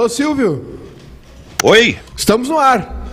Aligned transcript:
Alô, 0.00 0.08
Silvio? 0.08 0.78
Oi? 1.62 1.98
Estamos 2.16 2.48
no 2.48 2.58
ar. 2.58 3.04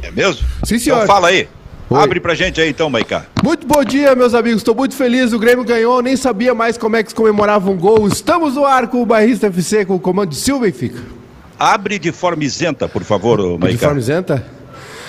É 0.00 0.08
mesmo? 0.12 0.46
Sim, 0.62 0.78
senhor. 0.78 1.02
Então 1.02 1.06
fala 1.08 1.26
aí. 1.30 1.48
Oi. 1.90 2.00
Abre 2.00 2.20
pra 2.20 2.32
gente 2.32 2.60
aí 2.60 2.68
então, 2.70 2.88
Maicá. 2.88 3.26
Muito 3.42 3.66
bom 3.66 3.82
dia, 3.82 4.14
meus 4.14 4.32
amigos. 4.32 4.58
Estou 4.58 4.72
muito 4.72 4.94
feliz. 4.94 5.32
O 5.32 5.38
Grêmio 5.40 5.64
ganhou. 5.64 6.00
Nem 6.00 6.16
sabia 6.16 6.54
mais 6.54 6.78
como 6.78 6.94
é 6.94 7.02
que 7.02 7.08
se 7.08 7.14
comemorava 7.16 7.68
um 7.68 7.76
gol. 7.76 8.06
Estamos 8.06 8.54
no 8.54 8.64
ar 8.64 8.86
com 8.86 9.02
o 9.02 9.06
Bairrista 9.06 9.48
FC, 9.48 9.84
com 9.84 9.96
o 9.96 9.98
comando 9.98 10.28
de 10.30 10.36
Silva 10.36 10.66
Benfica. 10.66 11.00
Abre 11.58 11.98
de 11.98 12.12
forma 12.12 12.44
isenta, 12.44 12.86
por 12.86 13.02
favor, 13.02 13.40
ô, 13.40 13.54
De 13.54 13.64
Maicá. 13.64 13.86
forma 13.88 13.98
isenta? 13.98 14.46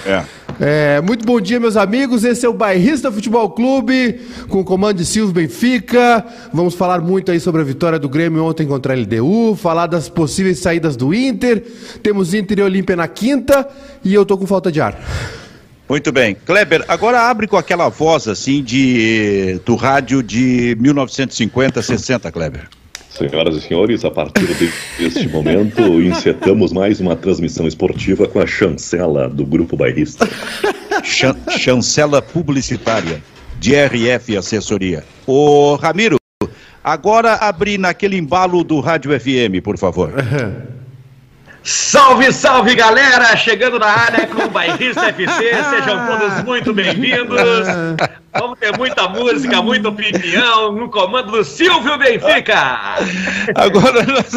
É. 0.04 0.24
É, 0.60 1.00
muito 1.02 1.24
bom 1.24 1.40
dia, 1.40 1.60
meus 1.60 1.78
amigos. 1.78 2.24
Esse 2.24 2.46
é 2.46 2.50
o 2.50 2.54
Bairrista 2.54 3.12
Futebol 3.12 3.48
Clube, 3.52 4.20
com 4.50 4.62
o 4.62 4.64
comando 4.64 4.98
de 4.98 5.06
Silvio 5.06 5.34
Benfica. 5.34 6.26
Vamos 6.52 6.74
falar 6.74 7.00
muito 7.00 7.32
aí 7.32 7.40
sobre 7.40 7.62
a 7.62 7.64
vitória 7.64 8.00
do 8.00 8.10
Grêmio 8.10 8.44
ontem 8.44 8.66
contra 8.66 8.94
a 8.94 8.98
LDU, 8.98 9.56
falar 9.56 9.86
das 9.86 10.10
possíveis 10.10 10.60
saídas 10.60 10.96
do 10.96 11.14
Inter. 11.14 11.64
Temos 12.02 12.34
Inter 12.34 12.60
e 12.60 12.62
Olímpia 12.64 12.96
na 12.96 13.08
quinta 13.08 13.68
e 14.04 14.12
eu 14.14 14.26
tô 14.26 14.36
com 14.36 14.48
falta 14.48 14.72
de 14.72 14.82
ar. 14.82 15.00
Muito 15.88 16.12
bem. 16.12 16.36
Kleber, 16.46 16.84
agora 16.88 17.22
abre 17.22 17.48
com 17.48 17.56
aquela 17.56 17.88
voz 17.88 18.28
assim 18.28 18.64
de 18.64 19.62
do 19.64 19.76
rádio 19.76 20.24
de 20.24 20.76
1950, 20.80 21.82
60, 21.84 22.32
Kleber. 22.32 22.68
Senhoras 23.18 23.56
e 23.56 23.62
senhores, 23.62 24.06
a 24.06 24.12
partir 24.12 24.46
deste 25.00 25.28
momento, 25.28 25.82
encetamos 26.02 26.72
mais 26.72 27.00
uma 27.00 27.16
transmissão 27.16 27.68
esportiva 27.68 28.28
com 28.28 28.40
a 28.40 28.46
chancela 28.46 29.28
do 29.28 29.44
Grupo 29.46 29.76
Bairrista. 29.76 30.28
Chan- 31.04 31.36
chancela 31.58 32.22
publicitária 32.22 33.22
de 33.60 33.74
RF 33.76 34.38
Assessoria. 34.38 35.04
Ô, 35.26 35.76
Ramiro, 35.76 36.18
agora 36.84 37.34
abre 37.34 37.78
naquele 37.78 38.18
embalo 38.18 38.64
do 38.64 38.80
Rádio 38.80 39.20
FM, 39.20 39.64
por 39.64 39.78
favor. 39.80 40.14
Salve, 41.64 42.32
salve 42.32 42.76
galera! 42.76 43.36
Chegando 43.36 43.80
na 43.80 43.88
área 43.88 44.28
com 44.28 44.44
o 44.44 44.50
Bairrista 44.50 45.08
FC, 45.08 45.26
sejam 45.70 46.06
todos 46.08 46.44
muito 46.46 46.74
bem-vindos. 46.74 47.42
Vamos 48.40 48.60
ter 48.60 48.76
muita 48.78 49.08
música, 49.10 49.62
muita 49.62 49.90
opinião 49.90 50.72
no 50.72 50.90
comando 50.90 51.32
do 51.32 51.44
Silvio 51.44 51.98
Benfica. 51.98 52.96
Agora 53.56 54.04
nós, 54.04 54.32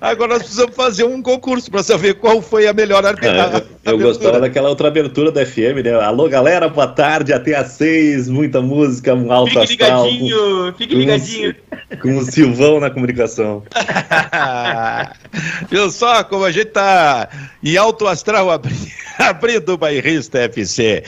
agora 0.00 0.34
nós 0.34 0.42
precisamos 0.42 0.74
fazer 0.76 1.04
um 1.04 1.20
concurso 1.22 1.70
para 1.70 1.82
saber 1.82 2.14
qual 2.14 2.40
foi 2.42 2.66
a 2.66 2.72
melhor 2.72 3.04
arbi- 3.04 3.26
a- 3.28 3.46
Ah, 3.56 3.62
eu, 3.84 3.92
eu 3.92 3.98
gostava 3.98 4.40
daquela 4.40 4.68
outra 4.68 4.88
abertura 4.88 5.30
da 5.32 5.44
FM, 5.44 5.82
né? 5.84 5.94
Alô, 6.00 6.28
galera, 6.28 6.68
boa 6.68 6.86
tarde, 6.86 7.32
até 7.32 7.54
às 7.56 7.68
seis, 7.72 8.28
muita 8.28 8.60
música, 8.60 9.14
um 9.14 9.32
alto 9.32 9.58
Fique 9.66 9.82
astral. 9.82 10.02
com- 10.04 10.08
ligadinho, 10.10 10.74
fique 10.76 10.94
com, 10.94 11.00
ligadinho. 11.00 11.54
Com 12.02 12.18
o 12.18 12.22
Silvão 12.24 12.80
na 12.80 12.90
comunicação. 12.90 13.62
Viu 15.70 15.90
só 15.90 16.22
como 16.24 16.44
a 16.44 16.50
gente 16.50 16.66
tá 16.66 17.28
em 17.62 17.76
alto 17.76 18.06
astral 18.06 18.50
abri- 18.50 18.74
abrindo 19.18 19.70
o 19.72 19.76
Bairrista 19.78 20.38
FC. 20.40 21.02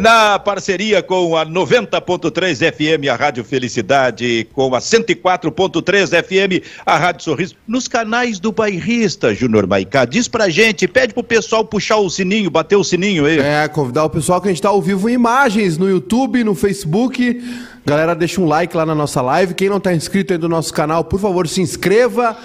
Na 0.00 0.38
parceria 0.38 1.02
com 1.02 1.36
a 1.36 1.39
90.3 1.46 2.72
FM, 2.72 3.08
a 3.08 3.16
Rádio 3.16 3.44
Felicidade, 3.44 4.46
com 4.52 4.74
a 4.74 4.78
104.3 4.78 6.22
FM, 6.22 6.64
a 6.84 6.96
Rádio 6.96 7.24
Sorriso, 7.24 7.56
nos 7.66 7.88
canais 7.88 8.38
do 8.38 8.52
Bairrista, 8.52 9.34
Júnior 9.34 9.66
Maicá. 9.66 10.04
Diz 10.04 10.28
pra 10.28 10.48
gente, 10.48 10.88
pede 10.88 11.14
pro 11.14 11.22
pessoal 11.22 11.64
puxar 11.64 11.96
o 11.96 12.10
sininho, 12.10 12.50
bater 12.50 12.76
o 12.76 12.84
sininho 12.84 13.26
aí. 13.26 13.38
É, 13.38 13.68
convidar 13.68 14.04
o 14.04 14.10
pessoal 14.10 14.40
que 14.40 14.48
a 14.48 14.50
gente 14.50 14.62
tá 14.62 14.68
ao 14.68 14.80
vivo 14.80 15.08
em 15.08 15.14
imagens 15.14 15.76
no 15.76 15.88
YouTube, 15.88 16.44
no 16.44 16.54
Facebook. 16.54 17.42
Galera, 17.84 18.14
deixa 18.14 18.40
um 18.40 18.46
like 18.46 18.76
lá 18.76 18.84
na 18.84 18.94
nossa 18.94 19.22
live. 19.22 19.54
Quem 19.54 19.68
não 19.68 19.80
tá 19.80 19.94
inscrito 19.94 20.32
aí 20.32 20.38
do 20.38 20.48
nosso 20.48 20.72
canal, 20.72 21.02
por 21.04 21.18
favor, 21.18 21.48
se 21.48 21.60
inscreva. 21.60 22.36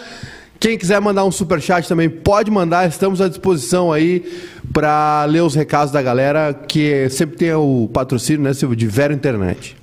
Quem 0.60 0.78
quiser 0.78 1.00
mandar 1.00 1.26
um 1.26 1.32
superchat 1.32 1.88
também 1.88 2.10
pode 2.10 2.50
mandar. 2.50 2.88
Estamos 2.88 3.22
à 3.22 3.28
disposição 3.28 3.92
aí 3.92 4.24
para 4.74 5.26
ler 5.26 5.42
os 5.42 5.54
recados 5.56 5.92
da 5.92 6.02
galera, 6.02 6.54
que 6.54 7.10
sempre 7.10 7.38
tem 7.38 7.54
o 7.54 7.90
patrocínio, 7.94 8.42
né, 8.42 8.54
Silvio, 8.54 8.76
de 8.76 8.88
Vero 8.88 9.14
Internet. 9.14 9.76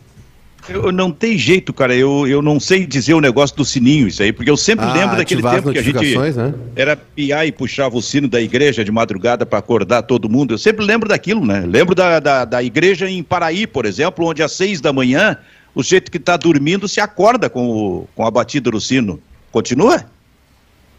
Eu 0.69 0.93
não 0.93 1.11
tem 1.11 1.37
jeito, 1.37 1.73
cara. 1.73 1.95
Eu, 1.95 2.27
eu 2.27 2.41
não 2.41 2.61
sei 2.61 2.87
dizer 2.87 3.15
o 3.15 3.21
negócio 3.21 3.57
do 3.57 3.65
sininho, 3.65 4.07
isso 4.07 4.23
aí, 4.23 4.33
porque 4.33 4.51
eu 4.51 4.57
sempre 4.57 4.85
Ah, 4.87 4.93
lembro 4.93 5.17
daquele 5.17 5.43
tempo 5.43 5.73
que 5.73 5.79
a 5.79 5.83
gente 5.83 6.17
né? 6.17 6.55
era 6.77 6.97
piar 6.97 7.47
e 7.47 7.51
puxava 7.53 7.97
o 7.97 8.03
sino 8.03 8.29
da 8.29 8.41
igreja 8.41 8.85
de 8.85 8.93
madrugada 8.93 9.45
para 9.45 9.59
acordar 9.59 10.03
todo 10.03 10.29
mundo. 10.29 10.55
Eu 10.55 10.59
sempre 10.59 10.85
lembro 10.85 11.09
daquilo, 11.09 11.45
né? 11.45 11.65
Lembro 11.67 11.95
da, 11.95 12.21
da, 12.21 12.45
da 12.45 12.63
igreja 12.63 13.11
em 13.11 13.23
Paraí, 13.25 13.67
por 13.67 13.85
exemplo, 13.87 14.25
onde 14.25 14.43
às 14.43 14.53
seis 14.53 14.81
da 14.81 14.93
manhã 14.93 15.37
o 15.75 15.83
jeito 15.83 16.11
que 16.11 16.19
está 16.19 16.37
dormindo 16.37 16.87
se 16.87 17.01
acorda 17.01 17.51
com, 17.51 17.69
o, 17.69 18.09
com 18.15 18.25
a 18.25 18.31
batida 18.31 18.71
do 18.71 18.81
sino. 18.81 19.19
Continua? 19.51 20.05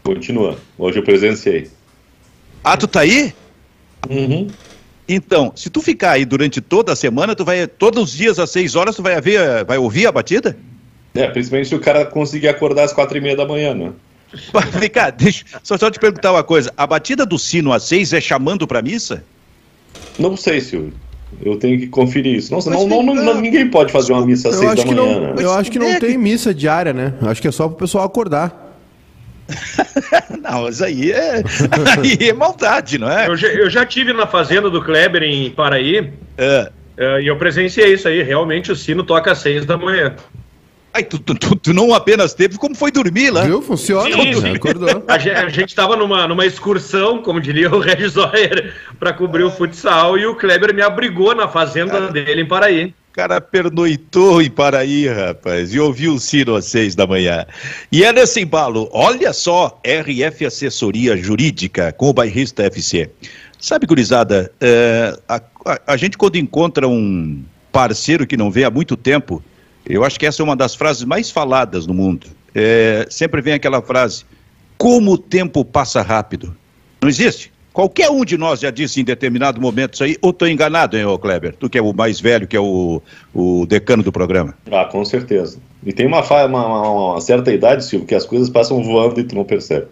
Continua. 0.04 0.58
Hoje 0.78 0.98
eu 0.98 1.02
presenciei. 1.02 1.68
Ah, 2.62 2.76
tu 2.76 2.86
tá 2.86 3.00
aí? 3.00 3.32
Uhum. 4.08 4.46
Então, 5.08 5.52
se 5.56 5.68
tu 5.70 5.80
ficar 5.80 6.12
aí 6.12 6.24
durante 6.24 6.60
toda 6.60 6.92
a 6.92 6.96
semana, 6.96 7.34
tu 7.34 7.44
vai 7.44 7.66
todos 7.66 8.02
os 8.02 8.12
dias 8.16 8.38
às 8.38 8.50
seis 8.50 8.74
horas 8.74 8.94
tu 8.96 9.02
vai 9.02 9.18
ver, 9.20 9.64
vai 9.64 9.78
ouvir 9.78 10.06
a 10.06 10.12
batida? 10.12 10.56
É, 11.14 11.26
principalmente 11.28 11.68
se 11.68 11.74
o 11.74 11.80
cara 11.80 12.04
conseguir 12.04 12.48
acordar 12.48 12.84
às 12.84 12.92
quatro 12.92 13.16
e 13.16 13.20
meia 13.20 13.36
da 13.36 13.46
manhã, 13.46 13.74
né? 13.74 13.92
Vem 14.78 14.90
cá, 14.90 15.10
deixa 15.10 15.44
só, 15.62 15.76
só 15.78 15.90
te 15.90 15.98
perguntar 15.98 16.32
uma 16.32 16.42
coisa. 16.44 16.72
A 16.76 16.86
batida 16.86 17.24
do 17.24 17.38
sino 17.38 17.72
às 17.72 17.84
seis 17.84 18.12
é 18.12 18.20
chamando 18.20 18.66
pra 18.66 18.82
missa? 18.82 19.24
Não 20.18 20.36
sei, 20.36 20.60
Silvio. 20.60 20.92
Eu 21.42 21.56
tenho 21.56 21.78
que 21.78 21.86
conferir 21.86 22.36
isso. 22.36 22.52
Nossa, 22.52 22.70
não, 22.70 22.86
não, 22.86 23.14
não- 23.14 23.40
ninguém 23.40 23.68
pode 23.68 23.92
fazer 23.92 24.12
uma 24.12 24.24
missa 24.24 24.48
às 24.48 24.54
Eu 24.54 24.60
seis 24.60 24.72
acho 24.72 24.82
da 24.82 24.88
que 24.88 24.94
manhã, 24.94 25.20
não, 25.20 25.34
né? 25.34 25.42
eu 25.42 25.52
acho 25.52 25.70
que 25.70 25.78
não 25.78 25.86
É 25.88 25.94
que- 25.94 26.06
tem 26.06 26.18
missa 26.18 26.54
diária, 26.54 26.92
né? 26.92 27.14
Eu 27.20 27.28
acho 27.28 27.40
que 27.42 27.48
é 27.48 27.52
só 27.52 27.68
pro 27.68 27.76
pessoal 27.78 28.04
acordar. 28.04 28.63
Não, 30.40 30.62
mas 30.62 30.80
aí 30.82 31.12
é, 31.12 31.42
aí 31.98 32.28
é 32.28 32.32
maldade, 32.32 32.98
não 32.98 33.10
é? 33.10 33.28
Eu 33.28 33.36
já, 33.36 33.48
eu 33.48 33.70
já 33.70 33.84
tive 33.84 34.12
na 34.12 34.26
fazenda 34.26 34.70
do 34.70 34.82
Kleber 34.82 35.22
em 35.22 35.50
Paraí 35.50 36.12
É. 36.36 36.70
eh, 36.96 37.22
e 37.22 37.26
eu 37.26 37.36
presenciei 37.36 37.92
isso 37.94 38.08
aí. 38.08 38.22
Realmente 38.22 38.72
o 38.72 38.76
sino 38.76 39.02
toca 39.02 39.32
às 39.32 39.38
seis 39.38 39.64
da 39.64 39.76
manhã. 39.76 40.14
Ai, 40.96 41.02
tu, 41.02 41.18
tu, 41.18 41.34
tu- 41.34 41.74
não 41.74 41.92
apenas 41.92 42.34
teve, 42.34 42.56
como 42.56 42.72
foi 42.76 42.92
dormir 42.92 43.28
lá? 43.28 43.42
Viu? 43.42 43.60
Funciona. 43.60 44.14
Sim, 44.14 44.26
né? 44.26 44.34
sim. 44.34 44.54
Acordou. 44.54 45.02
A 45.08 45.18
gente, 45.18 45.36
a 45.36 45.48
gente 45.48 45.74
tava 45.74 45.96
numa, 45.96 46.28
numa 46.28 46.46
excursão, 46.46 47.20
como 47.20 47.40
diria 47.40 47.68
o 47.68 47.80
Regis 47.80 48.12
Zoyer, 48.12 48.72
para 48.96 49.12
cobrir 49.12 49.42
o 49.42 49.50
futsal 49.50 50.16
e 50.16 50.24
o 50.24 50.36
Kleber 50.36 50.72
me 50.72 50.82
abrigou 50.82 51.34
na 51.34 51.48
fazenda 51.48 52.12
dele 52.12 52.42
em 52.42 52.46
Paraí. 52.46 52.94
Cara 53.14 53.40
pernoitou 53.40 54.42
em 54.42 54.50
Paraí, 54.50 55.06
rapaz, 55.06 55.72
e 55.72 55.78
ouviu 55.78 56.14
o 56.14 56.18
sino 56.18 56.56
às 56.56 56.64
seis 56.64 56.96
da 56.96 57.06
manhã. 57.06 57.46
E 57.92 58.02
é 58.02 58.12
nesse 58.12 58.40
embalo, 58.40 58.88
olha 58.92 59.32
só, 59.32 59.80
RF 59.84 60.44
Assessoria 60.44 61.16
Jurídica 61.16 61.92
com 61.92 62.08
o 62.08 62.12
Bairrista 62.12 62.64
FC. 62.64 63.08
Sabe, 63.60 63.86
gurizada, 63.86 64.50
é, 64.60 65.16
a, 65.28 65.36
a- 65.64 65.80
a 65.86 65.96
gente 65.96 66.18
quando 66.18 66.34
encontra 66.36 66.88
um 66.88 67.40
parceiro 67.70 68.26
que 68.26 68.36
não 68.36 68.50
vê 68.50 68.64
há 68.64 68.70
muito 68.70 68.96
tempo, 68.96 69.40
eu 69.86 70.02
acho 70.04 70.18
que 70.18 70.26
essa 70.26 70.42
é 70.42 70.44
uma 70.44 70.56
das 70.56 70.74
frases 70.74 71.04
mais 71.04 71.30
faladas 71.30 71.86
no 71.86 71.94
mundo. 71.94 72.26
É, 72.52 73.06
sempre 73.08 73.40
vem 73.40 73.54
aquela 73.54 73.80
frase, 73.80 74.24
como 74.76 75.12
o 75.12 75.18
tempo 75.18 75.64
passa 75.64 76.02
rápido. 76.02 76.56
Não 77.00 77.08
existe? 77.08 77.52
Qualquer 77.74 78.08
um 78.08 78.24
de 78.24 78.38
nós 78.38 78.60
já 78.60 78.70
disse 78.70 79.00
em 79.00 79.04
determinado 79.04 79.60
momento 79.60 79.94
isso 79.94 80.04
aí, 80.04 80.16
ou 80.22 80.30
estou 80.30 80.46
enganado, 80.48 80.96
hein, 80.96 81.04
ô 81.06 81.18
Kleber? 81.18 81.54
Tu 81.58 81.68
que 81.68 81.76
é 81.76 81.82
o 81.82 81.92
mais 81.92 82.20
velho, 82.20 82.46
que 82.46 82.56
é 82.56 82.60
o, 82.60 83.02
o 83.34 83.66
decano 83.66 84.00
do 84.02 84.12
programa. 84.12 84.54
Ah, 84.70 84.84
com 84.84 85.04
certeza. 85.04 85.58
E 85.84 85.92
tem 85.92 86.06
uma, 86.06 86.20
uma, 86.22 86.46
uma- 86.46 86.90
uma 87.14 87.20
certa 87.20 87.52
idade, 87.52 87.84
Silvio, 87.84 88.06
que 88.06 88.14
as 88.14 88.24
coisas 88.24 88.48
passam 88.48 88.80
voando 88.82 89.18
e 89.20 89.24
tu 89.24 89.34
não 89.34 89.44
percebe. 89.44 89.86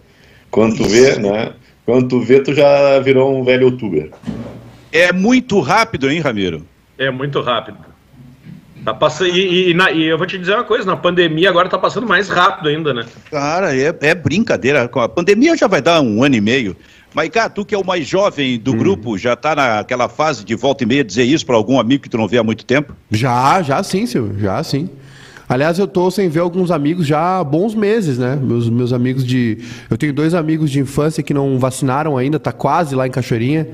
Quando 0.48 0.76
tu 0.76 0.84
vê, 0.84 1.18
né? 1.18 1.54
Quando 1.84 2.06
tu 2.08 2.20
vê, 2.20 2.40
tu 2.40 2.54
já 2.54 3.00
virou 3.00 3.36
um 3.36 3.42
velho 3.42 3.64
youtuber. 3.64 4.10
É 4.92 5.12
muito 5.12 5.58
rápido, 5.58 6.08
hein, 6.08 6.20
Ramiro? 6.20 6.64
É 6.96 7.10
muito 7.10 7.40
rápido. 7.40 7.78
Tá 8.84 8.94
passando, 8.94 9.28
e, 9.30 9.40
e- 9.40 9.70
e 9.70 9.74
na- 9.74 9.90
e 9.90 10.04
eu 10.04 10.18
vou 10.18 10.26
te 10.26 10.38
dizer 10.38 10.54
uma 10.54 10.64
coisa, 10.64 10.84
na 10.84 10.96
pandemia 10.96 11.48
agora 11.48 11.68
tá 11.68 11.78
passando 11.78 12.06
mais 12.06 12.28
rápido 12.28 12.68
ainda, 12.68 12.92
né? 12.94 13.04
Cara, 13.30 13.76
é, 13.76 13.92
é 14.02 14.14
brincadeira. 14.14 14.86
Com 14.88 15.00
A 15.00 15.08
pandemia 15.08 15.56
já 15.56 15.66
vai 15.66 15.80
dar 15.82 16.00
um 16.00 16.22
ano 16.22 16.34
e 16.36 16.40
meio. 16.40 16.76
Cara, 17.30 17.50
tu 17.50 17.64
que 17.64 17.74
é 17.74 17.78
o 17.78 17.84
mais 17.84 18.06
jovem 18.06 18.58
do 18.58 18.72
grupo, 18.74 19.18
já 19.18 19.36
tá 19.36 19.54
naquela 19.54 20.08
fase 20.08 20.44
de 20.44 20.54
volta 20.54 20.84
e 20.84 20.86
meia 20.86 21.04
dizer 21.04 21.24
isso 21.24 21.44
para 21.44 21.56
algum 21.56 21.78
amigo 21.78 22.02
que 22.02 22.08
tu 22.08 22.16
não 22.16 22.26
vê 22.26 22.38
há 22.38 22.42
muito 22.42 22.64
tempo? 22.64 22.94
Já, 23.10 23.62
já 23.62 23.82
sim, 23.82 24.06
Silvio, 24.06 24.38
já 24.38 24.62
sim. 24.62 24.88
Aliás, 25.48 25.78
eu 25.78 25.86
tô 25.86 26.10
sem 26.10 26.30
ver 26.30 26.40
alguns 26.40 26.70
amigos 26.70 27.06
já 27.06 27.40
há 27.40 27.44
bons 27.44 27.74
meses, 27.74 28.16
né? 28.16 28.38
Meus, 28.40 28.70
meus 28.70 28.90
amigos 28.90 29.22
de. 29.22 29.58
Eu 29.90 29.98
tenho 29.98 30.12
dois 30.12 30.32
amigos 30.32 30.70
de 30.70 30.80
infância 30.80 31.22
que 31.22 31.34
não 31.34 31.58
vacinaram 31.58 32.16
ainda, 32.16 32.40
tá 32.40 32.52
quase 32.52 32.94
lá 32.94 33.06
em 33.06 33.10
Cachoeirinha. 33.10 33.68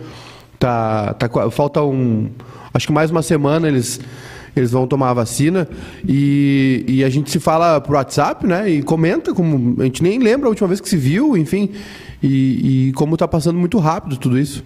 Tá, 0.59 1.15
tá, 1.15 1.29
falta 1.53 1.81
um. 1.83 2.31
Acho 2.75 2.89
que 2.89 2.93
mais 2.93 3.13
uma 3.13 3.23
semana 3.23 3.69
eles, 3.69 4.01
eles 4.57 4.71
vão 4.71 4.87
tomar 4.87 5.11
a 5.11 5.15
vacina. 5.15 5.69
E, 6.07 6.85
e 6.87 7.05
a 7.05 7.09
gente 7.09 7.31
se 7.31 7.39
fala 7.41 7.81
por 7.81 7.95
WhatsApp, 7.95 8.47
né? 8.47 8.71
E 8.71 8.83
comenta, 8.83 9.33
como. 9.35 9.81
A 9.81 9.85
gente 9.85 10.03
nem 10.03 10.19
lembra 10.19 10.47
a 10.47 10.51
última 10.51 10.69
vez 10.69 10.81
que 10.81 10.89
se 10.89 10.97
viu, 10.97 11.37
enfim. 11.37 11.71
E, 12.23 12.89
e 12.89 12.93
como 12.93 13.17
tá 13.17 13.29
passando 13.29 13.59
muito 13.59 13.79
rápido 13.79 14.17
tudo 14.17 14.39
isso. 14.39 14.65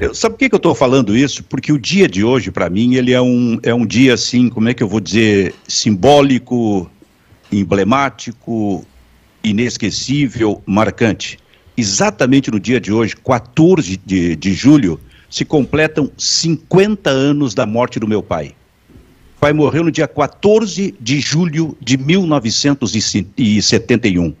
Eu- 0.00 0.14
sabe 0.14 0.34
por 0.34 0.38
que, 0.40 0.48
que 0.48 0.54
eu 0.54 0.58
estou 0.58 0.74
falando 0.74 1.16
isso? 1.16 1.44
Porque 1.44 1.72
o 1.72 1.78
dia 1.78 2.08
de 2.08 2.24
hoje, 2.24 2.50
para 2.50 2.68
mim, 2.68 2.94
ele 2.96 3.12
é 3.12 3.22
um, 3.22 3.58
é 3.62 3.72
um 3.72 3.86
dia, 3.86 4.14
assim, 4.14 4.48
como 4.48 4.68
é 4.68 4.74
que 4.74 4.82
eu 4.82 4.88
vou 4.88 4.98
dizer, 5.00 5.54
simbólico, 5.68 6.90
emblemático, 7.52 8.84
inesquecível, 9.42 10.62
marcante. 10.66 11.38
Exatamente 11.76 12.50
no 12.50 12.58
dia 12.60 12.80
de 12.80 12.92
hoje, 12.92 13.16
14 13.16 14.00
de, 14.04 14.36
de 14.36 14.52
julho, 14.52 14.98
se 15.34 15.44
completam 15.44 16.10
50 16.16 17.10
anos 17.10 17.52
da 17.54 17.66
morte 17.66 17.98
do 17.98 18.06
meu 18.06 18.22
pai. 18.22 18.54
O 19.36 19.40
pai 19.40 19.52
morreu 19.52 19.82
no 19.82 19.90
dia 19.90 20.06
14 20.06 20.94
de 21.00 21.18
julho 21.18 21.76
de 21.80 21.98
1971. 21.98 24.32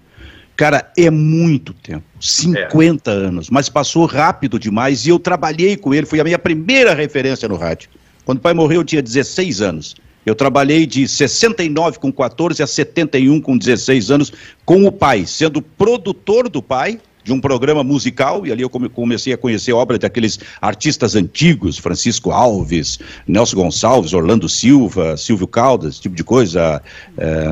Cara, 0.54 0.92
é 0.96 1.10
muito 1.10 1.72
tempo 1.72 2.04
50 2.20 3.10
é. 3.10 3.12
anos, 3.12 3.50
mas 3.50 3.68
passou 3.68 4.06
rápido 4.06 4.56
demais 4.56 5.04
e 5.04 5.08
eu 5.08 5.18
trabalhei 5.18 5.76
com 5.76 5.92
ele, 5.92 6.06
foi 6.06 6.20
a 6.20 6.24
minha 6.24 6.38
primeira 6.38 6.94
referência 6.94 7.48
no 7.48 7.56
rádio. 7.56 7.90
Quando 8.24 8.38
o 8.38 8.42
pai 8.42 8.54
morreu, 8.54 8.82
eu 8.82 8.84
tinha 8.84 9.02
16 9.02 9.62
anos. 9.62 9.96
Eu 10.24 10.36
trabalhei 10.36 10.86
de 10.86 11.08
69 11.08 11.98
com 11.98 12.12
14 12.12 12.62
a 12.62 12.68
71 12.68 13.40
com 13.40 13.58
16 13.58 14.12
anos 14.12 14.32
com 14.64 14.84
o 14.84 14.92
pai, 14.92 15.26
sendo 15.26 15.60
produtor 15.60 16.48
do 16.48 16.62
pai 16.62 17.00
de 17.24 17.32
um 17.32 17.40
programa 17.40 17.82
musical, 17.82 18.46
e 18.46 18.52
ali 18.52 18.62
eu 18.62 18.68
comecei 18.68 19.32
a 19.32 19.38
conhecer 19.38 19.72
obras 19.72 19.98
daqueles 19.98 20.38
artistas 20.60 21.16
antigos, 21.16 21.78
Francisco 21.78 22.30
Alves, 22.30 22.98
Nelson 23.26 23.56
Gonçalves, 23.56 24.12
Orlando 24.12 24.48
Silva, 24.48 25.16
Silvio 25.16 25.46
Caldas, 25.46 25.94
esse 25.94 26.02
tipo 26.02 26.14
de 26.14 26.22
coisa, 26.22 26.82
é, 27.16 27.46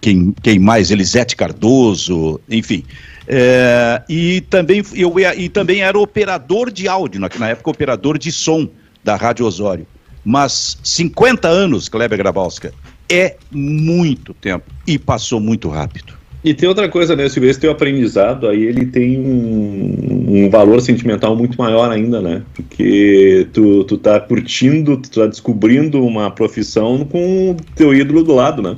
quem, 0.00 0.34
quem 0.42 0.58
mais? 0.58 0.90
Elisete 0.90 1.34
Cardoso, 1.34 2.38
enfim. 2.48 2.84
É, 3.26 4.02
e, 4.08 4.42
também, 4.42 4.82
eu, 4.94 5.12
e 5.36 5.48
também 5.48 5.80
era 5.80 5.98
operador 5.98 6.70
de 6.70 6.86
áudio, 6.86 7.20
na, 7.20 7.30
na 7.38 7.48
época 7.48 7.70
operador 7.70 8.18
de 8.18 8.30
som 8.30 8.68
da 9.02 9.16
Rádio 9.16 9.46
Osório. 9.46 9.86
Mas 10.24 10.78
50 10.82 11.48
anos, 11.48 11.88
Kleber 11.88 12.18
Grabowska, 12.18 12.72
é 13.08 13.36
muito 13.50 14.34
tempo 14.34 14.64
e 14.86 14.98
passou 14.98 15.40
muito 15.40 15.68
rápido. 15.68 16.14
E 16.46 16.54
tem 16.54 16.68
outra 16.68 16.88
coisa, 16.88 17.16
né, 17.16 17.28
Silvio, 17.28 17.50
esse 17.50 17.58
teu 17.58 17.72
aprendizado 17.72 18.46
aí, 18.46 18.62
ele 18.62 18.86
tem 18.86 19.18
um, 19.18 20.44
um, 20.44 20.48
valor 20.48 20.80
sentimental 20.80 21.34
muito 21.34 21.58
maior 21.58 21.90
ainda, 21.90 22.22
né? 22.22 22.44
Porque 22.54 23.48
tu, 23.52 23.82
tu 23.82 23.98
tá 23.98 24.20
curtindo, 24.20 24.96
tu 24.96 25.10
tá 25.10 25.26
descobrindo 25.26 26.00
uma 26.06 26.30
profissão 26.30 27.04
com 27.04 27.50
o 27.50 27.56
teu 27.74 27.92
ídolo 27.92 28.22
do 28.22 28.32
lado, 28.32 28.62
né? 28.62 28.76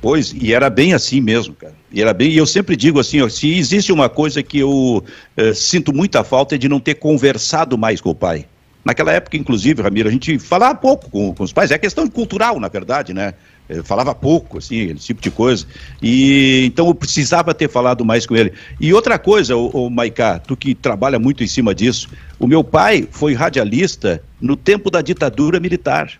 Pois, 0.00 0.34
e 0.40 0.54
era 0.54 0.70
bem 0.70 0.94
assim 0.94 1.20
mesmo, 1.20 1.52
cara. 1.52 1.74
E 1.92 2.00
era 2.00 2.14
bem, 2.14 2.30
e 2.30 2.38
eu 2.38 2.46
sempre 2.46 2.76
digo 2.76 2.98
assim, 2.98 3.20
ó, 3.20 3.28
se 3.28 3.58
existe 3.58 3.92
uma 3.92 4.08
coisa 4.08 4.42
que 4.42 4.60
eu 4.60 5.04
eh, 5.36 5.52
sinto 5.52 5.92
muita 5.92 6.24
falta 6.24 6.54
é 6.54 6.58
de 6.58 6.66
não 6.66 6.80
ter 6.80 6.94
conversado 6.94 7.76
mais 7.76 8.00
com 8.00 8.08
o 8.08 8.14
pai. 8.14 8.46
Naquela 8.82 9.12
época, 9.12 9.36
inclusive, 9.36 9.82
Ramiro, 9.82 10.08
a 10.08 10.12
gente 10.12 10.38
falava 10.38 10.74
pouco 10.74 11.10
com, 11.10 11.34
com 11.34 11.44
os 11.44 11.52
pais, 11.52 11.70
é 11.70 11.78
questão 11.78 12.08
cultural, 12.08 12.58
na 12.58 12.68
verdade, 12.68 13.12
né? 13.12 13.34
Falava 13.84 14.14
pouco, 14.14 14.58
assim, 14.58 14.92
esse 14.92 15.06
tipo 15.06 15.22
de 15.22 15.30
coisa. 15.30 15.66
E 16.02 16.64
então 16.66 16.86
eu 16.86 16.94
precisava 16.94 17.54
ter 17.54 17.68
falado 17.68 18.04
mais 18.04 18.26
com 18.26 18.36
ele. 18.36 18.52
E 18.78 18.92
outra 18.92 19.18
coisa, 19.18 19.56
o 19.56 19.88
Maiká, 19.88 20.38
tu 20.38 20.54
que 20.54 20.74
trabalha 20.74 21.18
muito 21.18 21.42
em 21.42 21.46
cima 21.46 21.74
disso, 21.74 22.08
o 22.38 22.46
meu 22.46 22.62
pai 22.62 23.08
foi 23.10 23.32
radialista 23.32 24.22
no 24.38 24.54
tempo 24.54 24.90
da 24.90 25.00
ditadura 25.00 25.58
militar, 25.58 26.12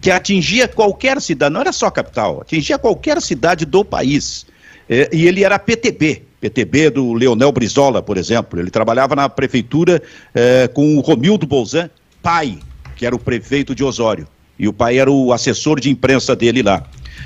que 0.00 0.10
atingia 0.10 0.68
qualquer 0.68 1.20
cidade, 1.22 1.54
não 1.54 1.62
era 1.62 1.72
só 1.72 1.86
a 1.86 1.90
capital, 1.90 2.42
atingia 2.42 2.78
qualquer 2.78 3.20
cidade 3.22 3.64
do 3.64 3.82
país. 3.82 4.46
É, 4.88 5.08
e 5.10 5.26
ele 5.26 5.42
era 5.42 5.58
PTB, 5.58 6.22
PTB 6.40 6.90
do 6.90 7.14
Leonel 7.14 7.52
Brizola, 7.52 8.02
por 8.02 8.16
exemplo. 8.16 8.58
Ele 8.58 8.70
trabalhava 8.70 9.14
na 9.14 9.28
prefeitura 9.28 10.02
é, 10.34 10.68
com 10.68 10.96
o 10.96 11.00
Romildo 11.00 11.46
Bolzan, 11.46 11.88
pai, 12.20 12.58
que 12.96 13.06
era 13.06 13.14
o 13.14 13.18
prefeito 13.18 13.74
de 13.74 13.84
Osório. 13.84 14.26
E 14.60 14.68
o 14.68 14.74
pai 14.74 14.98
era 14.98 15.10
o 15.10 15.32
assessor 15.32 15.80
de 15.80 15.88
imprensa 15.88 16.36
dele 16.36 16.62
lá. 16.62 16.84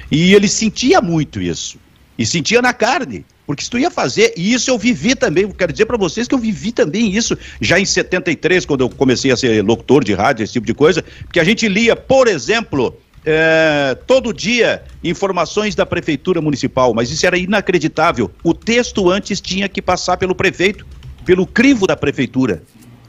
E 0.09 0.33
ele 0.35 0.47
sentia 0.47 1.01
muito 1.03 1.43
isso. 1.43 1.79
E 2.17 2.25
sentia 2.25 2.63
na 2.63 2.73
carne. 2.73 3.27
Porque 3.45 3.65
se 3.65 3.69
tu 3.69 3.77
ia 3.77 3.91
fazer, 3.91 4.33
e 4.37 4.55
isso 4.55 4.71
eu 4.71 4.79
vivi 4.79 5.17
também, 5.17 5.51
quero 5.51 5.73
dizer 5.73 5.85
para 5.85 5.97
vocês 5.97 6.29
que 6.29 6.35
eu 6.35 6.39
vivi 6.39 6.71
também 6.71 7.13
isso, 7.13 7.37
já 7.61 7.79
em 7.79 7.85
73, 7.85 8.65
quando 8.65 8.83
eu 8.83 8.89
comecei 8.89 9.33
a 9.33 9.37
ser 9.37 9.65
locutor 9.65 10.05
de 10.05 10.15
rádio, 10.15 10.45
esse 10.45 10.53
tipo 10.53 10.67
de 10.67 10.73
coisa, 10.73 11.05
porque 11.25 11.41
a 11.41 11.45
gente 11.45 11.69
lia, 11.69 11.97
por 11.97 12.29
exemplo, 12.29 12.97
é, 13.27 13.99
todo 14.07 14.33
dia 14.33 14.85
informações 15.03 15.75
da 15.75 15.85
prefeitura 15.85 16.41
municipal, 16.41 16.95
mas 16.95 17.11
isso 17.11 17.27
era 17.27 17.37
inacreditável. 17.37 18.31
O 18.45 18.55
texto 18.55 19.11
antes 19.11 19.41
tinha 19.41 19.69
que 19.69 19.83
passar 19.83 20.17
pelo 20.17 20.37
prefeito, 20.37 20.87
pelo 21.25 21.47
crivo 21.47 21.87
da 21.87 21.97
prefeitura. 21.97 22.63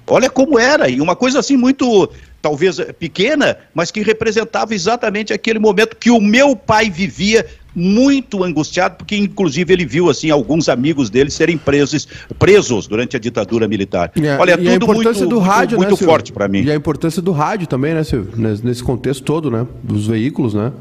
Olha 0.07 0.30
como 0.30 0.60
era, 0.60 0.89
e 0.89 1.00
uma 1.00 1.16
coisa 1.16 1.39
assim 1.39 1.56
muito 1.56 2.10
talvez 2.45 2.80
pequena, 3.00 3.57
mas 3.74 3.89
que 3.89 4.03
representava 4.03 4.75
exatamente 4.75 5.33
aquele 5.33 5.57
momento 5.57 5.95
que 5.95 6.12
o 6.12 6.21
meu 6.21 6.56
pai 6.56 6.92
vivia 6.92 7.44
muito 7.74 8.44
angustiado, 8.44 8.97
porque 8.97 9.18
inclusive 9.18 9.74
ele 9.74 9.83
viu 9.83 10.12
assim 10.12 10.30
alguns 10.30 10.69
amigos 10.69 11.09
dele 11.09 11.31
serem 11.31 11.57
presos, 11.57 12.07
presos 12.38 12.86
durante 12.86 13.18
a 13.18 13.19
ditadura 13.19 13.68
militar. 13.68 14.12
É, 14.15 14.38
Olha, 14.38 14.56
tudo 14.59 14.69
a 14.69 14.75
importância 14.75 15.25
muito, 15.25 15.27
do 15.27 15.39
rádio, 15.39 15.77
muito, 15.77 15.89
muito 15.89 16.01
né, 16.03 16.07
forte 16.07 16.31
para 16.31 16.47
mim. 16.47 16.62
E 16.62 16.69
a 16.69 16.75
importância 16.75 17.19
do 17.19 17.31
rádio 17.31 17.65
também, 17.65 17.95
né, 17.95 18.03
Silvio? 18.03 18.31
Nesse 18.38 18.83
contexto 18.83 19.24
todo, 19.24 19.50
né, 19.50 19.65
dos 19.81 20.06
veículos, 20.06 20.53
né? 20.53 20.71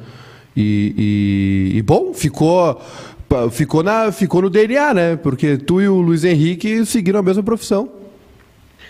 E, 0.54 1.72
e, 1.72 1.78
e 1.78 1.82
bom, 1.82 2.12
ficou 2.12 2.78
ficou 3.50 3.82
na 3.82 4.12
ficou 4.12 4.42
no 4.42 4.50
DNA, 4.50 4.92
né? 4.92 5.16
Porque 5.16 5.56
tu 5.56 5.80
e 5.80 5.88
o 5.88 5.94
Luiz 6.02 6.24
Henrique 6.24 6.84
seguiram 6.84 7.20
a 7.20 7.22
mesma 7.22 7.42
profissão. 7.42 8.03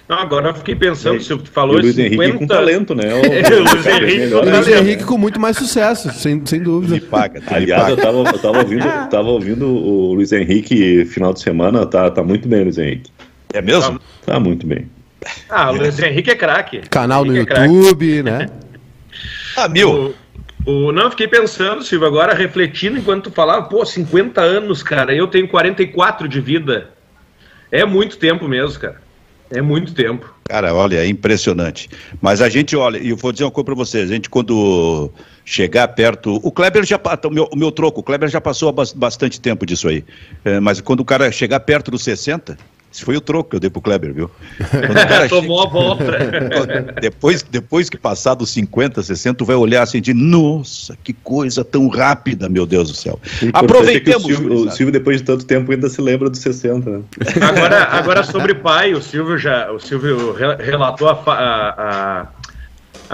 Não, 0.07 0.19
agora 0.19 0.51
eu 0.51 0.55
fiquei 0.55 0.75
pensando, 0.75 1.19
se 1.21 1.33
você 1.33 1.47
falou 1.47 1.77
Luiz 1.77 1.95
50... 1.95 2.15
Henrique 2.15 2.39
com 2.39 2.47
talento, 2.47 2.95
né? 2.95 3.05
O, 3.15 3.65
Luiz, 3.65 3.87
Henrique, 3.87 4.31
com 4.31 4.41
Luiz 4.41 4.69
Henrique 4.69 5.05
com 5.05 5.19
muito 5.19 5.41
mais 5.41 5.57
sucesso, 5.57 6.13
sem, 6.13 6.45
sem 6.45 6.63
dúvida. 6.63 7.01
paga, 7.07 7.43
Aliás, 7.47 7.89
eu 7.89 7.97
tava, 7.97 8.19
eu 8.19 8.39
tava, 8.39 8.59
ouvindo, 8.59 9.09
tava 9.09 9.29
ouvindo 9.29 9.67
o 9.67 10.13
Luiz 10.13 10.31
Henrique 10.33 11.07
final 11.07 11.33
de 11.33 11.41
semana, 11.41 11.87
tá, 11.87 12.11
tá 12.11 12.23
muito 12.23 12.47
bem, 12.47 12.65
Luiz 12.65 12.77
Henrique. 12.77 13.11
É 13.55 13.63
mesmo? 13.63 13.99
Tá, 14.27 14.35
tá 14.35 14.41
muito 14.41 14.67
bem. 14.67 14.91
Ah, 15.49 15.71
o 15.71 15.77
Luiz 15.77 15.99
Henrique 15.99 16.31
é 16.31 16.35
craque. 16.35 16.81
Canal 16.91 17.25
no 17.25 17.35
é 17.35 17.39
YouTube, 17.39 18.19
é 18.19 18.23
né? 18.23 18.47
Ah, 19.57 19.69
mil. 19.69 20.15
O, 20.67 20.89
o, 20.89 20.93
não, 20.93 21.09
fiquei 21.11 21.29
pensando, 21.29 21.83
Silvio, 21.83 22.09
agora 22.09 22.35
refletindo 22.35 22.99
enquanto 22.99 23.31
tu 23.31 23.31
falava, 23.31 23.69
pô, 23.69 23.87
50 23.87 24.41
anos, 24.41 24.83
cara, 24.83 25.15
eu 25.15 25.29
tenho 25.29 25.47
44 25.47 26.29
de 26.29 26.41
vida. 26.41 26.91
É 27.71 27.85
muito 27.85 28.19
tempo 28.19 28.49
mesmo, 28.49 28.81
cara. 28.81 29.04
É 29.51 29.61
muito 29.61 29.95
tempo. 29.95 30.33
Cara, 30.45 30.75
olha, 30.75 30.99
é 30.99 31.07
impressionante. 31.07 31.89
Mas 32.21 32.41
a 32.41 32.49
gente, 32.49 32.77
olha, 32.77 32.99
e 32.99 33.11
eu 33.11 33.17
vou 33.17 33.33
dizer 33.33 33.45
uma 33.45 33.51
coisa 33.51 33.65
para 33.65 33.75
vocês, 33.75 34.11
a 34.11 34.15
gente 34.15 34.29
quando 34.29 35.11
chegar 35.45 35.89
perto, 35.89 36.41
o 36.43 36.51
Kleber 36.51 36.85
já, 36.85 37.01
o 37.25 37.31
meu, 37.31 37.49
o 37.53 37.57
meu 37.57 37.71
troco, 37.71 38.01
o 38.01 38.03
Kleber 38.03 38.29
já 38.29 38.41
passou 38.41 38.73
bastante 38.73 39.41
tempo 39.41 39.67
disso 39.67 39.89
aí, 39.89 40.05
é, 40.45 40.59
mas 40.59 40.81
quando 40.81 41.01
o 41.01 41.05
cara 41.05 41.31
chegar 41.31 41.61
perto 41.61 41.91
dos 41.91 42.03
60, 42.03 42.57
esse 42.95 43.05
foi 43.05 43.17
o 43.17 43.21
troco 43.21 43.51
que 43.51 43.57
eu 43.57 43.61
dei 43.61 43.69
pro 43.69 43.83
Kleber, 43.83 44.15
viu? 44.15 44.31
Tomou 45.29 45.59
chega... 45.59 45.69
a 45.69 45.73
volta. 45.73 46.95
depois, 47.03 47.43
depois 47.43 47.91
que 47.91 47.99
passar 47.99 48.35
dos 48.35 48.51
50, 48.51 49.03
60, 49.03 49.37
tu 49.37 49.45
vai 49.45 49.57
olhar 49.57 49.83
assim 49.83 50.01
de 50.01 50.15
nossa, 50.15 50.97
que 51.03 51.13
coisa 51.13 51.65
tão 51.65 51.89
rápida, 51.89 52.49
meu 52.49 52.65
Deus 52.65 52.93
do 52.93 52.97
céu. 52.97 53.19
Aproveitemos. 53.53 54.23
É 54.23 54.33
o, 54.33 54.37
Silvio, 54.37 54.55
o 54.55 54.71
Silvio, 54.71 54.93
depois 54.93 55.17
de 55.17 55.25
tanto 55.25 55.45
tempo, 55.45 55.73
ainda 55.73 55.89
se 55.89 56.01
lembra 56.01 56.31
dos 56.31 56.39
60. 56.39 56.89
Né? 56.89 57.03
Agora, 57.41 57.83
agora 57.83 58.23
sobre 58.23 58.55
pai, 58.55 58.95
o 58.95 59.03
Silvio 59.03 59.37
já. 59.39 59.73
O 59.73 59.81
Silvio 59.81 60.33
relatou 60.33 61.09
a, 61.09 61.21
a, 61.27 62.21
a 62.21 62.27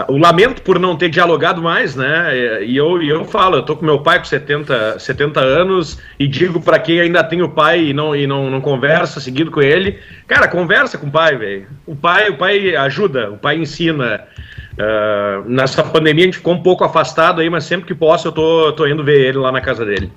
o 0.08 0.16
lamento 0.16 0.62
por 0.62 0.78
não 0.78 0.96
ter 0.96 1.08
dialogado 1.08 1.60
mais, 1.60 1.96
né? 1.96 2.64
E 2.64 2.76
eu, 2.76 3.02
e 3.02 3.08
eu 3.08 3.24
falo, 3.24 3.56
eu 3.56 3.62
tô 3.62 3.76
com 3.76 3.84
meu 3.84 4.00
pai 4.00 4.18
com 4.18 4.24
70, 4.24 4.98
70 4.98 5.40
anos 5.40 5.98
e 6.18 6.28
digo 6.28 6.60
para 6.60 6.78
quem 6.78 7.00
ainda 7.00 7.24
tem 7.24 7.42
o 7.42 7.48
pai 7.48 7.86
e 7.86 7.92
não, 7.92 8.14
e 8.14 8.26
não, 8.26 8.48
não 8.50 8.60
conversa 8.60 9.20
seguido 9.20 9.50
com 9.50 9.60
ele, 9.60 9.98
cara, 10.26 10.46
conversa 10.46 10.96
com 10.96 11.08
o 11.08 11.10
pai, 11.10 11.36
velho. 11.36 11.66
O 11.86 11.96
pai, 11.96 12.28
o 12.30 12.36
pai 12.36 12.76
ajuda, 12.76 13.30
o 13.30 13.36
pai 13.36 13.56
ensina. 13.56 14.24
Uh, 14.72 15.48
nessa 15.48 15.82
pandemia 15.82 16.24
a 16.24 16.26
gente 16.26 16.38
ficou 16.38 16.54
um 16.54 16.62
pouco 16.62 16.84
afastado 16.84 17.40
aí, 17.40 17.50
mas 17.50 17.64
sempre 17.64 17.86
que 17.86 17.94
posso 17.94 18.28
eu 18.28 18.32
tô, 18.32 18.72
tô 18.72 18.86
indo 18.86 19.04
ver 19.04 19.28
ele 19.28 19.38
lá 19.38 19.50
na 19.50 19.60
casa 19.60 19.84
dele. 19.84 20.10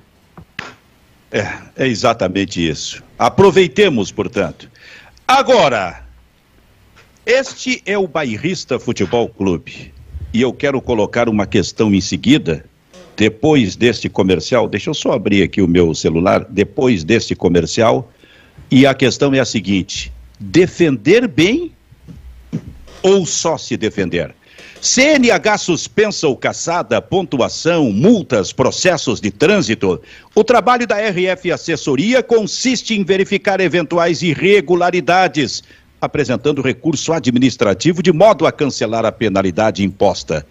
É, 1.32 1.48
é 1.75 1.88
exatamente 1.88 2.65
isso. 2.65 3.03
Aproveitemos, 3.18 4.12
portanto. 4.12 4.70
Agora, 5.27 6.02
este 7.25 7.82
é 7.86 7.98
o 7.98 8.08
Bairrista 8.08 8.77
Futebol 8.77 9.30
Clube. 9.30 9.94
E 10.34 10.42
eu 10.42 10.51
quero 10.51 10.82
colocar 10.82 11.30
uma 11.30 11.46
questão 11.46 11.94
em 11.94 12.01
seguida, 12.01 12.65
depois 13.15 13.75
deste 13.75 14.10
comercial. 14.10 14.68
Deixa 14.68 14.89
eu 14.89 14.94
só 14.94 15.13
abrir 15.13 15.44
aqui 15.44 15.62
o 15.62 15.68
meu 15.68 15.94
celular. 15.94 16.46
Depois 16.50 17.03
deste 17.03 17.36
comercial. 17.36 18.12
E 18.70 18.86
a 18.86 18.94
questão 18.94 19.34
é 19.34 19.39
a 19.39 19.46
seguinte: 19.46 20.12
defender 20.39 21.27
bem 21.27 21.72
ou 23.01 23.25
só 23.25 23.58
se 23.58 23.77
defender? 23.77 24.34
CNH 24.82 25.60
suspensa 25.60 26.27
ou 26.27 26.36
caçada, 26.36 27.01
pontuação, 27.01 27.89
multas, 27.89 28.51
processos 28.51 29.22
de 29.22 29.32
trânsito. 29.32 30.01
O 30.36 30.44
trabalho 30.44 30.86
da 30.86 30.98
RF 30.98 31.53
Assessoria 31.53 32.22
consiste 32.22 32.94
em 32.94 33.01
verificar 33.01 33.62
eventuais 33.62 34.22
irregularidades 34.22 35.63
apresentando 36.05 36.62
recurso 36.62 37.13
administrativo 37.13 38.03
de 38.03 38.12
modo 38.12 38.45
a 38.45 38.51
cancelar 38.51 39.05
a 39.05 39.12
penalidade 39.12 39.83
imposta. 39.83 40.45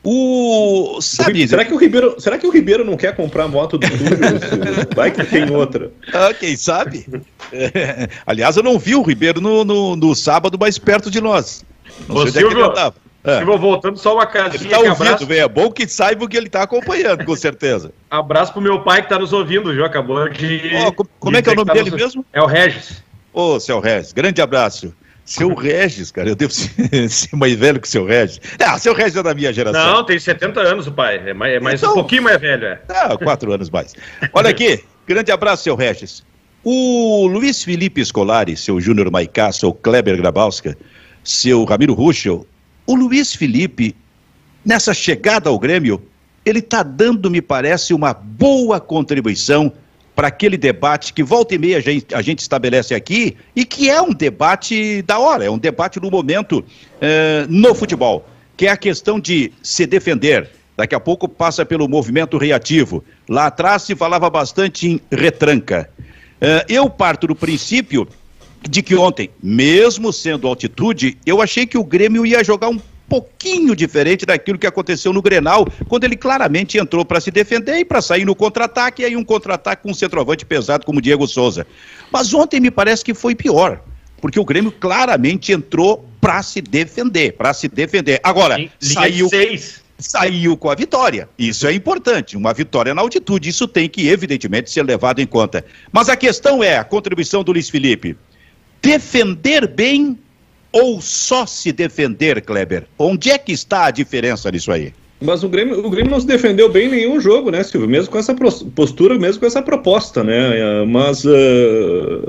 o. 0.10 1.02
Sabe, 1.02 1.46
será, 1.46 1.66
que 1.66 1.74
o 1.74 1.78
Ribeiro, 1.78 2.16
será 2.18 2.38
que 2.38 2.48
o 2.48 2.50
Ribeiro 2.50 2.86
não 2.86 2.96
quer 2.96 3.14
comprar 3.14 3.44
a 3.44 3.48
moto 3.50 3.78
do 3.78 3.86
Túlio? 3.86 4.88
Vai 4.96 5.12
que 5.12 5.22
tem 5.26 5.52
outra. 5.52 5.92
Ah, 6.14 6.34
quem 6.34 6.56
sabe? 6.56 7.06
É. 7.52 8.08
Aliás, 8.26 8.56
eu 8.56 8.64
não 8.64 8.80
vi 8.80 8.96
o 8.96 9.02
Ribeiro 9.02 9.42
no, 9.42 9.66
no, 9.66 9.98
no 9.98 10.16
sábado 10.16 10.58
mais 10.58 10.78
perto 10.78 11.12
de 11.12 11.20
nós. 11.20 11.66
Não 12.08 12.16
Ô, 12.16 12.22
sei 12.22 12.42
Silvio, 12.42 12.70
onde 12.70 12.80
é 12.80 12.92
que 12.92 13.30
É. 13.30 13.38
Silvio, 13.40 13.58
voltando 13.58 13.98
só 13.98 14.14
uma 14.14 14.26
casinha. 14.26 14.62
Ele 14.62 14.70
tá 14.70 14.78
ouvindo, 14.78 15.04
abraço... 15.04 15.34
é 15.34 15.48
bom 15.50 15.70
que 15.70 15.86
saiba 15.90 16.26
que 16.26 16.38
ele 16.38 16.50
tá 16.50 16.62
acompanhando, 16.62 17.26
com 17.26 17.36
certeza. 17.36 17.92
abraço 18.10 18.54
pro 18.54 18.62
meu 18.62 18.82
pai 18.84 19.02
que 19.02 19.10
tá 19.10 19.20
nos 19.20 19.34
ouvindo, 19.34 19.74
viu? 19.74 19.84
Acabou 19.84 20.30
de. 20.30 20.72
Oh, 20.86 20.94
como, 20.94 21.10
como 21.20 21.38
é 21.38 21.42
que 21.42 21.50
é 21.50 21.52
o 21.52 21.56
nome 21.56 21.68
tá 21.68 21.74
dele 21.74 21.92
nos... 21.92 22.02
mesmo? 22.02 22.26
É 22.32 22.42
o 22.42 22.46
Regis. 22.46 23.04
Ô, 23.34 23.56
oh, 23.56 23.60
seu 23.60 23.82
Regis, 23.82 24.14
grande 24.14 24.42
abraço. 24.42 24.94
Seu 25.27 25.53
Regis, 25.53 26.10
cara, 26.10 26.29
eu 26.29 26.36
devo 26.36 26.53
ser, 26.53 26.72
ser 27.12 27.36
mais 27.36 27.53
velho 27.53 27.81
que 27.81 27.88
o 27.88 27.91
seu 27.91 28.05
Regis. 28.05 28.39
Ah, 28.65 28.79
seu 28.79 28.93
Regis 28.93 29.17
é 29.17 29.22
da 29.22 29.36
minha 29.36 29.51
geração. 29.51 29.96
Não, 29.96 30.05
tem 30.05 30.17
70 30.17 30.62
anos 30.62 30.88
o 30.88 30.91
pai. 30.91 31.17
É 31.17 31.34
mais, 31.34 31.53
é 31.53 31.60
mais 31.60 31.81
então, 31.81 31.91
um 31.91 31.96
pouquinho 31.96 32.24
mais 32.24 32.39
velho, 32.39 32.65
é. 32.65 32.79
Ah, 32.88 33.17
quatro 33.17 33.51
anos 33.51 33.69
mais. 33.69 33.93
Olha 34.31 34.50
aqui, 34.50 34.81
grande 35.05 35.29
abraço, 35.29 35.63
seu 35.63 35.75
Regis. 35.75 36.24
O 36.63 37.27
Luiz 37.27 37.62
Felipe 37.62 38.03
Scolari, 38.05 38.55
seu 38.55 38.79
Júnior 38.79 39.12
Maicá, 39.12 39.51
seu 39.51 39.74
Kleber 39.74 40.15
Grabowska, 40.15 40.77
seu 41.25 41.65
Ramiro 41.65 41.93
Ruschel, 41.93 42.48
o 42.86 42.96
Luiz 42.96 43.36
Felipe, 43.36 43.93
nessa 44.63 44.93
chegada 44.93 45.50
ao 45.50 45.60
Grêmio, 45.60 46.01
ele 46.46 46.60
está 46.60 46.84
dando, 46.84 47.29
me 47.29 47.41
parece, 47.41 47.93
uma 47.93 48.13
boa 48.13 48.79
contribuição 48.79 49.74
para 50.17 50.29
aquele 50.29 50.57
debate 50.57 51.13
que 51.13 51.21
volta 51.21 51.53
e 51.53 51.59
meia 51.59 51.77
a 51.77 51.79
gente, 51.79 52.15
a 52.15 52.24
gente, 52.24 52.39
estabelece 52.39 52.95
aqui 52.95 53.38
e 53.55 53.63
que 53.63 53.88
é 53.88 54.01
um 54.01 54.12
debate 54.12 55.03
da 55.03 55.19
hora, 55.19 55.45
é 55.45 55.51
um 55.51 55.59
debate 55.59 56.00
no 56.00 56.09
momento 56.09 56.65
eh, 57.00 57.45
no 57.47 57.75
futebol, 57.75 58.27
que 58.57 58.65
é 58.65 58.71
a 58.71 58.75
questão 58.75 59.19
de 59.19 59.53
se 59.62 59.86
defender. 59.86 60.50
Daqui 60.75 60.95
a 60.95 61.00
pouco 61.00 61.29
passa 61.29 61.63
pelo 61.63 61.88
movimento 61.88 62.36
reativo. 62.39 63.03
Lá 63.29 63.45
atrás 63.45 63.83
se 63.83 63.95
falava 63.95 64.27
bastante 64.27 64.88
em 64.88 65.01
retranca. 65.12 65.88
Eh, 66.41 66.65
eu 66.67 66.89
parto 66.89 67.27
do 67.27 67.36
princípio 67.36 68.07
de 68.67 68.81
que 68.81 68.95
ontem, 68.95 69.29
mesmo 69.41 70.12
sendo 70.12 70.47
altitude, 70.47 71.15
eu 71.27 71.43
achei 71.43 71.67
que 71.67 71.77
o 71.77 71.83
Grêmio 71.83 72.25
ia 72.25 72.43
jogar 72.43 72.69
um 72.69 72.79
pouquinho 73.08 73.76
diferente 73.76 74.26
daquilo 74.26 74.58
que 74.58 74.68
aconteceu 74.68 75.14
no 75.14 75.22
Grenal, 75.22 75.68
quando 75.88 76.04
ele 76.04 76.16
claramente 76.16 76.78
entrou 76.78 77.06
para 77.06 77.20
se 77.20 77.32
defender 77.32 77.78
e 77.78 77.86
para 77.86 78.02
sair 78.02 78.26
no 78.26 78.36
contra-ataque, 78.36 79.02
e 79.02 79.06
aí 79.06 79.16
um 79.16 79.24
contra-ataque 79.24 79.84
com 79.84 79.92
um 79.92 79.94
centroavante 79.94 80.46
pesado 80.46 80.86
como 80.86 81.02
Diego 81.02 81.28
Souza. 81.28 81.66
Mas 82.12 82.34
ontem 82.34 82.60
me 82.60 82.70
parece 82.70 83.04
que 83.04 83.14
foi 83.14 83.34
pior, 83.34 83.82
porque 84.22 84.40
o 84.40 84.46
Grêmio 84.46 84.72
claramente 84.72 85.52
entrou 85.52 86.08
para 86.20 86.42
se 86.44 86.62
defender, 86.62 87.34
para 87.34 87.54
se 87.54 87.68
defender. 87.68 88.20
Agora, 88.24 88.58
saiu 88.80 89.30
saiu 90.00 90.56
com 90.56 90.70
a 90.70 90.76
vitória. 90.76 91.28
Isso 91.38 91.66
é 91.66 91.74
importante, 91.74 92.38
uma 92.38 92.54
vitória 92.54 92.94
na 92.94 93.02
altitude, 93.02 93.50
isso 93.50 93.68
tem 93.68 93.90
que 93.90 94.08
evidentemente 94.08 94.70
ser 94.70 94.84
levado 94.84 95.20
em 95.20 95.26
conta. 95.26 95.66
Mas 95.92 96.10
a 96.10 96.16
questão 96.16 96.64
é 96.64 96.78
a 96.78 96.84
contribuição 96.84 97.44
do 97.44 97.52
Luiz 97.52 97.70
Felipe. 97.70 98.16
Defender 98.82 99.68
bem 99.68 100.18
ou 100.71 101.01
só 101.01 101.45
se 101.45 101.71
defender, 101.71 102.41
Kleber? 102.41 102.83
Onde 102.97 103.31
é 103.31 103.38
que 103.38 103.51
está 103.51 103.86
a 103.86 103.91
diferença 103.91 104.51
nisso 104.51 104.71
aí? 104.71 104.93
Mas 105.19 105.43
o 105.43 105.50
Grêmio, 105.50 105.83
o 105.83 105.89
Grêmio 105.89 106.12
não 106.12 106.19
se 106.19 106.27
defendeu 106.27 106.69
bem 106.69 106.88
em 106.88 106.91
nenhum 106.91 107.19
jogo, 107.19 107.50
né, 107.50 107.63
Silvio? 107.63 107.89
Mesmo 107.89 108.12
com 108.12 108.19
essa 108.19 108.36
postura, 108.75 109.17
mesmo 109.17 109.39
com 109.39 109.47
essa 109.47 109.62
proposta, 109.62 110.24
né? 110.24 110.86
Mas 110.86 111.25
uh, 111.25 111.31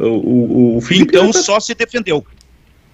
o, 0.00 0.76
o 0.78 0.80
Felipe 0.80 1.14
Então 1.14 1.30
tá... 1.30 1.38
só 1.38 1.60
se 1.60 1.74
defendeu. 1.74 2.24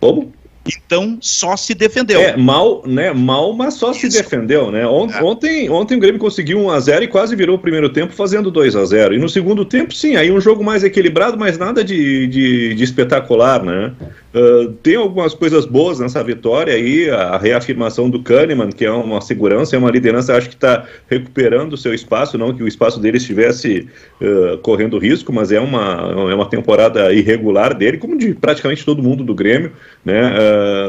Como? 0.01 0.33
Então 0.67 1.19
só 1.21 1.57
se 1.57 1.75
defendeu. 1.75 2.21
É, 2.21 2.37
mal, 2.37 2.83
né? 2.87 3.13
Mal, 3.13 3.53
mas 3.53 3.75
só 3.75 3.91
Isso. 3.91 4.01
se 4.01 4.09
defendeu, 4.09 4.71
né? 4.71 4.87
Ont, 4.87 5.13
é. 5.13 5.23
Ontem, 5.23 5.71
ontem 5.71 5.97
o 5.97 6.01
Grêmio 6.01 6.19
conseguiu 6.19 6.59
1 6.59 6.71
a 6.71 6.81
0 6.81 7.05
e 7.05 7.09
quase 7.09 7.37
virou 7.37 7.57
o 7.57 7.59
primeiro 7.59 7.91
tempo 7.91 8.15
fazendo 8.15 8.51
2 8.51 8.75
a 8.75 8.85
0 8.85 9.15
E 9.15 9.19
no 9.19 9.29
segundo 9.29 9.65
tempo, 9.65 9.95
sim, 9.95 10.17
aí 10.17 10.33
um 10.33 10.41
jogo 10.41 10.65
mais 10.65 10.83
equilibrado, 10.83 11.39
mas 11.39 11.59
nada 11.59 11.85
de, 11.85 12.27
de, 12.27 12.75
de 12.75 12.85
espetacular, 12.85 13.63
né? 13.63 13.93
Uh, 14.35 14.73
tem 14.83 14.97
algumas 14.97 15.33
coisas 15.33 15.65
boas 15.65 16.01
nessa 16.01 16.23
vitória 16.25 16.75
aí, 16.75 17.09
a 17.09 17.39
reafirmação 17.39 18.11
do 18.11 18.21
Kahneman, 18.21 18.71
que 18.71 18.85
é 18.85 18.91
uma 18.91 19.21
segurança, 19.21 19.77
é 19.77 19.79
uma 19.79 19.93
liderança, 19.93 20.37
acho 20.37 20.49
que 20.49 20.57
está 20.57 20.87
recuperando 21.09 21.75
o 21.75 21.77
seu 21.77 21.95
espaço, 21.95 22.37
não 22.37 22.53
que 22.53 22.61
o 22.61 22.67
espaço 22.67 22.99
dele 22.99 23.19
estivesse 23.19 23.87
uh, 24.21 24.59
correndo 24.59 24.99
risco, 24.99 25.33
mas 25.33 25.53
é 25.53 25.61
uma, 25.61 26.31
é 26.31 26.35
uma 26.35 26.49
temporada 26.51 27.13
irregular 27.13 27.75
dele, 27.75 27.97
como 27.97 28.19
de 28.19 28.35
praticamente 28.35 28.85
todo 28.85 29.01
mundo 29.01 29.23
do 29.23 29.37
Grêmio, 29.37 29.71
né? 30.05 30.33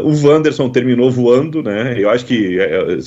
Uh, 0.01 0.07
o 0.07 0.27
Wanderson 0.27 0.67
terminou 0.69 1.11
voando, 1.11 1.61
né? 1.61 1.93
Eu 1.99 2.09
acho 2.09 2.25
que, 2.25 2.57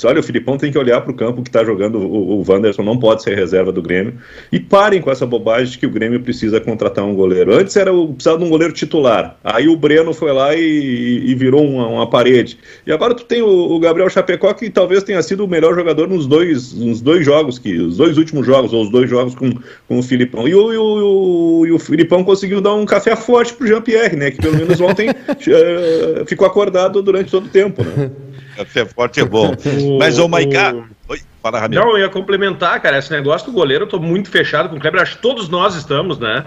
olha, 0.04 0.20
o 0.20 0.22
Filipão 0.22 0.56
tem 0.56 0.70
que 0.70 0.78
olhar 0.78 1.00
para 1.00 1.10
o 1.10 1.16
campo 1.16 1.42
que 1.42 1.48
está 1.48 1.64
jogando 1.64 1.98
o, 1.98 2.40
o 2.40 2.44
Wanderson, 2.48 2.84
não 2.84 2.96
pode 2.96 3.24
ser 3.24 3.34
reserva 3.34 3.72
do 3.72 3.82
Grêmio, 3.82 4.14
e 4.52 4.60
parem 4.60 5.02
com 5.02 5.10
essa 5.10 5.26
bobagem 5.26 5.72
de 5.72 5.78
que 5.78 5.86
o 5.86 5.90
Grêmio 5.90 6.20
precisa 6.20 6.60
contratar 6.60 7.04
um 7.04 7.14
goleiro. 7.14 7.52
Antes 7.52 7.74
era 7.74 7.92
o, 7.92 8.14
precisava 8.14 8.38
de 8.38 8.44
um 8.44 8.48
goleiro 8.48 8.72
titular, 8.72 9.36
aí 9.42 9.66
o 9.66 9.76
Breno 9.76 10.14
foi 10.14 10.27
foi 10.28 10.32
lá 10.32 10.54
e, 10.54 11.30
e 11.30 11.34
virou 11.34 11.66
uma, 11.66 11.86
uma, 11.86 12.06
parede. 12.08 12.58
E 12.86 12.92
agora 12.92 13.14
tu 13.14 13.24
tem 13.24 13.40
o, 13.40 13.48
o, 13.48 13.78
Gabriel 13.80 14.10
Chapecó, 14.10 14.52
que 14.52 14.68
talvez 14.68 15.02
tenha 15.02 15.22
sido 15.22 15.44
o 15.44 15.48
melhor 15.48 15.74
jogador 15.74 16.06
nos 16.06 16.26
dois, 16.26 16.74
nos 16.74 17.00
dois 17.00 17.24
jogos, 17.24 17.58
que, 17.58 17.78
os 17.78 17.96
dois 17.96 18.18
últimos 18.18 18.44
jogos, 18.44 18.72
ou 18.72 18.82
os 18.82 18.90
dois 18.90 19.08
jogos 19.08 19.34
com, 19.34 19.50
com 19.88 19.98
o 19.98 20.02
Filipão. 20.02 20.46
E 20.46 20.54
o, 20.54 20.72
e 20.72 20.76
o, 20.76 21.66
e 21.66 21.72
o 21.72 21.78
Filipão 21.78 22.22
conseguiu 22.22 22.60
dar 22.60 22.74
um 22.74 22.84
café 22.84 23.16
forte 23.16 23.54
pro 23.54 23.66
Jean-Pierre, 23.66 24.16
né? 24.16 24.30
Que 24.30 24.38
pelo 24.38 24.56
menos 24.56 24.80
ontem 24.80 25.10
uh, 25.10 26.24
ficou 26.28 26.46
acordado 26.46 27.02
durante 27.02 27.30
todo 27.30 27.46
o 27.46 27.50
tempo, 27.50 27.82
né? 27.82 28.10
Café 28.58 28.84
forte 28.86 29.20
é 29.20 29.24
bom. 29.24 29.52
Mas, 30.00 30.18
ô, 30.18 30.26
Maicá... 30.26 30.74
Oi, 31.08 31.20
fala, 31.40 31.60
Ramiro. 31.60 31.80
Não, 31.80 31.92
eu 31.92 31.98
ia 31.98 32.08
complementar, 32.08 32.82
cara, 32.82 32.98
esse 32.98 33.10
negócio 33.12 33.46
do 33.46 33.52
goleiro, 33.52 33.84
eu 33.84 33.88
tô 33.88 34.00
muito 34.00 34.28
fechado 34.28 34.68
com 34.68 34.76
o 34.76 34.80
Kleber, 34.80 35.00
acho 35.00 35.14
que 35.14 35.22
todos 35.22 35.48
nós 35.48 35.76
estamos, 35.76 36.18
né? 36.18 36.44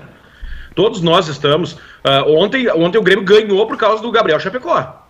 Todos 0.74 1.02
nós 1.02 1.28
estamos. 1.28 1.74
Uh, 1.74 2.38
ontem, 2.38 2.70
ontem 2.70 2.98
o 2.98 3.04
Grêmio 3.04 3.24
ganhou 3.24 3.66
por 3.68 3.78
causa 3.78 4.02
do 4.02 4.12
Gabriel 4.12 4.40
Chapecó. 4.40 5.08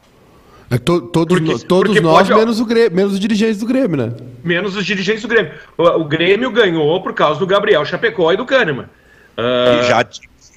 É 0.70 0.78
to, 0.78 1.02
todos 1.02 1.38
porque, 1.38 1.66
todos 1.66 1.90
porque 1.90 2.02
nós, 2.02 2.30
pode, 2.30 2.40
menos, 2.40 2.60
o 2.60 2.66
Grêmio, 2.66 2.96
menos 2.96 3.14
os 3.14 3.20
dirigentes 3.20 3.58
do 3.60 3.66
Grêmio, 3.66 3.98
né? 3.98 4.14
Menos 4.44 4.76
os 4.76 4.86
dirigentes 4.86 5.22
do 5.22 5.28
Grêmio. 5.28 5.52
O, 5.78 5.84
o 5.84 6.06
Grêmio 6.06 6.50
ganhou 6.50 7.02
por 7.02 7.14
causa 7.14 7.40
do 7.40 7.46
Gabriel 7.46 7.84
Chapecó 7.84 8.32
e 8.32 8.38
do 8.38 8.46
Kahneman. 8.46 8.86
Uh... 9.38 9.84
E, 9.84 9.88
já, 9.88 10.06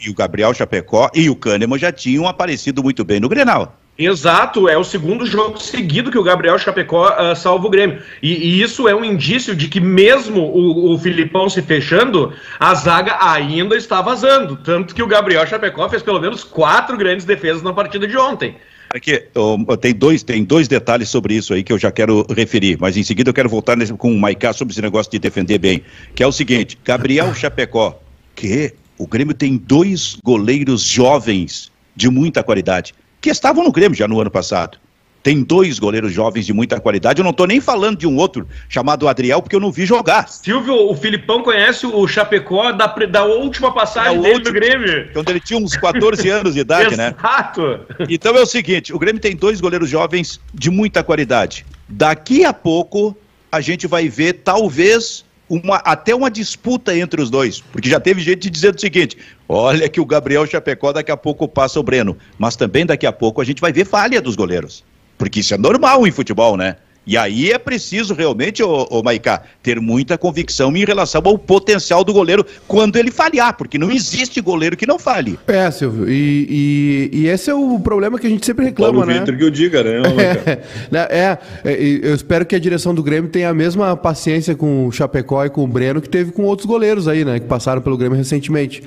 e 0.00 0.10
o 0.10 0.14
Gabriel 0.14 0.54
Chapecó 0.54 1.10
e 1.14 1.28
o 1.28 1.34
Kahneman 1.34 1.78
já 1.78 1.90
tinham 1.90 2.28
aparecido 2.28 2.82
muito 2.82 3.04
bem 3.04 3.18
no 3.18 3.28
Grenal. 3.28 3.76
Exato, 3.96 4.68
é 4.68 4.76
o 4.76 4.82
segundo 4.82 5.24
jogo 5.24 5.58
seguido 5.60 6.10
que 6.10 6.18
o 6.18 6.22
Gabriel 6.22 6.58
Chapecó 6.58 7.10
uh, 7.10 7.36
salva 7.36 7.68
o 7.68 7.70
Grêmio. 7.70 8.02
E, 8.20 8.32
e, 8.32 8.62
isso 8.62 8.88
é 8.88 8.94
um 8.94 9.04
indício 9.04 9.54
de 9.54 9.68
que, 9.68 9.80
mesmo 9.80 10.40
o, 10.40 10.92
o, 10.92 10.98
Filipão 10.98 11.48
se 11.48 11.62
fechando, 11.62 12.32
a 12.58 12.74
zaga 12.74 13.16
ainda 13.20 13.76
está 13.76 14.02
vazando. 14.02 14.56
Tanto 14.56 14.96
que 14.96 15.02
o 15.02 15.06
Gabriel 15.06 15.46
Chapecó 15.46 15.88
fez 15.88 16.02
pelo 16.02 16.20
menos 16.20 16.42
quatro 16.42 16.96
grandes 16.96 17.24
defesas 17.24 17.62
na 17.62 17.72
partida 17.72 18.04
de 18.04 18.16
ontem. 18.16 18.56
Aqui, 18.92 19.24
oh, 19.36 19.76
tem, 19.76 19.94
dois, 19.94 20.24
tem 20.24 20.42
dois 20.42 20.66
detalhes 20.66 21.08
sobre 21.08 21.34
isso 21.34 21.54
aí 21.54 21.62
que 21.62 21.72
eu 21.72 21.78
já 21.78 21.92
quero 21.92 22.26
referir, 22.30 22.76
mas 22.80 22.96
em 22.96 23.02
seguida 23.02 23.30
eu 23.30 23.34
quero 23.34 23.48
voltar 23.48 23.76
nesse, 23.76 23.92
com 23.92 24.12
o 24.12 24.18
Maicá 24.18 24.52
sobre 24.52 24.72
esse 24.72 24.82
negócio 24.82 25.10
de 25.10 25.20
defender 25.20 25.58
bem. 25.58 25.82
Que 26.16 26.22
é 26.22 26.26
o 26.26 26.32
seguinte: 26.32 26.76
Gabriel 26.84 27.32
Chapecó, 27.34 28.00
que 28.34 28.74
o 28.98 29.06
Grêmio 29.06 29.34
tem 29.34 29.56
dois 29.56 30.16
goleiros 30.22 30.82
jovens 30.82 31.72
de 31.94 32.10
muita 32.10 32.42
qualidade 32.42 32.92
que 33.24 33.30
estavam 33.30 33.64
no 33.64 33.72
Grêmio 33.72 33.96
já 33.96 34.06
no 34.06 34.20
ano 34.20 34.30
passado. 34.30 34.76
tem 35.22 35.42
dois 35.42 35.78
goleiros 35.78 36.12
jovens 36.12 36.44
de 36.44 36.52
muita 36.52 36.78
qualidade. 36.78 37.20
Eu 37.20 37.24
não 37.24 37.30
estou 37.30 37.46
nem 37.46 37.58
falando 37.58 37.96
de 37.96 38.06
um 38.06 38.18
outro 38.18 38.46
chamado 38.68 39.08
Adriel, 39.08 39.40
porque 39.40 39.56
eu 39.56 39.60
não 39.60 39.72
vi 39.72 39.86
jogar. 39.86 40.28
Silvio, 40.28 40.90
o 40.90 40.94
Filipão 40.94 41.42
conhece 41.42 41.86
o 41.86 42.06
Chapecó 42.06 42.72
da, 42.72 42.86
da 42.86 43.24
última 43.24 43.72
passagem 43.72 44.20
dele 44.20 44.34
última, 44.34 44.52
no 44.52 44.60
Grêmio. 44.60 45.08
Quando 45.14 45.30
ele 45.30 45.40
tinha 45.40 45.58
uns 45.58 45.74
14 45.74 46.28
anos 46.28 46.52
de 46.52 46.60
idade, 46.60 46.94
né? 46.94 47.14
Exato. 47.18 47.80
Então 48.06 48.36
é 48.36 48.42
o 48.42 48.46
seguinte: 48.46 48.92
o 48.92 48.98
Grêmio 48.98 49.18
tem 49.18 49.34
dois 49.34 49.62
goleiros 49.62 49.88
jovens 49.88 50.38
de 50.52 50.68
muita 50.68 51.02
qualidade. 51.02 51.64
Daqui 51.88 52.44
a 52.44 52.52
pouco 52.52 53.16
a 53.50 53.62
gente 53.62 53.86
vai 53.86 54.06
ver, 54.10 54.42
talvez, 54.44 55.24
uma, 55.48 55.76
até 55.76 56.14
uma 56.14 56.30
disputa 56.30 56.94
entre 56.94 57.22
os 57.22 57.30
dois, 57.30 57.60
porque 57.60 57.88
já 57.88 58.00
teve 58.00 58.20
gente 58.20 58.50
dizendo 58.50 58.76
o 58.76 58.80
seguinte: 58.80 59.16
olha 59.48 59.88
que 59.88 60.00
o 60.00 60.06
Gabriel 60.06 60.46
Chapecó 60.46 60.92
daqui 60.92 61.10
a 61.10 61.16
pouco 61.16 61.46
passa 61.48 61.78
o 61.78 61.82
Breno, 61.82 62.16
mas 62.38 62.56
também 62.56 62.86
daqui 62.86 63.06
a 63.06 63.12
pouco 63.12 63.40
a 63.40 63.44
gente 63.44 63.60
vai 63.60 63.72
ver 63.72 63.84
falha 63.84 64.20
dos 64.20 64.36
goleiros. 64.36 64.84
Porque 65.16 65.40
isso 65.40 65.54
é 65.54 65.58
normal 65.58 66.06
em 66.06 66.10
futebol, 66.10 66.56
né? 66.56 66.76
E 67.06 67.18
aí 67.18 67.50
é 67.50 67.58
preciso 67.58 68.14
realmente, 68.14 68.62
ô, 68.62 68.86
ô 68.90 69.02
Maicá, 69.02 69.42
ter 69.62 69.78
muita 69.78 70.16
convicção 70.16 70.74
em 70.74 70.84
relação 70.84 71.20
ao 71.24 71.36
potencial 71.36 72.02
do 72.02 72.14
goleiro 72.14 72.46
quando 72.66 72.96
ele 72.96 73.10
falhar, 73.10 73.56
porque 73.56 73.76
não 73.76 73.90
existe 73.90 74.40
goleiro 74.40 74.74
que 74.74 74.86
não 74.86 74.98
falhe. 74.98 75.38
É, 75.46 75.70
Silvio, 75.70 76.08
e, 76.08 77.10
e, 77.12 77.18
e 77.18 77.28
esse 77.28 77.50
é 77.50 77.54
o 77.54 77.78
problema 77.78 78.18
que 78.18 78.26
a 78.26 78.30
gente 78.30 78.46
sempre 78.46 78.64
reclama, 78.64 79.00
Paulo 79.00 79.12
né? 79.12 79.20
Vitor 79.20 79.36
que 79.36 79.44
eu 79.44 79.50
diga, 79.50 79.84
né? 79.84 80.00
né? 80.90 81.06
é, 81.10 81.38
é, 81.64 81.72
eu 82.02 82.14
espero 82.14 82.46
que 82.46 82.56
a 82.56 82.58
direção 82.58 82.94
do 82.94 83.02
Grêmio 83.02 83.30
tenha 83.30 83.50
a 83.50 83.54
mesma 83.54 83.94
paciência 83.96 84.54
com 84.54 84.86
o 84.86 84.92
Chapecó 84.92 85.44
e 85.44 85.50
com 85.50 85.62
o 85.62 85.66
Breno 85.66 86.00
que 86.00 86.08
teve 86.08 86.32
com 86.32 86.44
outros 86.44 86.66
goleiros 86.66 87.06
aí, 87.06 87.22
né? 87.22 87.38
Que 87.38 87.46
passaram 87.46 87.82
pelo 87.82 87.98
Grêmio 87.98 88.16
recentemente. 88.16 88.82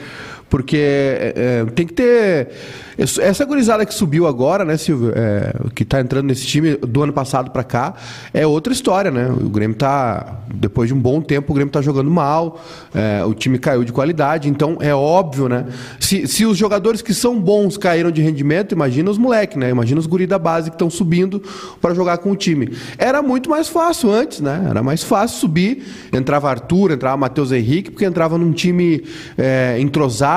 Porque 0.50 0.78
é, 0.78 1.34
é, 1.36 1.66
tem 1.72 1.86
que 1.86 1.94
ter. 1.94 2.50
Essa 2.98 3.46
gurizada 3.46 3.86
que 3.86 3.94
subiu 3.94 4.26
agora, 4.26 4.66
né, 4.66 4.76
Silvio? 4.76 5.12
É, 5.14 5.54
que 5.76 5.84
está 5.84 6.00
entrando 6.00 6.26
nesse 6.26 6.48
time 6.48 6.78
do 6.78 7.04
ano 7.04 7.14
passado 7.14 7.52
para 7.52 7.64
cá, 7.64 7.94
é 8.34 8.48
outra 8.48 8.74
história, 8.74 9.12
né? 9.12 9.30
O 9.30 9.50
Grêmio 9.50 9.76
tá. 9.76 10.38
Depois 10.52 10.88
de 10.88 10.96
um 10.96 11.00
bom 11.00 11.22
tempo, 11.22 11.52
o 11.52 11.54
Grêmio 11.54 11.70
está 11.70 11.82
jogando 11.82 12.10
mal, 12.10 12.60
é, 12.96 13.24
o 13.24 13.34
time 13.34 13.60
caiu 13.60 13.84
de 13.84 13.92
qualidade, 13.92 14.50
então 14.50 14.78
é 14.80 14.96
óbvio, 14.96 15.50
né? 15.50 15.66
Se, 16.00 16.26
se 16.28 16.46
os 16.46 16.58
jogadores 16.58 17.02
que 17.02 17.14
são 17.14 17.40
bons 17.40 17.78
caíram 17.78 18.10
de 18.10 18.22
rendimento, 18.22 18.72
imagina 18.72 19.12
os 19.12 19.18
moleques, 19.18 19.58
né? 19.58 19.70
Imagina 19.70 20.00
os 20.00 20.08
guri 20.08 20.26
da 20.26 20.40
base 20.40 20.72
que 20.72 20.76
estão 20.76 20.90
subindo 20.90 21.44
para 21.82 21.94
jogar 21.94 22.18
com 22.20 22.32
o 22.32 22.36
time. 22.36 22.72
Era 22.98 23.22
muito 23.22 23.50
mais 23.50 23.68
fácil 23.68 24.12
antes, 24.12 24.40
né? 24.40 24.66
Era 24.70 24.82
mais 24.82 25.04
fácil 25.04 25.38
subir. 25.38 25.84
Entrava 26.12 26.50
Arthur, 26.50 26.92
entrava 26.92 27.18
Matheus 27.18 27.52
Henrique, 27.52 27.92
porque 27.92 28.06
entrava 28.06 28.38
num 28.38 28.54
time 28.54 29.04
é, 29.38 29.78
entrosado 29.80 30.37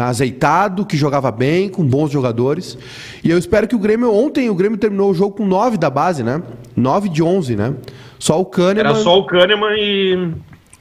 azeitado, 0.00 0.84
que 0.84 0.96
jogava 0.96 1.30
bem, 1.30 1.68
com 1.68 1.84
bons 1.84 2.10
jogadores. 2.10 2.78
E 3.22 3.30
eu 3.30 3.38
espero 3.38 3.68
que 3.68 3.76
o 3.76 3.78
Grêmio, 3.78 4.12
ontem 4.12 4.50
o 4.50 4.54
Grêmio 4.54 4.78
terminou 4.78 5.10
o 5.10 5.14
jogo 5.14 5.36
com 5.36 5.46
9 5.46 5.76
da 5.76 5.90
base, 5.90 6.22
né? 6.22 6.42
9 6.76 7.08
de 7.08 7.22
11, 7.22 7.56
né? 7.56 7.74
Só 8.18 8.40
o 8.40 8.44
Kahneman... 8.44 8.80
Era 8.80 8.94
só 8.96 9.18
o 9.18 9.26
Kahneman 9.26 9.74
e 9.76 10.32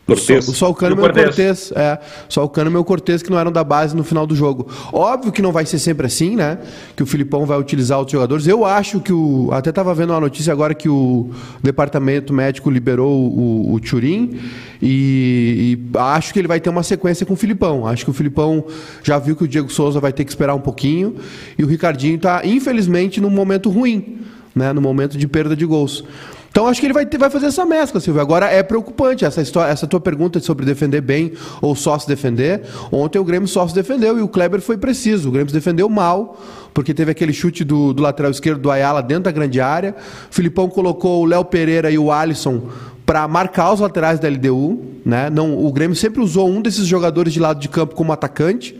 Cortez. 0.07 0.45
Só, 0.45 0.53
só 0.53 0.69
o 0.69 0.73
Kahneman 0.73 1.05
e 1.05 1.09
o 1.09 1.13
Cortez. 1.13 1.71
É, 1.75 1.99
só 2.29 2.43
o 2.45 2.49
Kahneman 2.49 2.79
e 2.79 2.81
o 2.81 2.85
Cortez 2.85 3.21
que 3.21 3.29
não 3.29 3.37
eram 3.37 3.51
da 3.51 3.63
base 3.63 3.95
no 3.95 4.03
final 4.03 4.25
do 4.25 4.35
jogo. 4.35 4.67
Óbvio 4.93 5.33
que 5.33 5.41
não 5.41 5.51
vai 5.51 5.65
ser 5.65 5.79
sempre 5.79 6.07
assim, 6.07 6.35
né? 6.35 6.57
Que 6.95 7.03
o 7.03 7.05
Filipão 7.05 7.45
vai 7.45 7.59
utilizar 7.59 7.99
outros 7.99 8.13
jogadores. 8.13 8.47
Eu 8.47 8.65
acho 8.65 9.01
que 9.01 9.11
o. 9.11 9.49
Até 9.51 9.69
estava 9.69 9.93
vendo 9.93 10.11
uma 10.11 10.21
notícia 10.21 10.53
agora 10.53 10.73
que 10.73 10.87
o 10.87 11.31
departamento 11.61 12.33
médico 12.33 12.69
liberou 12.69 13.11
o, 13.11 13.73
o 13.73 13.79
Turim 13.81 14.39
e, 14.81 15.77
e, 15.77 15.97
acho 15.97 16.31
que 16.31 16.39
ele 16.39 16.47
vai 16.47 16.59
ter 16.59 16.69
uma 16.69 16.83
sequência 16.83 17.25
com 17.25 17.33
o 17.33 17.37
Filipão. 17.37 17.85
Acho 17.85 18.05
que 18.05 18.11
o 18.11 18.13
Filipão 18.13 18.65
já 19.03 19.19
viu 19.19 19.35
que 19.35 19.43
o 19.43 19.47
Diego 19.47 19.69
Souza 19.69 19.99
vai 19.99 20.13
ter 20.13 20.23
que 20.23 20.31
esperar 20.31 20.55
um 20.55 20.61
pouquinho 20.61 21.15
e 21.57 21.63
o 21.63 21.67
Ricardinho 21.67 22.15
está, 22.15 22.45
infelizmente, 22.45 23.19
num 23.19 23.29
momento 23.29 23.69
ruim, 23.69 24.19
né? 24.55 24.71
No 24.71 24.81
momento 24.81 25.17
de 25.17 25.27
perda 25.27 25.55
de 25.55 25.65
gols. 25.65 26.03
Então 26.49 26.67
acho 26.67 26.79
que 26.79 26.87
ele 26.87 26.93
vai, 26.93 27.05
ter, 27.05 27.17
vai 27.17 27.29
fazer 27.29 27.47
essa 27.47 27.65
mescla, 27.65 27.99
Silvio. 27.99 28.21
Agora 28.21 28.47
é 28.47 28.63
preocupante 28.63 29.23
essa 29.25 29.41
história, 29.41 29.71
essa 29.71 29.85
tua 29.85 29.99
pergunta 29.99 30.39
sobre 30.39 30.65
defender 30.65 31.01
bem 31.01 31.33
ou 31.61 31.75
só 31.75 31.97
se 31.99 32.07
defender. 32.07 32.63
Ontem 32.91 33.19
o 33.19 33.23
Grêmio 33.23 33.47
só 33.47 33.67
se 33.67 33.75
defendeu 33.75 34.17
e 34.17 34.21
o 34.21 34.27
Kleber 34.27 34.61
foi 34.61 34.77
preciso. 34.77 35.29
O 35.29 35.31
Grêmio 35.31 35.49
se 35.49 35.55
defendeu 35.55 35.87
mal, 35.87 36.41
porque 36.73 36.93
teve 36.93 37.11
aquele 37.11 37.33
chute 37.33 37.63
do, 37.63 37.93
do 37.93 38.01
lateral 38.01 38.31
esquerdo 38.31 38.59
do 38.59 38.71
Ayala 38.71 39.03
dentro 39.03 39.23
da 39.23 39.31
grande 39.31 39.61
área. 39.61 39.95
O 40.31 40.33
Filipão 40.33 40.67
colocou 40.67 41.21
o 41.21 41.25
Léo 41.25 41.45
Pereira 41.45 41.91
e 41.91 41.97
o 41.97 42.11
Alisson 42.11 42.63
para 43.05 43.25
marcar 43.27 43.71
os 43.73 43.79
laterais 43.79 44.19
da 44.19 44.27
LDU. 44.27 44.83
Né? 45.05 45.29
Não, 45.29 45.57
o 45.65 45.71
Grêmio 45.71 45.95
sempre 45.95 46.21
usou 46.21 46.49
um 46.49 46.61
desses 46.61 46.85
jogadores 46.85 47.31
de 47.31 47.39
lado 47.39 47.59
de 47.59 47.69
campo 47.69 47.95
como 47.95 48.11
atacante. 48.11 48.77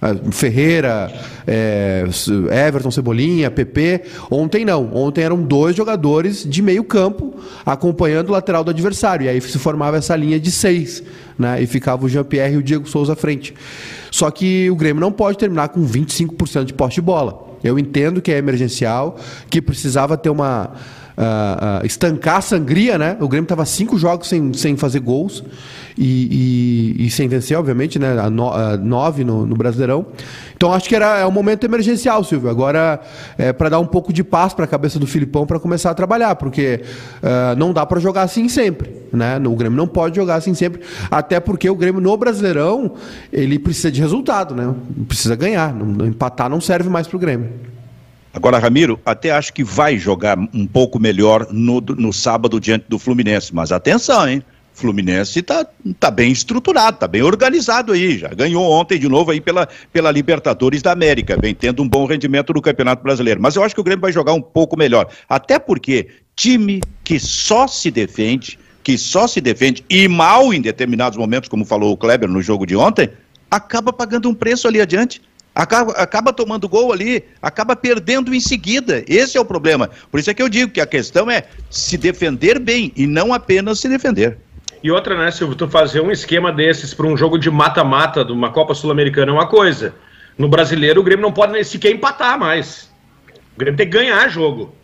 Ah, 0.00 0.14
Ferreira, 0.30 1.10
é, 1.46 2.04
Everton, 2.66 2.90
Cebolinha, 2.90 3.50
PP. 3.50 4.02
Ontem 4.30 4.64
não. 4.64 4.94
Ontem 4.94 5.22
eram 5.22 5.42
dois 5.42 5.74
jogadores 5.74 6.44
de 6.44 6.60
meio 6.60 6.84
campo 6.84 7.34
acompanhando 7.64 8.28
o 8.28 8.32
lateral 8.32 8.62
do 8.62 8.70
adversário. 8.70 9.24
E 9.24 9.28
aí 9.28 9.40
se 9.40 9.58
formava 9.58 9.96
essa 9.96 10.14
linha 10.14 10.38
de 10.38 10.50
seis. 10.50 11.02
Né? 11.38 11.62
E 11.62 11.66
ficava 11.66 12.04
o 12.04 12.08
Jean-Pierre 12.08 12.54
e 12.54 12.58
o 12.58 12.62
Diego 12.62 12.88
Souza 12.88 13.14
à 13.14 13.16
frente. 13.16 13.54
Só 14.10 14.30
que 14.30 14.70
o 14.70 14.76
Grêmio 14.76 15.00
não 15.00 15.12
pode 15.12 15.38
terminar 15.38 15.68
com 15.68 15.86
25% 15.86 16.64
de 16.64 16.74
poste 16.74 16.96
de 16.96 17.02
bola. 17.02 17.46
Eu 17.64 17.78
entendo 17.78 18.20
que 18.20 18.30
é 18.30 18.38
emergencial, 18.38 19.16
que 19.50 19.60
precisava 19.60 20.16
ter 20.16 20.30
uma. 20.30 20.72
Uh, 21.16 21.86
estancar 21.86 22.36
a 22.36 22.40
sangria, 22.42 22.98
né? 22.98 23.16
O 23.20 23.26
Grêmio 23.26 23.46
estava 23.46 23.64
cinco 23.64 23.96
jogos 23.96 24.28
sem, 24.28 24.52
sem 24.52 24.76
fazer 24.76 25.00
gols 25.00 25.42
e, 25.96 26.94
e, 26.98 27.06
e, 27.06 27.10
sem 27.10 27.26
vencer, 27.26 27.58
obviamente, 27.58 27.98
né? 27.98 28.18
A, 28.20 28.28
no, 28.28 28.52
a 28.52 28.76
nove 28.76 29.24
no, 29.24 29.46
no, 29.46 29.56
Brasileirão. 29.56 30.04
Então 30.54 30.74
acho 30.74 30.86
que 30.86 30.94
era 30.94 31.18
é 31.18 31.26
um 31.26 31.30
momento 31.30 31.64
emergencial, 31.64 32.22
Silvio. 32.22 32.50
Agora 32.50 33.00
é 33.38 33.50
para 33.50 33.70
dar 33.70 33.80
um 33.80 33.86
pouco 33.86 34.12
de 34.12 34.22
paz 34.22 34.52
para 34.52 34.66
a 34.66 34.68
cabeça 34.68 34.98
do 34.98 35.06
Filipão 35.06 35.46
para 35.46 35.58
começar 35.58 35.90
a 35.90 35.94
trabalhar, 35.94 36.34
porque 36.36 36.82
uh, 37.22 37.56
não 37.56 37.72
dá 37.72 37.86
para 37.86 37.98
jogar 37.98 38.22
assim 38.22 38.46
sempre, 38.46 38.90
né? 39.10 39.38
O 39.38 39.56
Grêmio 39.56 39.76
não 39.76 39.88
pode 39.88 40.16
jogar 40.16 40.34
assim 40.34 40.52
sempre, 40.52 40.82
até 41.10 41.40
porque 41.40 41.70
o 41.70 41.74
Grêmio 41.74 42.00
no 42.00 42.14
Brasileirão 42.14 42.92
ele 43.32 43.58
precisa 43.58 43.90
de 43.90 44.02
resultado, 44.02 44.54
né? 44.54 44.74
Precisa 45.08 45.34
ganhar. 45.34 45.72
Não, 45.72 46.06
empatar 46.06 46.50
não 46.50 46.60
serve 46.60 46.90
mais 46.90 47.06
para 47.06 47.16
o 47.16 47.20
Grêmio. 47.20 47.75
Agora, 48.36 48.58
Ramiro, 48.58 49.00
até 49.02 49.30
acho 49.30 49.50
que 49.50 49.64
vai 49.64 49.96
jogar 49.96 50.38
um 50.38 50.66
pouco 50.66 51.00
melhor 51.00 51.48
no, 51.50 51.80
no 51.80 52.12
sábado 52.12 52.60
diante 52.60 52.84
do 52.86 52.98
Fluminense, 52.98 53.54
mas 53.54 53.72
atenção, 53.72 54.28
hein? 54.28 54.44
Fluminense 54.74 55.38
está 55.38 55.66
tá 55.98 56.10
bem 56.10 56.30
estruturado, 56.30 56.96
está 56.96 57.08
bem 57.08 57.22
organizado 57.22 57.94
aí. 57.94 58.18
Já 58.18 58.28
ganhou 58.28 58.62
ontem 58.70 58.98
de 58.98 59.08
novo 59.08 59.30
aí 59.30 59.40
pela, 59.40 59.66
pela 59.90 60.10
Libertadores 60.10 60.82
da 60.82 60.92
América, 60.92 61.38
vem 61.40 61.54
tendo 61.54 61.82
um 61.82 61.88
bom 61.88 62.04
rendimento 62.04 62.52
no 62.52 62.60
Campeonato 62.60 63.02
Brasileiro. 63.02 63.40
Mas 63.40 63.56
eu 63.56 63.64
acho 63.64 63.74
que 63.74 63.80
o 63.80 63.84
Grêmio 63.84 64.02
vai 64.02 64.12
jogar 64.12 64.34
um 64.34 64.42
pouco 64.42 64.76
melhor. 64.76 65.08
Até 65.26 65.58
porque 65.58 66.08
time 66.36 66.82
que 67.02 67.18
só 67.18 67.66
se 67.66 67.90
defende, 67.90 68.58
que 68.84 68.98
só 68.98 69.26
se 69.26 69.40
defende 69.40 69.82
e 69.88 70.06
mal 70.08 70.52
em 70.52 70.60
determinados 70.60 71.16
momentos, 71.16 71.48
como 71.48 71.64
falou 71.64 71.94
o 71.94 71.96
Kleber 71.96 72.28
no 72.28 72.42
jogo 72.42 72.66
de 72.66 72.76
ontem, 72.76 73.08
acaba 73.50 73.94
pagando 73.94 74.28
um 74.28 74.34
preço 74.34 74.68
ali 74.68 74.78
adiante. 74.78 75.22
Acaba, 75.56 75.92
acaba 75.92 76.32
tomando 76.34 76.68
gol 76.68 76.92
ali, 76.92 77.24
acaba 77.40 77.74
perdendo 77.74 78.34
em 78.34 78.40
seguida. 78.40 79.02
Esse 79.08 79.38
é 79.38 79.40
o 79.40 79.44
problema. 79.44 79.88
Por 80.10 80.20
isso 80.20 80.30
é 80.30 80.34
que 80.34 80.42
eu 80.42 80.50
digo 80.50 80.70
que 80.70 80.82
a 80.82 80.86
questão 80.86 81.30
é 81.30 81.44
se 81.70 81.96
defender 81.96 82.58
bem 82.58 82.92
e 82.94 83.06
não 83.06 83.32
apenas 83.32 83.80
se 83.80 83.88
defender. 83.88 84.36
E 84.82 84.90
outra, 84.90 85.16
né, 85.16 85.30
Silvio, 85.30 85.56
tu 85.56 85.66
fazer 85.66 86.02
um 86.02 86.10
esquema 86.10 86.52
desses 86.52 86.92
para 86.92 87.06
um 87.06 87.16
jogo 87.16 87.38
de 87.38 87.50
mata-mata 87.50 88.22
de 88.22 88.32
uma 88.32 88.52
Copa 88.52 88.74
Sul-Americana 88.74 89.32
é 89.32 89.34
uma 89.34 89.46
coisa. 89.46 89.94
No 90.36 90.46
brasileiro, 90.46 91.00
o 91.00 91.02
Grêmio 91.02 91.22
não 91.22 91.32
pode 91.32 91.54
nem 91.54 91.64
sequer 91.64 91.90
empatar 91.90 92.38
mais. 92.38 92.90
O 93.54 93.58
Grêmio 93.58 93.78
tem 93.78 93.88
que 93.88 93.96
ganhar 93.96 94.28
jogo. 94.28 94.74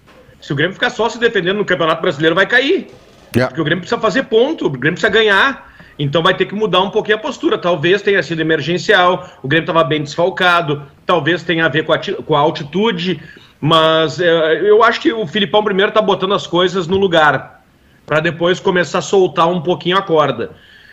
Se 0.41 0.55
o 0.55 0.57
Grêmio 0.57 0.73
ficar 0.73 0.89
só 0.89 1.07
se 1.07 1.19
defendendo 1.19 1.59
no 1.59 1.67
Campeonato 1.67 2.01
Brasileiro, 2.01 2.35
vai 2.35 2.47
cair. 2.47 2.89
Yeah. 3.37 3.49
Porque 3.49 3.61
o 3.61 3.65
Grêmio 3.65 3.83
precisa 3.83 4.01
fazer 4.01 4.23
ponto, 4.23 4.67
o 4.67 4.71
Grêmio 4.71 4.99
precisa 4.99 5.13
ganhar. 5.13 5.72
Então 5.99 6.23
vai 6.23 6.35
ter 6.35 6.47
que 6.47 6.55
mudar 6.55 6.81
um 6.81 6.91
pouquinho 6.91 7.17
a 7.17 7.21
postura. 7.21 7.59
Talvez 7.59 8.03
tenha 8.03 8.23
sido 8.23 8.41
emergencial, 8.41 9.29
o 9.43 9.49
Grêmio 9.49 9.65
estava 9.65 9.85
bem 9.85 10.03
desfalcado, 10.03 10.83
talvez 11.07 11.43
tenha 11.43 11.67
a 11.67 11.69
ver 11.69 11.85
com 11.85 11.93
a, 11.93 11.99
com 11.99 12.35
a 12.35 12.39
altitude, 12.39 13.21
mas 13.61 14.21
é, 14.21 14.61
eu 14.63 14.83
acho 14.83 15.01
que 15.01 15.13
o 15.13 15.27
Filipão 15.27 15.63
primeiro 15.63 15.91
está 15.91 16.01
botando 16.01 16.35
as 16.35 16.47
coisas 16.47 16.87
no 16.87 16.97
lugar 16.97 17.63
para 18.07 18.21
depois 18.21 18.59
começar 18.61 18.99
a 18.99 19.03
soltar 19.03 19.49
um 19.49 19.61
pouquinho 19.61 19.97
a 19.97 20.03
corda. 20.03 20.51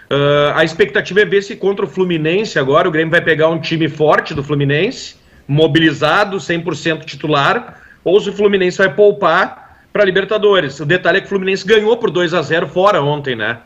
Uh, 0.09 0.55
a 0.55 0.63
expectativa 0.63 1.21
é 1.21 1.25
ver 1.25 1.41
se 1.41 1.55
contra 1.55 1.85
o 1.85 1.87
Fluminense 1.87 2.57
agora 2.57 2.87
o 2.87 2.91
Grêmio 2.91 3.11
vai 3.11 3.21
pegar 3.21 3.49
um 3.49 3.59
time 3.59 3.87
forte 3.87 4.33
do 4.33 4.43
Fluminense, 4.43 5.15
mobilizado, 5.47 6.37
100% 6.37 7.05
titular, 7.05 7.79
ou 8.03 8.19
se 8.19 8.29
o 8.29 8.33
Fluminense 8.33 8.77
vai 8.77 8.93
poupar 8.93 9.87
para 9.91 10.03
Libertadores. 10.03 10.79
O 10.79 10.85
detalhe 10.85 11.17
é 11.17 11.21
que 11.21 11.27
o 11.27 11.29
Fluminense 11.29 11.65
ganhou 11.65 11.97
por 11.97 12.09
2 12.09 12.33
a 12.33 12.41
0 12.41 12.67
fora 12.67 13.01
ontem, 13.01 13.35
né? 13.35 13.59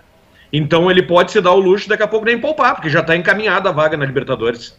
Então 0.55 0.89
ele 0.91 1.01
pode 1.01 1.31
se 1.31 1.41
dar 1.41 1.51
o 1.53 1.59
luxo 1.59 1.89
daqui 1.89 2.03
a 2.03 2.07
pouco 2.07 2.25
nem 2.27 2.39
poupar, 2.39 2.75
porque 2.75 2.89
já 2.89 2.99
está 2.99 3.15
encaminhada 3.17 3.69
a 3.69 3.71
vaga 3.71 3.97
na 3.97 4.05
Libertadores. 4.05 4.75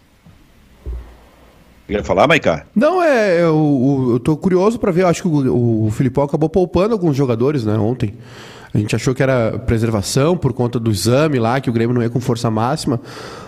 Quer 1.86 2.02
falar, 2.02 2.26
Maiká? 2.26 2.64
Não, 2.74 3.02
é. 3.02 3.42
Eu, 3.42 4.08
eu 4.12 4.20
tô 4.20 4.36
curioso 4.36 4.78
para 4.78 4.90
ver. 4.90 5.02
Eu 5.02 5.08
acho 5.08 5.20
que 5.22 5.28
o, 5.28 5.86
o 5.86 5.90
Filipão 5.90 6.24
acabou 6.24 6.48
poupando 6.48 6.94
alguns 6.94 7.14
jogadores, 7.16 7.64
né, 7.64 7.76
ontem. 7.76 8.14
A 8.72 8.78
gente 8.78 8.96
achou 8.96 9.14
que 9.14 9.22
era 9.22 9.58
preservação 9.66 10.36
por 10.36 10.52
conta 10.52 10.80
do 10.80 10.90
exame 10.90 11.38
lá, 11.38 11.60
que 11.60 11.68
o 11.70 11.72
Grêmio 11.72 11.94
não 11.94 12.02
ia 12.02 12.08
com 12.10 12.20
força 12.20 12.50
máxima. 12.50 13.00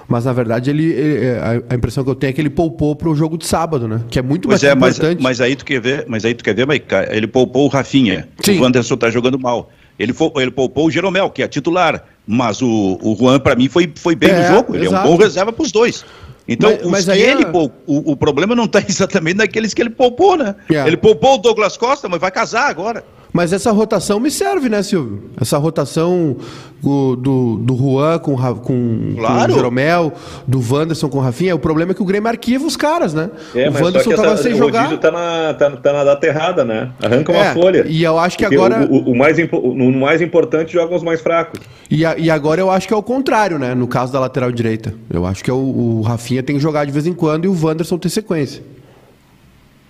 Mas 0.06 0.24
na 0.24 0.32
verdade 0.32 0.70
ele, 0.70 0.84
ele- 0.84 1.38
a, 1.38 1.72
a 1.72 1.74
impressão 1.74 2.04
que 2.04 2.10
eu 2.10 2.14
tenho 2.14 2.30
é 2.30 2.32
que 2.32 2.40
ele 2.40 2.50
poupou 2.50 2.94
para 2.94 3.08
o 3.08 3.16
jogo 3.16 3.36
de 3.38 3.44
sábado, 3.46 3.88
né? 3.88 4.02
Que 4.08 4.18
é 4.20 4.22
muito 4.22 4.46
Pois 4.46 4.62
mais 4.62 4.72
é, 4.72 4.74
mas, 4.76 4.96
importante. 4.98 5.22
mas 5.22 5.40
aí 5.40 5.56
tu 5.56 5.64
quer 5.64 5.80
ver, 5.80 6.04
mas 6.06 6.24
aí 6.24 6.32
tu 6.34 6.44
quer 6.44 6.54
ver, 6.54 6.66
Maica, 6.66 7.08
ele 7.10 7.26
poupou 7.26 7.64
o 7.64 7.68
Rafinha. 7.68 8.28
Sim. 8.40 8.58
O 8.60 8.62
Wanderson 8.62 8.96
tá 8.96 9.10
jogando 9.10 9.38
mal. 9.38 9.70
Ele, 9.98 10.14
ele 10.36 10.50
poupou 10.50 10.86
o 10.86 10.90
Jeromel, 10.90 11.30
que 11.30 11.42
é 11.42 11.48
titular. 11.48 12.04
Mas 12.26 12.60
o, 12.60 12.98
o 13.02 13.14
Juan, 13.18 13.38
para 13.38 13.54
mim, 13.54 13.68
foi, 13.68 13.92
foi 13.94 14.14
bem 14.16 14.30
É, 14.30 14.48
no 14.50 14.56
jogo. 14.56 14.74
Ele 14.74 14.86
exato. 14.86 15.06
é 15.06 15.08
um 15.08 15.12
bom 15.16 15.22
reserva 15.22 15.52
para 15.52 15.62
os 15.62 15.70
dois. 15.70 16.04
Então, 16.48 16.70
Mas- 16.84 17.06
mas 17.06 17.08
ele 17.08 17.42
é- 17.42 17.46
pou- 17.46 17.72
o, 17.86 18.12
o 18.12 18.16
problema 18.16 18.54
não 18.54 18.64
está 18.64 18.80
exatamente 18.88 19.36
naqueles 19.36 19.74
que 19.74 19.82
ele 19.82 19.90
poupou, 19.90 20.36
né? 20.36 20.54
É. 20.70 20.86
Ele 20.86 20.96
poupou 20.96 21.34
o 21.34 21.38
Douglas 21.38 21.76
Costa, 21.76 22.08
mas 22.08 22.20
vai 22.20 22.30
casar 22.30 22.68
agora. 22.68 23.04
Mas 23.36 23.52
essa 23.52 23.70
rotação 23.70 24.18
me 24.18 24.30
serve, 24.30 24.70
né, 24.70 24.82
Silvio? 24.82 25.24
Essa 25.38 25.58
rotação 25.58 26.36
do, 26.82 27.14
do, 27.16 27.56
do 27.58 27.76
Juan 27.76 28.18
com, 28.18 28.32
o 28.34 28.54
com, 28.56 29.14
Claro. 29.18 29.46
com 29.48 29.52
o 29.52 29.54
Jeromel, 29.56 30.12
do 30.48 30.58
Wanderson 30.74 31.08
com 31.10 31.18
o 31.18 31.20
Rafinha. 31.20 31.54
O 31.54 31.58
problema 31.58 31.92
é 31.92 31.94
que 31.94 32.00
o 32.00 32.04
Grêmio 32.06 32.28
arquiva 32.30 32.64
os 32.64 32.76
caras, 32.78 33.12
né? 33.12 33.28
É, 33.54 33.68
o 33.68 33.74
Wanderson 33.74 34.08
que 34.10 34.16
tava 34.16 34.32
essa, 34.32 34.42
sem 34.44 34.54
o 34.54 34.56
jogar. 34.56 34.84
rodízio 34.84 34.98
tá 34.98 35.10
na, 35.10 35.52
tá, 35.52 35.70
tá 35.72 35.92
na 35.92 36.04
data 36.04 36.26
errada, 36.26 36.64
né? 36.64 36.90
Arranca 37.02 37.30
uma 37.30 37.44
É, 37.44 37.52
folha. 37.52 37.84
e 37.86 38.02
eu 38.02 38.18
acho 38.18 38.38
que 38.38 38.44
Porque 38.44 38.56
agora- 38.56 38.86
O, 38.90 38.94
o- 38.96 39.10
o 39.12 39.14
mais, 39.18 39.38
impo- 39.38 39.60
no 39.74 39.92
mais 39.92 40.22
importante 40.22 40.72
jogam 40.72 40.96
os 40.96 41.02
mais 41.02 41.20
fracos. 41.20 41.60
E, 41.90 42.06
a- 42.06 42.16
e 42.16 42.30
agora 42.30 42.58
eu 42.62 42.70
acho 42.70 42.88
que 42.88 42.94
é 42.94 42.96
o 42.96 43.02
contrário, 43.02 43.58
né? 43.58 43.74
No 43.74 43.86
caso 43.86 44.10
da 44.14 44.18
lateral 44.18 44.50
direita. 44.50 44.94
Eu 45.12 45.26
acho 45.26 45.44
que 45.44 45.50
é 45.50 45.54
o, 45.54 45.56
o 45.58 46.00
Rafinha 46.00 46.42
tem 46.42 46.56
que 46.56 46.62
jogar 46.62 46.86
de 46.86 46.90
vez 46.90 47.06
em 47.06 47.12
quando 47.12 47.44
e 47.44 47.48
o 47.48 47.52
Wanderson 47.66 47.98
tem 47.98 48.10
sequência. 48.10 48.62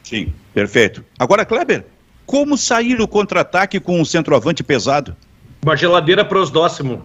Sim, 0.02 0.32
perfeito. 0.52 1.04
Agora, 1.18 1.44
Kleber, 1.44 1.84
como 2.26 2.58
sair 2.58 2.98
no 2.98 3.06
contra-ataque 3.06 3.80
com 3.80 4.00
um 4.00 4.04
centroavante 4.04 4.62
pesado? 4.62 5.16
Uma 5.64 5.76
geladeira 5.76 6.24
prosdóximo. 6.24 7.04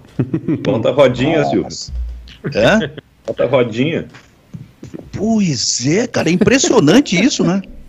Conta 0.66 0.90
a 0.90 0.92
rodinha, 0.92 1.46
Silvio. 1.46 1.68
Hã? 2.56 2.92
Conta 3.26 3.44
a 3.44 3.48
rodinha. 3.48 4.08
Pois 5.12 5.86
é, 5.86 6.08
cara, 6.08 6.30
é 6.30 6.34
impressionante 6.34 7.20
isso, 7.20 7.44
né? 7.44 7.62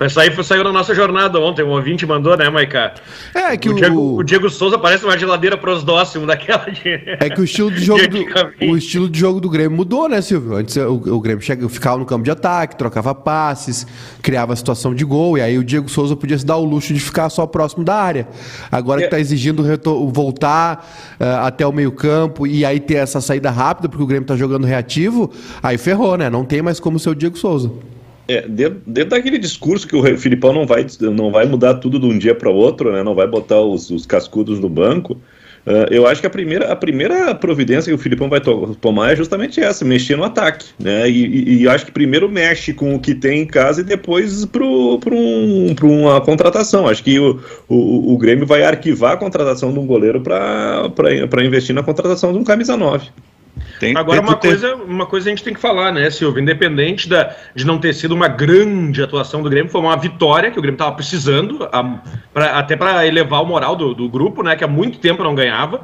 Mas 0.00 0.12
isso 0.12 0.20
aí 0.20 0.30
foi- 0.30 0.42
saiu 0.42 0.64
na 0.64 0.72
nossa 0.72 0.94
jornada 0.94 1.38
ontem. 1.38 1.62
Um 1.62 1.68
ouvinte 1.72 2.06
mandou, 2.06 2.34
né, 2.34 2.48
Maiká? 2.48 2.94
É 3.34 3.54
que 3.58 3.68
o, 3.68 3.72
o, 3.72 3.74
Diego, 3.74 4.16
o 4.18 4.22
Diego 4.24 4.48
Souza 4.48 4.78
parece 4.78 5.04
uma 5.04 5.18
geladeira 5.18 5.58
prosdóximo 5.58 6.26
daquela 6.26 6.64
de... 6.70 6.88
É 7.20 7.28
que 7.28 7.38
o 7.38 7.44
estilo 7.44 7.70
de 7.70 7.84
jogo 7.84 8.00
do, 8.08 8.24
o 8.72 8.76
estilo 8.78 9.10
de 9.10 9.18
jogo 9.20 9.40
do 9.40 9.50
Grêmio 9.50 9.76
mudou, 9.76 10.08
né, 10.08 10.22
Silvio? 10.22 10.54
Antes 10.56 10.74
o, 10.76 10.94
o 10.94 11.20
Grêmio 11.20 11.42
chega, 11.42 11.68
ficava 11.68 11.98
no 11.98 12.06
campo 12.06 12.24
de 12.24 12.30
ataque, 12.30 12.76
trocava 12.76 13.14
passes, 13.14 13.86
criava 14.22 14.56
situação 14.56 14.94
de 14.94 15.04
gol, 15.04 15.36
e 15.36 15.42
aí 15.42 15.58
o 15.58 15.62
Diego 15.62 15.88
Souza 15.90 16.16
podia 16.16 16.38
se 16.38 16.46
dar 16.46 16.56
o 16.56 16.64
luxo 16.64 16.94
de 16.94 17.00
ficar 17.00 17.28
só 17.28 17.46
próximo 17.46 17.84
da 17.84 17.94
área. 17.96 18.26
Agora 18.72 19.00
que 19.00 19.06
É. 19.06 19.10
tá 19.10 19.20
exigindo 19.20 19.62
voltar 20.14 20.88
eh, 21.20 21.24
até 21.42 21.66
o 21.66 21.72
meio-campo 21.72 22.46
e 22.46 22.64
aí 22.64 22.80
ter 22.80 22.94
essa 22.94 23.20
saída 23.20 23.50
rápida, 23.50 23.86
porque 23.86 24.02
o 24.02 24.06
Grêmio 24.06 24.26
tá 24.26 24.34
jogando 24.34 24.66
reativo, 24.66 25.30
aí 25.62 25.76
ferrou, 25.76 26.16
né? 26.16 26.30
Não 26.30 26.42
tem 26.44 26.62
mais 26.62 26.80
como 26.80 26.98
ser 26.98 27.10
o 27.10 27.14
Diego 27.14 27.36
Souza. 27.36 27.70
É, 28.30 28.42
dentro, 28.48 28.80
dentro 28.86 29.10
daquele 29.10 29.38
discurso 29.38 29.88
que 29.88 29.96
o 29.96 30.16
Filipão 30.18 30.52
não 30.52 30.66
vai, 30.66 30.86
não 31.00 31.30
vai 31.32 31.46
mudar 31.46 31.74
tudo 31.74 31.98
de 31.98 32.06
um 32.06 32.16
dia 32.16 32.34
para 32.34 32.48
o 32.50 32.54
outro, 32.54 32.92
né? 32.92 33.02
não 33.02 33.14
vai 33.14 33.26
botar 33.26 33.60
os, 33.60 33.90
os 33.90 34.06
cascudos 34.06 34.60
no 34.60 34.68
banco. 34.68 35.20
eh, 35.66 35.88
eu 35.90 36.06
acho 36.06 36.20
que 36.20 36.26
a 36.26 36.30
primeira, 36.30 36.70
a 36.72 36.76
primeira 36.76 37.34
providência 37.34 37.90
que 37.90 37.94
o 37.94 37.98
Filipão 37.98 38.28
vai 38.28 38.40
to- 38.40 38.76
tomar 38.80 39.12
é 39.12 39.16
justamente 39.16 39.60
essa, 39.60 39.84
mexer 39.84 40.16
no 40.16 40.24
ataque. 40.24 40.66
Né? 40.78 41.10
E, 41.10 41.62
e- 41.62 41.68
acho 41.68 41.84
que 41.86 41.92
primeiro 41.92 42.28
mexe 42.30 42.72
com 42.72 42.94
o 42.94 43.00
que 43.00 43.14
tem 43.14 43.40
em 43.42 43.46
casa 43.46 43.80
e 43.80 43.84
depois 43.84 44.44
para 44.46 44.64
um, 44.64 45.74
pra 45.74 45.86
uma 45.86 46.20
contratação. 46.20 46.86
Acho 46.86 47.02
que 47.02 47.18
o, 47.18 47.40
o, 47.68 48.14
o 48.14 48.18
Grêmio 48.18 48.46
vai 48.46 48.62
arquivar 48.62 49.12
a 49.12 49.16
contratação 49.16 49.72
de 49.72 49.78
um 49.78 49.86
goleiro 49.86 50.20
para 50.20 51.44
investir 51.44 51.74
na 51.74 51.82
contratação 51.82 52.32
de 52.32 52.38
um 52.38 52.44
camisa 52.44 52.76
9. 52.76 53.08
Tem- 53.78 53.96
Agora, 53.96 54.20
tem- 54.20 54.28
uma 54.28 54.36
tem- 54.36 54.50
coisa, 54.50 54.74
uma 54.76 55.06
coisa 55.06 55.28
a 55.28 55.30
gente 55.30 55.42
tem 55.44 55.54
que 55.54 55.60
falar, 55.60 55.92
né, 55.92 56.10
Silvio? 56.10 56.42
Independente 56.42 57.08
da, 57.08 57.34
de 57.54 57.64
não 57.64 57.78
ter 57.78 57.94
sido 57.94 58.12
uma 58.14 58.28
grande 58.28 59.02
atuação 59.02 59.42
do 59.42 59.48
Grêmio, 59.48 59.70
foi 59.70 59.80
uma 59.80 59.96
vitória 59.96 60.50
que 60.50 60.58
o 60.58 60.62
Grêmio 60.62 60.76
estava 60.76 60.92
precisando, 60.94 61.68
a- 61.72 62.00
pra- 62.32 62.58
até 62.58 62.76
para 62.76 63.06
elevar 63.06 63.42
o 63.42 63.46
moral 63.46 63.74
do, 63.76 63.94
do 63.94 64.08
grupo, 64.08 64.42
né, 64.42 64.54
que 64.56 64.64
há 64.64 64.68
muito 64.68 64.98
tempo 64.98 65.22
não 65.22 65.34
ganhava, 65.34 65.82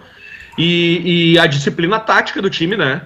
e, 0.59 1.33
e 1.33 1.39
a 1.39 1.47
disciplina 1.47 1.99
tática 1.99 2.41
do 2.43 2.51
time, 2.51 2.77
né? 2.77 3.03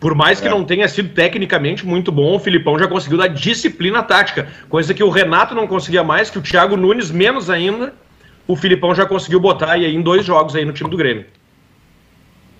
Por 0.00 0.14
mais 0.14 0.40
que 0.40 0.46
É. 0.48 0.50
não 0.50 0.64
tenha 0.64 0.86
sido 0.88 1.10
tecnicamente 1.14 1.86
muito 1.86 2.12
bom, 2.12 2.34
o 2.36 2.38
Filipão 2.38 2.78
já 2.78 2.86
conseguiu 2.86 3.16
dar 3.18 3.28
disciplina 3.28 4.02
tática, 4.02 4.48
coisa 4.68 4.92
que 4.92 5.02
o 5.02 5.08
Renato 5.08 5.54
não 5.54 5.66
conseguia 5.66 6.02
mais, 6.04 6.30
que 6.30 6.38
o 6.38 6.42
Thiago 6.42 6.76
Nunes 6.76 7.10
menos 7.10 7.48
ainda, 7.48 7.94
o 8.46 8.54
Filipão 8.54 8.94
já 8.94 9.06
conseguiu 9.06 9.40
botar 9.40 9.70
aí 9.70 9.86
em 9.86 10.02
dois 10.02 10.24
jogos 10.24 10.54
aí 10.54 10.64
no 10.64 10.72
time 10.72 10.90
do 10.90 10.96
Grêmio. 10.96 11.24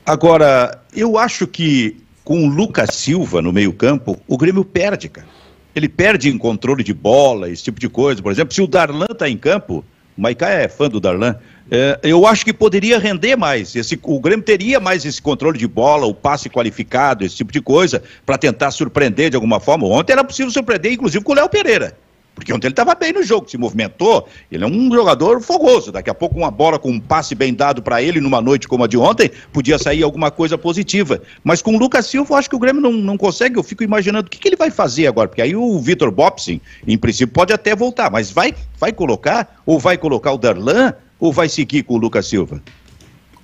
Agora, 0.06 0.82
eu 0.94 1.16
acho 1.16 1.46
que 1.46 1.96
com 2.24 2.46
o 2.46 2.48
Lucas 2.48 2.90
Silva 2.94 3.40
no 3.40 3.52
meio-campo, 3.52 4.20
o 4.26 4.36
Grêmio 4.36 4.64
perde, 4.64 5.08
cara. 5.08 5.26
Ele 5.74 5.88
perde 5.88 6.28
em 6.28 6.38
controle 6.38 6.84
de 6.84 6.94
bola, 6.94 7.50
esse 7.50 7.64
tipo 7.64 7.80
de 7.80 7.88
coisa. 7.88 8.22
Por 8.22 8.30
exemplo, 8.30 8.54
se 8.54 8.62
o 8.62 8.66
Darlan 8.66 9.06
tá 9.06 9.28
em 9.28 9.36
campo, 9.36 9.84
o 10.16 10.20
Maicá 10.20 10.48
é 10.48 10.68
fã 10.68 10.88
do 10.88 11.00
Darlan, 11.00 11.36
é, 11.70 11.98
eu 12.02 12.26
acho 12.26 12.44
que 12.44 12.52
poderia 12.52 12.98
render 12.98 13.36
mais. 13.36 13.74
Esse, 13.74 13.98
o 14.02 14.20
Grêmio 14.20 14.44
teria 14.44 14.78
mais 14.78 15.04
esse 15.04 15.20
controle 15.20 15.58
de 15.58 15.66
bola, 15.66 16.06
o 16.06 16.14
passe 16.14 16.48
qualificado, 16.48 17.24
esse 17.24 17.36
tipo 17.36 17.52
de 17.52 17.60
coisa, 17.60 18.02
para 18.24 18.38
tentar 18.38 18.70
surpreender 18.70 19.30
de 19.30 19.36
alguma 19.36 19.58
forma. 19.58 19.86
Ontem 19.86 20.12
era 20.12 20.22
possível 20.22 20.52
surpreender, 20.52 20.92
inclusive, 20.92 21.24
com 21.24 21.32
o 21.32 21.34
Léo 21.34 21.48
Pereira. 21.48 21.96
Porque 22.34 22.52
ontem 22.52 22.66
ele 22.66 22.72
estava 22.72 22.94
bem 22.96 23.12
no 23.12 23.22
jogo, 23.22 23.48
se 23.48 23.56
movimentou. 23.56 24.26
Ele 24.50 24.64
é 24.64 24.66
um 24.66 24.92
jogador 24.92 25.40
fogoso. 25.40 25.92
Daqui 25.92 26.10
a 26.10 26.14
pouco, 26.14 26.36
uma 26.36 26.50
bola 26.50 26.78
com 26.80 26.90
um 26.90 26.98
passe 26.98 27.34
bem 27.34 27.54
dado 27.54 27.80
para 27.80 28.02
ele 28.02 28.20
numa 28.20 28.40
noite 28.40 28.66
como 28.66 28.82
a 28.82 28.86
de 28.88 28.96
ontem, 28.98 29.30
podia 29.52 29.78
sair 29.78 30.02
alguma 30.02 30.30
coisa 30.32 30.58
positiva. 30.58 31.22
Mas 31.44 31.62
com 31.62 31.74
o 31.76 31.78
Lucas 31.78 32.06
Silva, 32.06 32.34
eu 32.34 32.36
acho 32.38 32.50
que 32.50 32.56
o 32.56 32.58
Grêmio 32.58 32.82
não, 32.82 32.90
não 32.92 33.16
consegue. 33.16 33.56
Eu 33.56 33.62
fico 33.62 33.84
imaginando 33.84 34.26
o 34.26 34.30
que, 34.30 34.38
que 34.38 34.48
ele 34.48 34.56
vai 34.56 34.70
fazer 34.70 35.06
agora. 35.06 35.28
Porque 35.28 35.42
aí 35.42 35.54
o 35.54 35.78
Vitor 35.78 36.10
Bopsin, 36.10 36.60
em 36.86 36.98
princípio, 36.98 37.32
pode 37.32 37.52
até 37.52 37.74
voltar. 37.76 38.10
Mas 38.10 38.32
vai, 38.32 38.52
vai 38.80 38.92
colocar? 38.92 39.60
Ou 39.64 39.78
vai 39.78 39.96
colocar 39.96 40.32
o 40.32 40.38
Darlan? 40.38 40.92
Ou 41.20 41.32
vai 41.32 41.48
seguir 41.48 41.84
com 41.84 41.94
o 41.94 41.98
Lucas 41.98 42.26
Silva? 42.26 42.60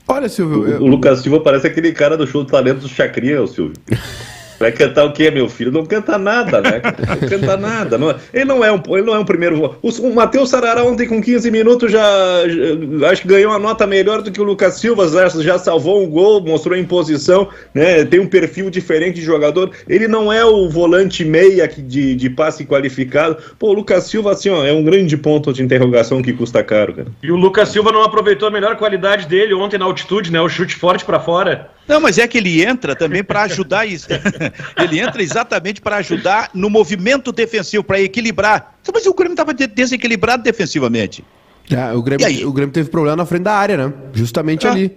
Olha, 0.09 0.29
Silvio. 0.29 0.63
O, 0.63 0.67
eu- 0.67 0.83
o 0.83 0.87
Lucas 0.89 1.21
Silva 1.21 1.39
parece 1.41 1.69
aquele 1.69 1.93
cara 1.93 2.17
do 2.17 2.27
show 2.27 2.43
do 2.43 2.51
talento 2.51 2.81
do 2.81 2.89
Chacrinha, 2.89 3.41
o 3.41 3.47
Silvio. 3.47 3.75
Vai 4.61 4.71
cantar 4.71 5.07
o 5.07 5.13
quê, 5.13 5.31
meu 5.31 5.49
filho? 5.49 5.73
Não 5.73 5.87
canta 5.87 6.19
nada, 6.19 6.61
né? 6.61 6.83
Não 7.21 7.29
canta 7.29 7.57
nada. 7.57 7.97
Não- 7.97 8.15
ele, 8.33 8.45
não 8.45 8.63
é 8.63 8.71
um, 8.71 8.81
ele 8.91 9.03
não 9.03 9.15
é 9.15 9.19
um 9.19 9.25
primeiro. 9.25 9.79
O, 9.83 9.89
o 9.89 10.15
Matheus 10.15 10.51
Sarará 10.51 10.85
ontem 10.85 11.09
com 11.09 11.19
15 11.21 11.51
minutos 11.51 11.91
já, 11.91 11.99
já- 12.47 13.09
acho 13.11 13.23
que 13.23 13.29
ganhou 13.29 13.51
uma 13.53 13.59
nota 13.59 13.87
melhor 13.87 14.21
do 14.21 14.31
que 14.31 14.39
o 14.39 14.45
Lucas 14.45 14.75
Silva, 14.75 15.09
já, 15.09 15.29
já 15.41 15.59
salvou 15.59 16.05
um 16.05 16.11
gol, 16.11 16.43
mostrou 16.43 16.77
imposição, 16.77 17.49
né? 17.73 18.05
Tem 18.05 18.21
um 18.21 18.27
perfil 18.27 18.69
diferente 18.69 19.15
de 19.15 19.23
jogador. 19.23 19.71
Ele 19.89 20.07
não 20.07 20.31
é 20.31 20.45
o 20.45 20.69
volante 20.69 21.25
meia 21.25 21.67
que- 21.67 21.81
de, 21.81 22.15
de 22.15 22.29
passe 22.29 22.67
qualificado. 22.67 23.39
Pô, 23.59 23.69
o 23.71 23.73
Lucas 23.73 24.05
Silva, 24.05 24.33
assim, 24.33 24.51
ó, 24.51 24.63
é 24.63 24.73
um 24.75 24.85
grande 24.85 25.17
ponto 25.17 25.55
de 25.55 25.63
interrogação 25.63 26.21
que 26.21 26.35
custa 26.35 26.63
caro, 26.63 26.93
cara. 26.93 27.09
E 27.23 27.33
o 27.33 27.37
Lucas 27.37 27.71
Silva 27.71 27.91
não 27.93 28.03
aproveitou 28.03 28.47
a 28.47 28.51
melhor 28.51 28.77
qualidade 28.77 29.27
dele 29.27 29.55
ontem 29.55 29.79
na 29.79 29.87
altitude, 29.87 30.31
né? 30.31 30.39
O 30.39 30.51
chute 30.51 30.75
forte 30.75 31.03
pra 31.03 31.19
fora. 31.19 31.71
Não, 31.89 31.99
mas 32.01 32.19
é 32.19 32.29
que 32.29 32.39
ele 32.39 32.63
entra 32.63 32.95
também 32.95 33.25
para 33.25 33.43
ajudar 33.43 33.85
isso. 33.87 34.07
ele 34.77 34.99
entra 35.01 35.23
exatamente 35.23 35.81
para 35.81 35.97
ajudar 35.97 36.51
no 36.55 36.69
movimento 36.71 37.33
defensivo, 37.33 37.83
para 37.85 38.01
equilibrar. 38.01 38.75
Mas 38.93 39.07
o 39.07 39.15
Grêmio 39.15 39.33
estava 39.35 39.53
desequilibrado 39.53 40.43
defensivamente. 40.43 41.25
É, 41.71 41.93
o, 41.93 42.03
Grêmio, 42.03 42.49
o 42.49 42.53
Grêmio 42.53 42.73
teve 42.73 42.91
problema 42.91 43.17
na 43.17 43.25
frente 43.25 43.43
da 43.43 43.55
área, 43.55 43.77
né? 43.77 43.93
Justamente 44.13 44.67
Ah. 44.67 44.73
ali. 44.73 44.91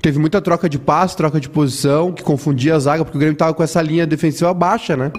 Teve 0.00 0.18
muita 0.18 0.40
troca 0.40 0.68
de 0.68 0.78
passe, 0.78 1.16
troca 1.16 1.40
de 1.40 1.48
posição, 1.48 2.12
que 2.12 2.22
confundia 2.22 2.76
a 2.76 2.78
zaga, 2.78 3.04
porque 3.04 3.18
o 3.18 3.20
Grêmio 3.20 3.36
tava 3.36 3.52
com 3.52 3.62
essa 3.64 3.82
linha 3.82 4.06
defensiva 4.06 4.54
baixa, 4.54 4.96
né? 4.96 5.10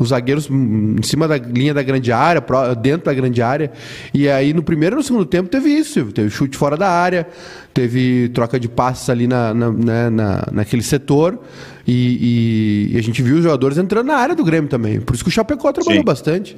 Os 0.00 0.08
zagueiros 0.08 0.48
em 0.50 0.96
cima 1.02 1.28
da 1.28 1.36
linha 1.36 1.74
da 1.74 1.82
grande 1.82 2.10
área, 2.10 2.42
dentro 2.80 3.04
da 3.04 3.12
grande 3.14 3.42
área. 3.42 3.70
E 4.14 4.28
aí, 4.28 4.54
no 4.54 4.62
primeiro 4.62 4.96
e 4.96 4.98
no 4.98 5.02
segundo 5.02 5.26
tempo, 5.26 5.48
teve 5.50 5.68
isso. 5.68 6.06
Teve 6.06 6.30
chute 6.30 6.56
fora 6.56 6.74
da 6.76 6.88
área, 6.90 7.26
teve 7.74 8.30
troca 8.30 8.58
de 8.58 8.66
passes 8.66 9.10
ali 9.10 9.26
na, 9.26 9.52
na- 9.52 9.70
né, 9.70 10.08
na- 10.10 10.48
naquele 10.50 10.82
setor. 10.82 11.38
E, 11.86 12.88
e- 12.90 12.94
e 12.94 12.98
a 12.98 13.02
gente 13.02 13.22
viu 13.22 13.36
os 13.36 13.42
jogadores 13.42 13.76
entrando 13.76 14.06
na 14.06 14.14
área 14.16 14.34
do 14.34 14.42
Grêmio 14.42 14.70
também. 14.70 15.00
Por 15.00 15.14
isso 15.14 15.22
que 15.22 15.28
o 15.28 15.32
Chapecó 15.32 15.70
trabalhou 15.72 16.00
Sim. 16.00 16.04
bastante. 16.04 16.56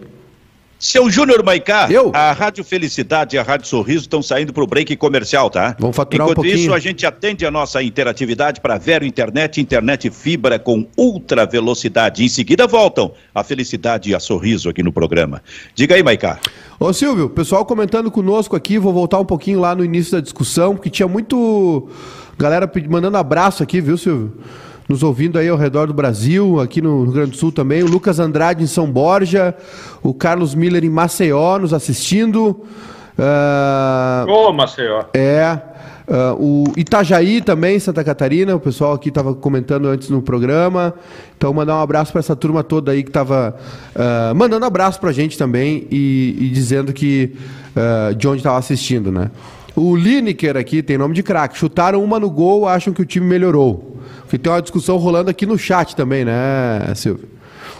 Seu 0.83 1.09
Júnior 1.09 1.45
Maicá, 1.45 1.87
Eu? 1.89 2.11
a 2.13 2.33
Rádio 2.33 2.65
Felicidade 2.65 3.37
e 3.37 3.39
a 3.39 3.43
Rádio 3.45 3.69
Sorriso 3.69 4.01
estão 4.01 4.21
saindo 4.21 4.53
para 4.53 4.65
o 4.65 4.67
break 4.67 4.97
comercial, 4.97 5.49
tá? 5.49 5.77
Vamos 5.79 5.95
faturar 5.95 6.27
um 6.27 6.31
Enquanto 6.33 6.43
pouquinho. 6.43 6.57
isso, 6.57 6.75
a 6.75 6.81
gente 6.81 7.07
atende 7.07 7.47
a 7.47 7.53
nossa 7.53 7.81
interatividade 7.81 8.61
para 8.61 8.77
Vero 8.79 9.05
Internet, 9.05 9.61
internet 9.61 10.11
fibra 10.11 10.59
com 10.59 10.85
ultra 10.99 11.47
velocidade. 11.47 12.25
Em 12.25 12.29
seguida 12.29 12.67
voltam 12.67 13.13
a 13.33 13.45
Felicidade 13.45 14.11
e 14.11 14.15
a 14.17 14.19
Sorriso 14.19 14.69
aqui 14.69 14.83
no 14.83 14.93
programa. 14.93 15.41
Diga 15.73 15.95
aí, 15.95 16.03
Maicá. 16.03 16.41
Ô 16.81 16.93
Silvio, 16.93 17.31
pessoal 17.31 17.65
comentando 17.65 18.11
conosco 18.11 18.57
aqui, 18.57 18.77
vou 18.77 18.93
voltar 18.93 19.21
um 19.21 19.25
pouquinho 19.25 19.61
lá 19.61 19.77
no 19.77 19.85
início 19.85 20.11
da 20.11 20.21
discussão, 20.21 20.75
porque 20.75 20.91
tinha 20.91 21.07
muito 21.07 21.89
galera 22.37 22.69
mandando 22.89 23.17
abraço 23.19 23.63
aqui, 23.63 23.81
viu, 23.81 23.97
Silvio? 23.97 24.37
Nos 24.89 25.03
ouvindo 25.03 25.39
aí 25.39 25.49
ao 25.49 25.57
redor 25.57 25.87
do 25.87 25.95
Brasil, 25.95 26.61
aqui 26.61 26.83
no 26.83 27.05
Rio 27.05 27.13
Grande 27.13 27.31
do 27.31 27.37
Sul 27.37 27.53
também. 27.53 27.83
O 27.83 27.87
Lucas 27.87 28.19
Andrade 28.19 28.63
em 28.63 28.67
São 28.67 28.91
Borja, 28.91 29.55
o 30.03 30.13
Carlos 30.13 30.55
Miller 30.55 30.85
em 30.85 30.91
Maceió 30.91 31.59
nos 31.59 31.73
assistindo. 31.73 32.61
Ah, 33.19 34.25
Ô, 34.29 34.53
Maceió. 34.53 35.05
é. 35.15 35.59
Uh, 36.03 36.35
o 36.37 36.65
Itajaí 36.77 37.41
também, 37.41 37.79
Santa 37.79 38.03
Catarina, 38.03 38.55
o 38.55 38.61
pessoal 38.61 38.93
aqui 38.93 39.09
estava 39.09 39.35
comentando 39.35 39.87
antes 39.87 40.11
no 40.11 40.21
programa. 40.21 40.93
Então, 41.39 41.55
mandar 41.55 41.77
um 41.77 41.81
abraço 41.81 42.11
para 42.13 42.19
essa 42.19 42.35
turma 42.35 42.63
toda 42.65 42.91
aí 42.91 43.05
que 43.05 43.09
estava 43.09 43.57
uh, 43.95 44.35
mandando 44.35 44.67
abraço 44.67 45.01
para 45.01 45.11
a 45.11 45.13
gente 45.13 45.39
também 45.39 45.87
e, 45.91 46.37
e 46.41 46.49
dizendo 46.49 46.93
que 46.93 47.35
uh, 47.77 48.15
de 48.15 48.27
onde 48.27 48.39
estava 48.39 48.59
assistindo, 48.59 49.13
né? 49.13 49.31
O 49.75 49.97
Lineker 49.97 50.57
aqui 50.57 50.83
tem 50.83 50.99
nome 50.99 51.15
de 51.15 51.23
craque. 51.23 51.57
Chutaram 51.57 52.03
uma 52.03 52.21
no 52.21 52.31
gol, 52.31 52.69
acham 52.69 52.93
que 52.93 53.03
o 53.03 53.07
time 53.07 53.27
melhorou. 53.27 53.99
Porque 54.21 54.39
tem 54.39 54.53
uma 54.53 54.63
discussão 54.63 54.97
rolando 54.97 55.31
aqui 55.31 55.47
no 55.47 55.59
chat 55.59 55.97
também, 55.97 56.25
né, 56.25 56.93
Silvio? 56.95 57.29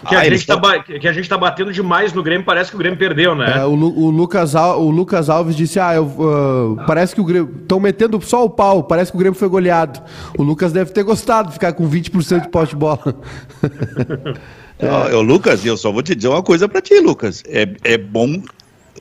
Que, 0.09 0.17
ah, 0.17 0.21
a 0.21 0.25
gente 0.25 0.45
tá, 0.45 0.81
que 0.81 1.07
a 1.07 1.13
gente 1.13 1.29
tá 1.29 1.39
batendo 1.39 1.73
demais 1.73 2.13
no 2.13 2.25
Grêmio, 2.25 2.45
parece 2.45 2.71
que 2.71 2.77
o 2.77 2.79
Grêmio 2.79 2.99
perdeu, 2.99 3.37
né? 3.37 3.59
É, 3.59 3.65
o, 3.65 3.71
o, 3.71 4.11
Lucas 4.11 4.57
Al, 4.57 4.83
o 4.83 4.91
Lucas 4.91 5.31
Alves 5.31 5.55
disse: 5.55 5.79
Ah, 5.79 5.95
eu, 5.95 6.05
uh, 6.05 6.77
parece 6.89 7.15
que 7.15 7.21
o 7.21 7.25
Grêmio. 7.25 7.55
Estão 7.63 7.79
metendo 7.79 8.21
só 8.21 8.45
o 8.45 8.51
pau, 8.51 8.83
parece 8.83 9.13
que 9.13 9.17
o 9.17 9.21
Grêmio 9.21 9.39
foi 9.39 9.49
goleado. 9.49 10.03
O 10.37 10.43
Lucas 10.43 10.73
deve 10.73 10.91
ter 10.91 11.05
gostado 11.05 11.49
de 11.49 11.55
ficar 11.55 11.73
com 11.73 11.89
20% 11.89 12.43
de 12.43 12.49
poste 12.49 12.75
de 12.75 12.81
bola. 12.81 13.15
é. 14.79 15.15
Lucas, 15.15 15.65
eu 15.65 15.77
só 15.77 15.93
vou 15.93 16.03
te 16.03 16.17
dizer 16.17 16.29
uma 16.29 16.43
coisa 16.43 16.69
para 16.69 16.81
ti, 16.81 16.99
Lucas. 16.99 17.45
É, 17.47 17.69
é 17.85 17.97
bom 17.97 18.43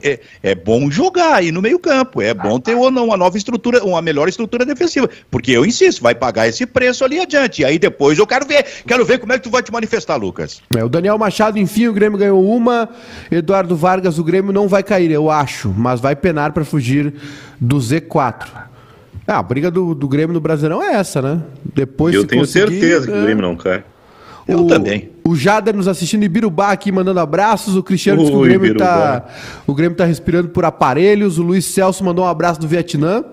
é, 0.01 0.19
é 0.41 0.55
bom 0.55 0.89
jogar 0.89 1.35
aí 1.35 1.51
no 1.51 1.61
meio-campo, 1.61 2.21
é 2.21 2.33
bom 2.33 2.59
ter 2.59 2.75
uma, 2.75 3.01
uma 3.01 3.17
nova 3.17 3.37
estrutura, 3.37 3.83
uma 3.83 4.01
melhor 4.01 4.27
estrutura 4.27 4.65
defensiva. 4.65 5.09
Porque 5.29 5.51
eu 5.51 5.65
insisto, 5.65 6.01
vai 6.01 6.15
pagar 6.15 6.47
esse 6.47 6.65
preço 6.65 7.03
ali 7.03 7.19
adiante. 7.19 7.61
E 7.61 7.65
aí 7.65 7.77
depois 7.77 8.17
eu 8.17 8.27
quero 8.27 8.45
ver, 8.45 8.65
quero 8.85 9.05
ver 9.05 9.19
como 9.19 9.33
é 9.33 9.37
que 9.37 9.43
tu 9.43 9.49
vai 9.49 9.61
te 9.61 9.71
manifestar, 9.71 10.15
Lucas. 10.15 10.61
É, 10.75 10.83
o 10.83 10.89
Daniel 10.89 11.17
Machado, 11.17 11.57
enfim, 11.57 11.87
o 11.87 11.93
Grêmio 11.93 12.17
ganhou 12.17 12.43
uma. 12.43 12.89
Eduardo 13.29 13.75
Vargas, 13.75 14.17
o 14.17 14.23
Grêmio 14.23 14.53
não 14.53 14.67
vai 14.67 14.83
cair, 14.83 15.11
eu 15.11 15.29
acho, 15.29 15.73
mas 15.75 15.99
vai 15.99 16.15
penar 16.15 16.51
para 16.51 16.65
fugir 16.65 17.13
do 17.59 17.77
Z4. 17.77 18.47
Ah, 19.27 19.37
a 19.37 19.43
briga 19.43 19.69
do, 19.69 19.93
do 19.93 20.07
Grêmio 20.07 20.33
no 20.33 20.41
Brasileirão 20.41 20.83
é 20.83 20.95
essa, 20.95 21.21
né? 21.21 21.41
Depois 21.63 22.13
eu 22.13 22.25
tenho 22.25 22.45
certeza 22.45 23.05
que 23.05 23.17
o 23.17 23.21
Grêmio 23.21 23.41
não 23.41 23.55
cai. 23.55 23.83
Eu 24.51 24.65
o, 24.65 24.67
também. 24.67 25.09
O 25.23 25.35
Jader 25.35 25.75
nos 25.75 25.87
assistindo 25.87 26.23
em 26.23 26.29
Birubá 26.29 26.71
aqui, 26.71 26.91
mandando 26.91 27.19
abraços. 27.19 27.75
O 27.75 27.83
Cristiano 27.83 28.19
disse 28.19 28.31
que 28.31 28.37
o 28.37 28.41
Grêmio, 28.41 28.75
tá, 28.75 29.25
o 29.65 29.73
Grêmio 29.73 29.97
tá 29.97 30.05
respirando 30.05 30.49
por 30.49 30.65
aparelhos. 30.65 31.37
O 31.37 31.43
Luiz 31.43 31.65
Celso 31.65 32.03
mandou 32.03 32.25
um 32.25 32.27
abraço 32.27 32.59
do 32.59 32.67
Vietnã. 32.67 33.23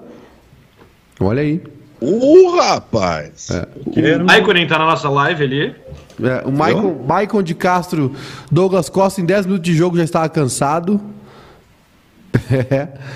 Olha 1.21 1.43
aí. 1.43 1.61
Uh, 2.01 2.57
rapaz! 2.57 3.51
É. 3.51 4.17
O 4.17 4.25
Maicon 4.25 4.53
tá 4.69 4.79
na 4.79 4.87
nossa 4.87 5.09
live 5.09 5.43
ali. 5.43 5.75
É, 6.23 6.47
o 6.47 6.53
Maicon, 6.53 7.05
Maicon 7.07 7.43
de 7.43 7.55
Castro, 7.55 8.13
Douglas 8.51 8.89
Costa, 8.89 9.21
em 9.21 9.25
10 9.25 9.47
minutos 9.47 9.65
de 9.65 9.75
jogo 9.75 9.97
já 9.97 10.05
estava 10.05 10.29
cansado. 10.29 11.01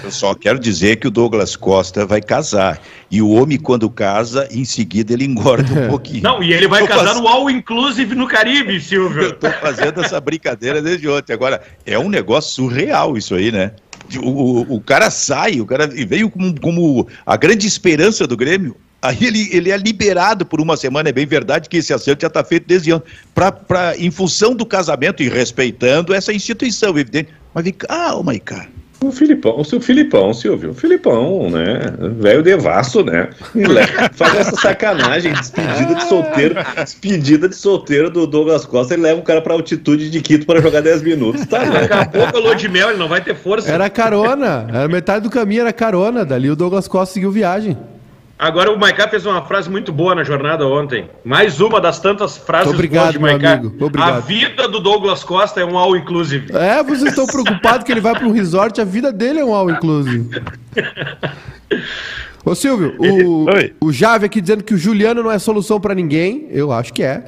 Eu 0.05 0.11
só 0.11 0.35
quero 0.35 0.59
dizer 0.59 0.97
que 0.97 1.07
o 1.07 1.11
Douglas 1.11 1.57
Costa 1.57 2.07
vai 2.07 2.21
casar. 2.21 2.81
E 3.11 3.21
o 3.21 3.31
homem, 3.31 3.59
quando 3.59 3.89
casa, 3.91 4.49
em 4.51 4.65
seguida 4.65 5.13
ele 5.13 5.25
engorda 5.25 5.73
um 5.73 5.89
pouquinho. 5.91 6.23
Não, 6.23 6.43
e 6.43 6.53
ele 6.53 6.67
vai 6.67 6.87
casar 6.87 7.09
faz... 7.09 7.21
no 7.21 7.29
All 7.29 7.51
Inclusive 7.51 8.15
no 8.15 8.27
Caribe, 8.27 8.81
Silvio. 8.81 9.23
Eu 9.23 9.33
tô 9.35 9.51
fazendo 9.51 10.03
essa 10.03 10.21
brincadeira 10.21 10.81
desde 10.81 11.09
ontem. 11.09 11.33
Agora, 11.33 11.63
é 11.85 11.99
um 11.99 12.09
negócio 12.09 12.53
surreal 12.53 13.17
isso 13.17 13.35
aí, 13.35 13.53
né? 13.53 13.73
O, 14.23 14.29
o, 14.29 14.77
o 14.77 14.81
cara 14.81 15.11
sai, 15.11 15.61
o 15.61 15.67
cara 15.67 15.87
veio 15.87 16.31
como, 16.31 16.61
como 16.61 17.09
a 17.25 17.37
grande 17.37 17.67
esperança 17.67 18.27
do 18.27 18.37
Grêmio. 18.37 18.77
Aí 19.01 19.19
ele, 19.21 19.49
ele 19.51 19.71
é 19.71 19.77
liberado 19.77 20.47
por 20.47 20.61
uma 20.61 20.77
semana, 20.77 21.09
é 21.09 21.13
bem 21.13 21.27
verdade 21.27 21.69
que 21.69 21.79
esse 21.79 21.93
acerto 21.93 22.23
já 22.23 22.29
está 22.29 22.45
feito 22.45 22.69
desde 22.69 22.93
ontem, 22.93 23.11
pra, 23.35 23.51
pra, 23.51 23.97
em 23.97 24.13
função 24.13 24.55
do 24.55 24.65
casamento 24.65 25.25
e 25.25 25.29
respeitando 25.29 26.15
essa 26.15 26.33
instituição, 26.33 26.97
evidente. 26.97 27.31
Mas 27.53 27.65
vem 27.65 27.73
cá, 27.73 28.15
oh 28.15 28.23
my 28.23 28.39
God. 28.39 28.69
O 29.03 29.11
Filipão, 29.11 29.59
o 29.59 29.65
seu 29.65 29.81
Filipão, 29.81 30.33
Silvio, 30.33 30.71
o 30.71 30.75
Filipão, 30.75 31.51
né? 31.51 31.81
Velho 32.19 32.43
devasso, 32.43 33.05
né? 33.05 33.31
Faz 34.15 34.35
essa 34.37 34.57
sacanagem, 34.57 35.33
despedida 35.33 35.95
de 35.95 36.05
solteiro, 36.05 36.55
despedida 36.77 37.49
de 37.49 37.57
solteiro 37.57 38.11
do 38.11 38.27
Douglas 38.27 38.65
Costa, 38.65 38.95
ele 38.95 39.03
leva 39.03 39.21
o 39.21 39.25
cara 39.25 39.43
pra 39.43 39.55
altitude 39.55 40.09
de 40.09 40.21
Quito 40.21 40.47
para 40.47 40.61
jogar 40.61 40.81
10 40.83 41.03
minutos, 41.03 41.45
tá? 41.47 41.65
Né? 41.65 41.85
Acabou 41.85 42.31
com 42.31 42.37
a 42.37 42.41
lua 42.41 42.55
de 42.55 42.69
mel, 42.69 42.91
ele 42.91 42.99
não 42.99 43.09
vai 43.09 43.21
ter 43.21 43.35
força. 43.35 43.71
Era 43.71 43.91
carona, 43.91 44.69
era 44.73 44.89
metade 44.89 45.25
do 45.25 45.31
caminho 45.31 45.63
era 45.63 45.73
carona, 45.73 46.25
dali 46.25 46.49
o 46.49 46.57
Douglas 46.57 46.87
Costa 46.87 47.15
seguiu 47.15 47.33
viagem. 47.33 47.77
Agora 48.43 48.73
o 48.73 48.77
Maiká 48.77 49.07
fez 49.07 49.25
uma 49.25 49.41
frase 49.43 49.71
muito 49.71 49.93
boa 49.93 50.17
na 50.17 50.25
jornada 50.25 50.67
ontem. 50.67 51.09
Mais 51.25 51.61
uma 51.61 51.81
das 51.81 52.01
tantas 52.01 52.37
frases 52.37 52.75
Obrigado, 52.75 53.03
boas 53.03 53.13
de 53.13 53.19
Maiká. 53.21 53.63
Obrigado. 53.81 54.17
A 54.17 54.19
vida 54.19 54.67
do 54.67 54.81
Douglas 54.81 55.23
Costa 55.23 55.61
é 55.61 55.65
um 55.65 55.79
all 55.79 55.97
inclusive. 55.97 56.53
É, 56.53 56.83
vocês 56.83 57.11
estão 57.11 57.25
preocupados 57.25 57.87
que 57.87 57.93
ele 57.93 58.01
vai 58.01 58.15
para 58.15 58.27
um 58.27 58.33
resort, 58.33 58.81
a 58.81 58.85
vida 58.85 59.13
dele 59.13 59.39
é 59.39 59.45
um 59.45 59.55
all 59.55 59.71
inclusive. 59.71 60.29
Ô 62.45 62.53
Silvio, 62.57 62.97
o, 62.99 63.47
o 63.87 63.93
Jave 63.93 64.27
aqui 64.27 64.41
dizendo 64.41 64.65
que 64.65 64.75
o 64.75 64.77
Juliano 64.77 65.23
não 65.23 65.31
é 65.31 65.39
solução 65.39 65.81
para 65.81 65.95
ninguém. 65.95 66.49
Eu 66.51 66.73
acho 66.73 66.93
que 66.93 67.05
é. 67.05 67.25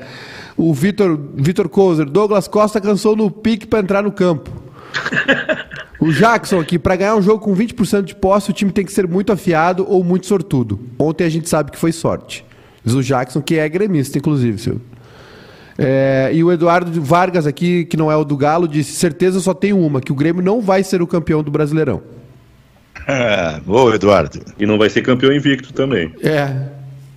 O 0.56 0.74
Vitor 0.74 1.16
Vitor 1.36 1.68
Kozer, 1.68 2.06
Douglas 2.06 2.48
Costa 2.48 2.80
cansou 2.80 3.14
no 3.14 3.30
pique 3.30 3.68
para 3.68 3.78
entrar 3.78 4.02
no 4.02 4.10
campo. 4.10 4.63
O 6.04 6.12
Jackson 6.12 6.60
aqui, 6.60 6.78
para 6.78 6.96
ganhar 6.96 7.16
um 7.16 7.22
jogo 7.22 7.42
com 7.42 7.56
20% 7.56 8.02
de 8.02 8.14
posse, 8.14 8.50
o 8.50 8.52
time 8.52 8.70
tem 8.70 8.84
que 8.84 8.92
ser 8.92 9.08
muito 9.08 9.32
afiado 9.32 9.86
ou 9.88 10.04
muito 10.04 10.26
sortudo. 10.26 10.78
Ontem 10.98 11.24
a 11.24 11.30
gente 11.30 11.48
sabe 11.48 11.70
que 11.70 11.78
foi 11.78 11.92
sorte. 11.92 12.44
Diz 12.84 12.94
o 12.94 13.02
Jackson, 13.02 13.40
que 13.40 13.54
é 13.58 13.66
gremista, 13.66 14.18
inclusive, 14.18 14.58
seu. 14.58 14.78
É, 15.78 16.30
e 16.32 16.44
o 16.44 16.52
Eduardo 16.52 17.00
Vargas 17.02 17.46
aqui, 17.46 17.86
que 17.86 17.96
não 17.96 18.12
é 18.12 18.16
o 18.16 18.22
do 18.22 18.36
Galo, 18.36 18.68
disse: 18.68 18.92
certeza 18.92 19.40
só 19.40 19.54
tem 19.54 19.72
uma, 19.72 20.00
que 20.00 20.12
o 20.12 20.14
Grêmio 20.14 20.42
não 20.42 20.60
vai 20.60 20.84
ser 20.84 21.00
o 21.00 21.06
campeão 21.06 21.42
do 21.42 21.50
Brasileirão. 21.50 22.02
Ah, 23.06 23.60
boa, 23.66 23.94
Eduardo. 23.94 24.40
E 24.58 24.64
não 24.64 24.78
vai 24.78 24.88
ser 24.88 25.02
campeão 25.02 25.30
invicto 25.30 25.74
também. 25.74 26.14
É. 26.22 26.68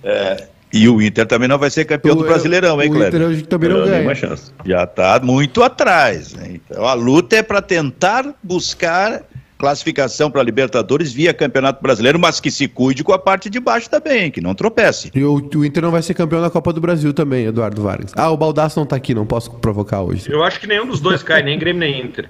É. 0.02 0.48
E 0.72 0.88
o 0.88 1.00
Inter 1.00 1.26
também 1.26 1.48
não 1.48 1.58
vai 1.58 1.70
ser 1.70 1.84
campeão 1.84 2.14
o, 2.14 2.18
do 2.18 2.24
Brasileirão, 2.24 2.80
hein, 2.82 2.90
Cleber? 2.90 3.28
O 3.28 3.32
Inter 3.32 3.46
também 3.46 3.70
não, 3.70 3.80
não 3.80 3.86
ganha. 3.86 4.14
chance. 4.14 4.52
Já 4.64 4.84
está 4.84 5.18
muito 5.20 5.62
atrás. 5.62 6.34
Né? 6.34 6.54
Então 6.54 6.86
a 6.86 6.94
luta 6.94 7.36
é 7.36 7.42
para 7.42 7.62
tentar 7.62 8.34
buscar 8.42 9.22
classificação 9.58 10.30
para 10.30 10.42
Libertadores 10.42 11.12
via 11.12 11.34
Campeonato 11.34 11.82
Brasileiro, 11.82 12.18
mas 12.18 12.38
que 12.38 12.50
se 12.50 12.68
cuide 12.68 13.02
com 13.02 13.12
a 13.12 13.18
parte 13.18 13.50
de 13.50 13.58
baixo 13.58 13.90
também, 13.90 14.30
que 14.30 14.40
não 14.40 14.54
tropece. 14.54 15.10
E 15.14 15.24
o, 15.24 15.34
o 15.34 15.64
Inter 15.64 15.82
não 15.82 15.90
vai 15.90 16.00
ser 16.00 16.14
campeão 16.14 16.40
da 16.40 16.48
Copa 16.48 16.72
do 16.72 16.80
Brasil 16.80 17.12
também, 17.12 17.46
Eduardo 17.46 17.82
Vargas. 17.82 18.12
Ah, 18.16 18.30
o 18.30 18.36
Baldaço 18.36 18.78
não 18.78 18.84
está 18.84 18.94
aqui, 18.94 19.14
não 19.14 19.26
posso 19.26 19.50
provocar 19.54 20.02
hoje. 20.02 20.30
Eu 20.30 20.44
acho 20.44 20.60
que 20.60 20.66
nenhum 20.66 20.86
dos 20.86 21.00
dois 21.00 21.22
cai, 21.22 21.42
nem 21.42 21.58
Grêmio 21.58 21.80
nem 21.80 22.00
Inter. 22.00 22.28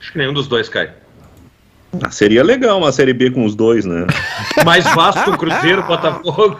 Acho 0.00 0.12
que 0.12 0.18
nenhum 0.18 0.32
dos 0.32 0.46
dois 0.48 0.68
cai. 0.68 0.90
Ah, 2.02 2.10
seria 2.10 2.42
legal 2.42 2.78
uma 2.78 2.92
Série 2.92 3.12
B 3.12 3.30
com 3.30 3.44
os 3.44 3.54
dois, 3.54 3.84
né? 3.84 4.06
Mais 4.64 4.84
Vasco, 4.84 5.36
Cruzeiro, 5.36 5.82
Botafogo. 5.84 6.58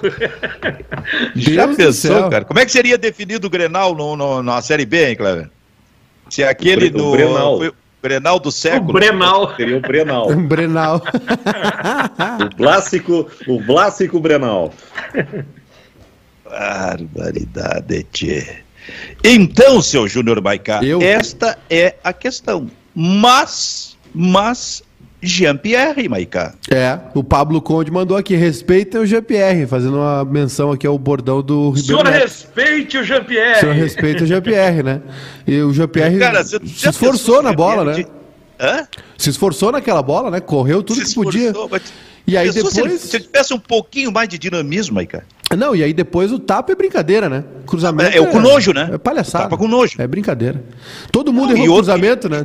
Já 1.34 1.68
pensou, 1.68 2.28
cara? 2.28 2.44
Como 2.44 2.58
é 2.60 2.64
que 2.64 2.72
seria 2.72 2.98
definido 2.98 3.46
o 3.46 3.50
Grenal 3.50 3.94
no, 3.94 4.16
no, 4.16 4.42
na 4.42 4.60
Série 4.62 4.86
B, 4.86 5.10
hein, 5.10 5.16
Cleber? 5.16 5.50
Se 6.28 6.42
aquele 6.42 6.88
o, 6.88 6.98
no... 6.98 7.12
Grenal. 7.12 7.58
Foi, 7.58 7.72
Grenal 8.02 8.38
do 8.38 8.52
século. 8.52 8.90
O 8.90 8.92
Brenal. 8.92 9.56
Seria 9.56 9.76
o 9.78 9.80
Brenal. 9.80 10.30
Um 10.30 10.46
Brenal. 10.46 11.02
o 12.40 12.56
clássico, 12.56 13.28
o 13.48 13.64
clássico 13.64 14.20
Brenal. 14.20 14.72
Barbaridade, 16.44 18.06
tchê. 18.12 18.62
Então, 19.24 19.82
seu 19.82 20.06
Júnior 20.06 20.40
Baicá, 20.40 20.84
Eu... 20.84 21.02
esta 21.02 21.58
é 21.68 21.96
a 22.04 22.12
questão. 22.12 22.70
Mas, 22.94 23.96
mas 24.14 24.84
Jean-Pierre, 25.26 26.08
Maiká. 26.08 26.54
É, 26.70 26.98
o 27.14 27.22
Pablo 27.22 27.60
Conde 27.60 27.90
mandou 27.90 28.16
aqui, 28.16 28.34
respeitem 28.34 29.00
o 29.00 29.06
Jean-Pierre, 29.06 29.66
fazendo 29.66 29.96
uma 29.96 30.24
menção 30.24 30.70
aqui 30.70 30.86
ao 30.86 30.98
bordão 30.98 31.42
do 31.42 31.70
Ribeiro 31.70 32.02
Senhor 32.02 32.06
respeite 32.06 32.98
o 32.98 33.04
Jean-Pierre. 33.04 33.60
Senhor 33.60 33.74
respeita 33.74 34.24
o 34.24 34.26
Jean-Pierre, 34.26 34.82
né? 34.82 35.02
E 35.46 35.60
o 35.60 35.72
Jean-Pierre 35.72 36.18
se 36.66 36.88
esforçou 36.88 37.42
na 37.42 37.52
bola, 37.52 37.84
né? 37.84 38.04
Hã? 38.58 38.86
Se 39.18 39.30
esforçou 39.30 39.72
naquela 39.72 40.02
bola, 40.02 40.30
né? 40.30 40.40
Correu 40.40 40.82
tudo 40.82 41.04
se 41.04 41.14
que 41.14 41.22
podia. 41.22 41.52
Mas... 41.70 41.82
E 42.26 42.36
aí 42.36 42.50
depois... 42.50 42.74
Se 42.74 42.80
ele, 42.80 42.98
se 42.98 43.16
ele 43.16 43.24
tivesse 43.24 43.54
um 43.54 43.58
pouquinho 43.58 44.10
mais 44.10 44.28
de 44.28 44.38
dinamismo, 44.38 44.94
Maiká. 44.94 45.22
Não, 45.56 45.76
e 45.76 45.82
aí 45.84 45.92
depois 45.92 46.32
o 46.32 46.38
tapa 46.40 46.72
é 46.72 46.74
brincadeira, 46.74 47.28
né? 47.28 47.44
Cruzamento. 47.66 48.10
É, 48.10 48.16
é 48.16 48.20
o 48.20 48.26
com 48.26 48.40
nojo, 48.40 48.72
né? 48.72 48.90
É 48.92 48.98
palhaçada. 48.98 49.44
Tapa 49.44 49.56
com 49.56 49.68
nojo. 49.68 49.94
É 49.98 50.06
brincadeira. 50.06 50.64
Todo 51.12 51.32
mundo 51.32 51.54
Não, 51.54 51.62
errou 51.62 51.76
cruzamento, 51.76 52.28
né? 52.28 52.44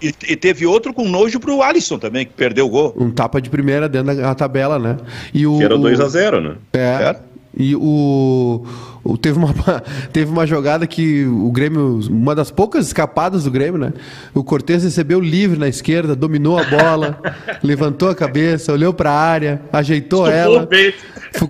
E, 0.00 0.14
e, 0.28 0.36
teve 0.36 0.64
outro 0.64 0.94
com 0.94 1.08
nojo 1.08 1.40
pro 1.40 1.60
Alisson 1.62 1.98
também, 1.98 2.24
que 2.24 2.32
perdeu 2.32 2.66
o 2.66 2.68
gol. 2.68 2.94
Um 2.96 3.10
tapa 3.10 3.40
de 3.40 3.50
primeira 3.50 3.88
dentro 3.88 4.14
da 4.14 4.34
tabela, 4.34 4.78
né? 4.78 4.96
E 5.34 5.46
o, 5.46 5.58
que 5.58 5.64
era 5.64 5.76
2 5.76 6.00
a 6.00 6.08
0 6.08 6.40
né? 6.40 6.54
É. 6.72 6.78
Era? 6.78 7.27
E 7.56 7.74
o, 7.74 8.64
o, 9.02 9.16
teve, 9.16 9.38
uma, 9.38 9.54
teve 10.12 10.30
uma 10.30 10.46
jogada 10.46 10.86
que 10.86 11.24
o 11.24 11.50
Grêmio, 11.50 12.00
uma 12.08 12.34
das 12.34 12.50
poucas 12.50 12.86
escapadas 12.86 13.44
do 13.44 13.50
Grêmio, 13.50 13.78
né? 13.78 13.92
O 14.34 14.44
Cortez 14.44 14.84
recebeu 14.84 15.20
livre 15.20 15.58
na 15.58 15.68
esquerda, 15.68 16.14
dominou 16.14 16.58
a 16.58 16.64
bola, 16.64 17.20
levantou 17.62 18.10
a 18.10 18.14
cabeça, 18.14 18.72
olhou 18.72 18.92
para 18.92 19.10
a 19.10 19.18
área, 19.18 19.62
ajeitou 19.72 20.26
ela. 20.30 20.68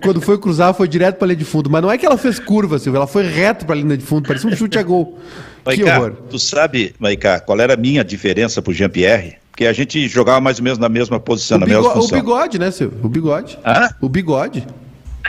Quando 0.01 0.21
foi 0.21 0.37
cruzar, 0.37 0.73
foi 0.73 0.87
direto 0.87 1.17
para 1.17 1.25
a 1.25 1.29
linha 1.29 1.37
de 1.37 1.45
fundo. 1.45 1.69
Mas 1.69 1.81
não 1.81 1.91
é 1.91 1.97
que 1.97 2.05
ela 2.05 2.17
fez 2.17 2.39
curva, 2.39 2.79
Silvio, 2.79 2.97
ela 2.97 3.07
foi 3.07 3.23
reto 3.23 3.65
para 3.65 3.75
a 3.75 3.77
linha 3.77 3.97
de 3.97 4.03
fundo, 4.03 4.27
parecia 4.27 4.49
um 4.49 4.55
chute 4.55 4.77
a 4.77 4.83
gol. 4.83 5.19
Maiká, 5.65 6.11
tu 6.29 6.39
sabe, 6.39 6.95
Maiká, 6.97 7.39
qual 7.39 7.59
era 7.59 7.73
a 7.73 7.77
minha 7.77 8.03
diferença 8.03 8.61
pro 8.61 8.73
Jean-Pierre? 8.73 9.37
Porque 9.51 9.65
a 9.65 9.73
gente 9.73 10.07
jogava 10.07 10.39
mais 10.39 10.57
ou 10.57 10.63
menos 10.63 10.79
na 10.79 10.87
mesma 10.87 11.19
posição, 11.19 11.57
o 11.57 11.59
na 11.59 11.65
mesma 11.65 11.91
função. 11.91 12.17
O 12.17 12.21
bigode, 12.21 12.57
né, 12.57 12.71
Silvio? 12.71 12.97
O 13.03 13.09
bigode. 13.09 13.59
Hã? 13.65 13.89
O 13.99 14.07
bigode. 14.07 14.65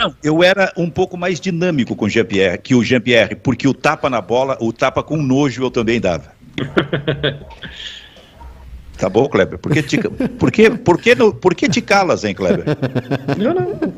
Não, 0.00 0.14
eu 0.24 0.42
era 0.42 0.72
um 0.78 0.88
pouco 0.88 1.14
mais 1.14 1.38
dinâmico 1.38 1.94
com 1.94 2.06
o 2.06 2.08
Jean-Pierre, 2.08 2.56
que 2.56 2.74
o 2.74 2.82
Jean-Pierre, 2.82 3.36
porque 3.36 3.68
o 3.68 3.74
tapa 3.74 4.08
na 4.08 4.22
bola, 4.22 4.56
o 4.58 4.72
tapa 4.72 5.02
com 5.02 5.18
nojo 5.18 5.62
eu 5.62 5.70
também 5.70 6.00
dava. 6.00 6.32
Tá 8.96 9.08
bom, 9.08 9.26
Kleber? 9.26 9.58
Por 9.58 9.72
que 9.72 9.82
te, 9.82 9.96
por 9.98 10.52
que, 10.52 10.68
por 10.68 11.00
que, 11.00 11.16
por 11.16 11.54
que 11.54 11.70
te 11.70 11.80
calas, 11.80 12.22
hein, 12.22 12.34
Kleber? 12.34 12.66
Não, 13.38 13.54
não. 13.54 13.94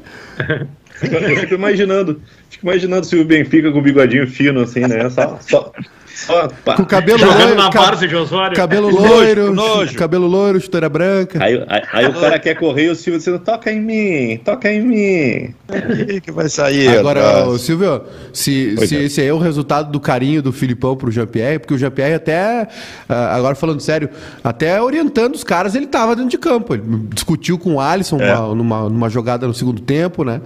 Eu 1.11 1.37
fico 1.41 1.55
imaginando, 1.55 2.21
fico 2.51 2.67
imaginando 2.67 3.07
se 3.07 3.17
o 3.17 3.25
Benfica 3.25 3.71
com 3.73 3.79
o 3.79 3.83
bigodinho 3.83 4.27
fino, 4.27 4.61
assim, 4.61 4.81
né? 4.81 5.09
Só, 5.11 5.39
só, 5.41 5.73
só 6.15 6.49
pá. 6.65 6.77
Com 6.77 6.83
o 6.83 6.87
cabelo 6.87 7.19
Jogando 7.19 7.39
loiro. 7.41 7.55
na 7.57 7.71
ca- 7.71 7.95
de 7.95 8.15
Osório. 8.17 8.57
Cabelo 8.57 8.89
loiro, 8.91 9.53
nojo. 9.53 9.97
cabelo 9.97 10.27
loiro, 10.27 10.61
chuteira 10.61 10.89
branca. 10.89 11.43
Aí, 11.43 11.63
aí, 11.69 11.83
aí 11.93 12.07
o 12.07 12.15
cara 12.15 12.39
quer 12.39 12.55
correr 12.57 12.87
e 12.87 12.91
o 12.91 12.95
Silvio 12.97 13.19
dizendo, 13.19 13.39
toca 13.39 13.73
em 13.73 13.81
mim, 13.81 14.37
toca 14.45 14.71
em 14.71 14.81
mim. 14.83 15.55
Ih, 16.09 16.21
que 16.21 16.31
vai 16.31 16.49
sair. 16.49 16.99
Agora, 16.99 17.47
ô, 17.49 17.59
Silvio, 17.59 18.03
se, 18.33 18.75
Pois 18.77 18.89
se 18.91 18.97
é. 18.97 19.03
esse 19.05 19.21
aí 19.23 19.27
é 19.29 19.33
o 19.33 19.39
resultado 19.39 19.91
do 19.91 19.99
carinho 19.99 20.43
do 20.43 20.53
Filipão 20.53 20.95
pro 20.97 21.11
Jean-Pierre, 21.11 21.59
porque 21.59 21.75
o 21.75 21.79
Jean-Pierre 21.79 22.15
até, 22.15 22.69
ah, 23.09 23.35
agora 23.35 23.55
falando 23.55 23.81
sério, 23.81 24.11
até 24.45 24.81
orientando 24.83 25.35
os 25.35 25.43
caras, 25.45 25.75
ele 25.75 25.87
tava 25.87 26.15
dentro 26.15 26.31
de 26.31 26.39
campo. 26.39 26.75
Ele 26.75 26.83
discutiu 27.15 27.59
com 27.59 27.75
o 27.77 27.81
Alisson 27.81 28.21
É. 28.21 28.35
uma- 28.37 28.55
numa, 28.55 28.89
numa 28.89 29.09
jogada 29.09 29.47
no 29.47 29.55
segundo 29.55 29.81
tempo, 29.81 30.25
né? 30.25 30.41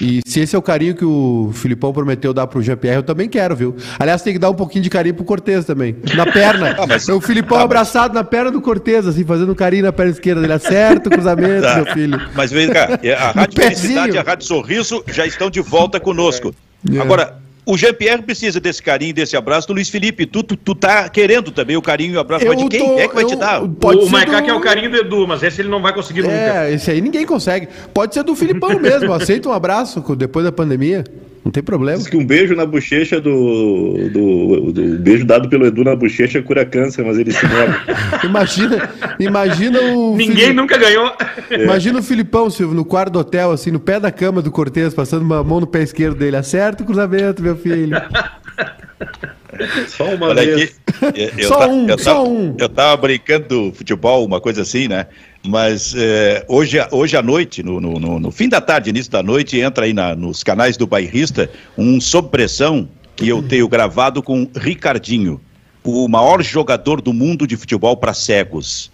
E 0.00 0.20
se 0.26 0.40
esse 0.40 0.56
é 0.56 0.58
o 0.58 0.62
carinho 0.62 0.94
que 0.94 1.04
o 1.04 1.50
Filipão 1.52 1.92
prometeu 1.92 2.32
dar 2.32 2.46
pro 2.46 2.62
Jean-Pierre, 2.62 2.96
eu 2.98 3.02
também 3.02 3.28
quero, 3.28 3.54
viu? 3.54 3.76
Aliás, 3.98 4.22
tem 4.22 4.32
que 4.32 4.38
dar 4.38 4.48
um 4.50 4.54
pouquinho 4.54 4.82
de 4.82 4.90
carinho 4.90 5.14
pro 5.14 5.24
Cortez 5.24 5.64
também. 5.64 5.96
Na 6.14 6.24
perna. 6.26 6.70
Ah, 6.80 6.86
mas- 6.86 7.08
o 7.08 7.20
Filipão 7.20 7.56
Ah, 7.58 7.60
mas- 7.60 7.64
abraçado 7.66 8.14
na 8.14 8.24
perna 8.24 8.50
do 8.50 8.60
Cortez, 8.60 9.06
assim, 9.06 9.24
fazendo 9.24 9.52
um 9.52 9.54
carinho 9.54 9.84
na 9.84 9.92
perna 9.92 10.12
esquerda. 10.12 10.42
Ele 10.42 10.52
acerta 10.52 11.08
o 11.08 11.12
cruzamento, 11.12 11.62
Tá. 11.62 11.76
meu 11.76 11.86
filho. 11.92 12.20
Mas 12.34 12.50
vem 12.50 12.68
cá, 12.70 12.88
a 13.18 13.32
Rádio. 13.32 13.62
Felicidade 13.62 14.14
e 14.16 14.18
a 14.18 14.22
Rádio 14.22 14.46
Sorriso 14.46 15.02
já 15.08 15.26
estão 15.26 15.50
de 15.50 15.60
volta 15.60 16.00
conosco. 16.00 16.54
É. 16.94 16.98
Agora, 16.98 17.36
o 17.72 17.76
Jean-Pierre 17.78 18.22
precisa 18.22 18.58
desse 18.60 18.82
carinho, 18.82 19.14
desse 19.14 19.36
abraço 19.36 19.66
do 19.68 19.74
Luiz 19.74 19.88
Felipe. 19.88 20.26
Tu, 20.26 20.42
tu, 20.42 20.56
tu 20.56 20.74
tá 20.74 21.08
querendo 21.08 21.50
também 21.50 21.76
o 21.76 21.82
carinho 21.82 22.14
e 22.14 22.16
o 22.16 22.20
abraço, 22.20 22.44
mas 22.46 22.56
de 22.56 22.62
Eu 22.64 22.68
quem 22.68 22.80
tô- 22.80 22.98
é 22.98 23.08
que 23.08 23.14
vai 23.14 23.24
te 23.24 23.32
eu- 23.34 23.38
dar? 23.38 23.60
Pode 23.68 23.98
o 24.00 24.04
ser 24.06 24.10
Maiká 24.10 24.40
do- 24.40 24.44
que 24.44 24.50
é 24.50 24.54
o 24.54 24.60
carinho 24.60 24.90
do 24.90 24.96
Edu, 24.96 25.26
mas 25.28 25.42
esse 25.42 25.60
ele 25.60 25.68
não 25.68 25.80
vai 25.80 25.92
conseguir 25.94 26.22
nunca. 26.22 26.34
É, 26.34 26.72
esse 26.72 26.90
aí 26.90 27.00
ninguém 27.00 27.24
consegue. 27.24 27.68
Pode 27.94 28.14
ser 28.14 28.22
do 28.22 28.34
Filipão 28.34 28.78
mesmo. 28.78 29.12
Aceita 29.14 29.48
um 29.48 29.52
abraço 29.52 30.00
depois 30.16 30.44
da 30.44 30.52
pandemia. 30.52 31.04
Não 31.42 31.50
tem 31.50 31.62
problema. 31.62 31.96
Diz 31.98 32.06
que 32.06 32.16
um 32.18 32.24
beijo 32.26 32.54
na 32.54 32.66
bochecha 32.66 33.18
do, 33.20 34.08
do, 34.12 34.72
do 34.72 34.98
beijo 34.98 35.24
dado 35.24 35.48
pelo 35.48 35.66
Edu 35.66 35.82
na 35.82 35.96
bochecha 35.96 36.42
cura 36.42 36.66
câncer, 36.66 37.02
mas 37.04 37.18
ele 37.18 37.32
se 37.32 37.46
nega. 37.46 37.80
Imagina, 38.24 38.90
imagina 39.18 39.80
o. 39.80 40.16
Ninguém 40.16 40.36
Fili- 40.36 40.52
nunca 40.52 40.76
ganhou. 40.76 41.10
Imagina 41.50 41.98
o 41.98 42.02
Filipão, 42.02 42.50
Silvio, 42.50 42.76
no 42.76 42.84
quarto 42.84 43.12
do 43.14 43.18
hotel, 43.20 43.50
assim, 43.52 43.70
no 43.70 43.80
pé 43.80 43.98
da 43.98 44.10
cama 44.12 44.42
do 44.42 44.50
Cortez, 44.50 44.92
passando 44.92 45.22
uma 45.22 45.42
mão 45.42 45.60
no 45.60 45.66
pé 45.66 45.82
esquerdo 45.82 46.18
dele. 46.18 46.36
Acerta 46.36 46.82
o 46.82 46.86
cruzamento, 46.86 47.42
meu 47.42 47.56
filho. 47.56 47.96
Só 49.88 50.04
uma 50.14 50.26
Olha 50.28 50.44
vez. 50.44 50.80
aqui, 51.02 51.32
eu, 51.38 51.48
Só 51.48 51.58
ta- 51.58 51.66
um, 51.68 51.88
eu 51.88 51.98
só 51.98 52.14
tava, 52.14 52.28
um. 52.28 52.56
Eu 52.58 52.68
tava 52.68 52.96
brincando 52.96 53.48
do 53.48 53.72
futebol, 53.72 54.24
uma 54.24 54.40
coisa 54.40 54.62
assim, 54.62 54.88
né? 54.88 55.06
Mas 55.46 55.94
é, 55.96 56.44
hoje, 56.48 56.78
hoje 56.90 57.16
à 57.16 57.22
noite, 57.22 57.62
no, 57.62 57.80
no- 57.80 57.98
no- 57.98 58.20
no 58.20 58.30
fim 58.30 58.48
da 58.48 58.60
tarde, 58.60 58.90
início 58.90 59.10
da 59.10 59.22
noite, 59.22 59.58
entra 59.58 59.84
aí 59.86 59.92
na- 59.92 60.14
nos 60.14 60.42
canais 60.42 60.76
do 60.76 60.86
Bairrista 60.86 61.50
um 61.76 62.00
Sob 62.00 62.28
Pressão 62.28 62.88
que 63.16 63.28
eu 63.28 63.42
tenho 63.42 63.68
gravado 63.68 64.22
com 64.22 64.48
Ricardinho, 64.56 65.40
o 65.84 66.08
maior 66.08 66.42
jogador 66.42 67.00
do 67.00 67.12
mundo 67.12 67.46
de 67.46 67.56
futebol 67.56 67.96
para 67.96 68.12
cegos. 68.14 68.90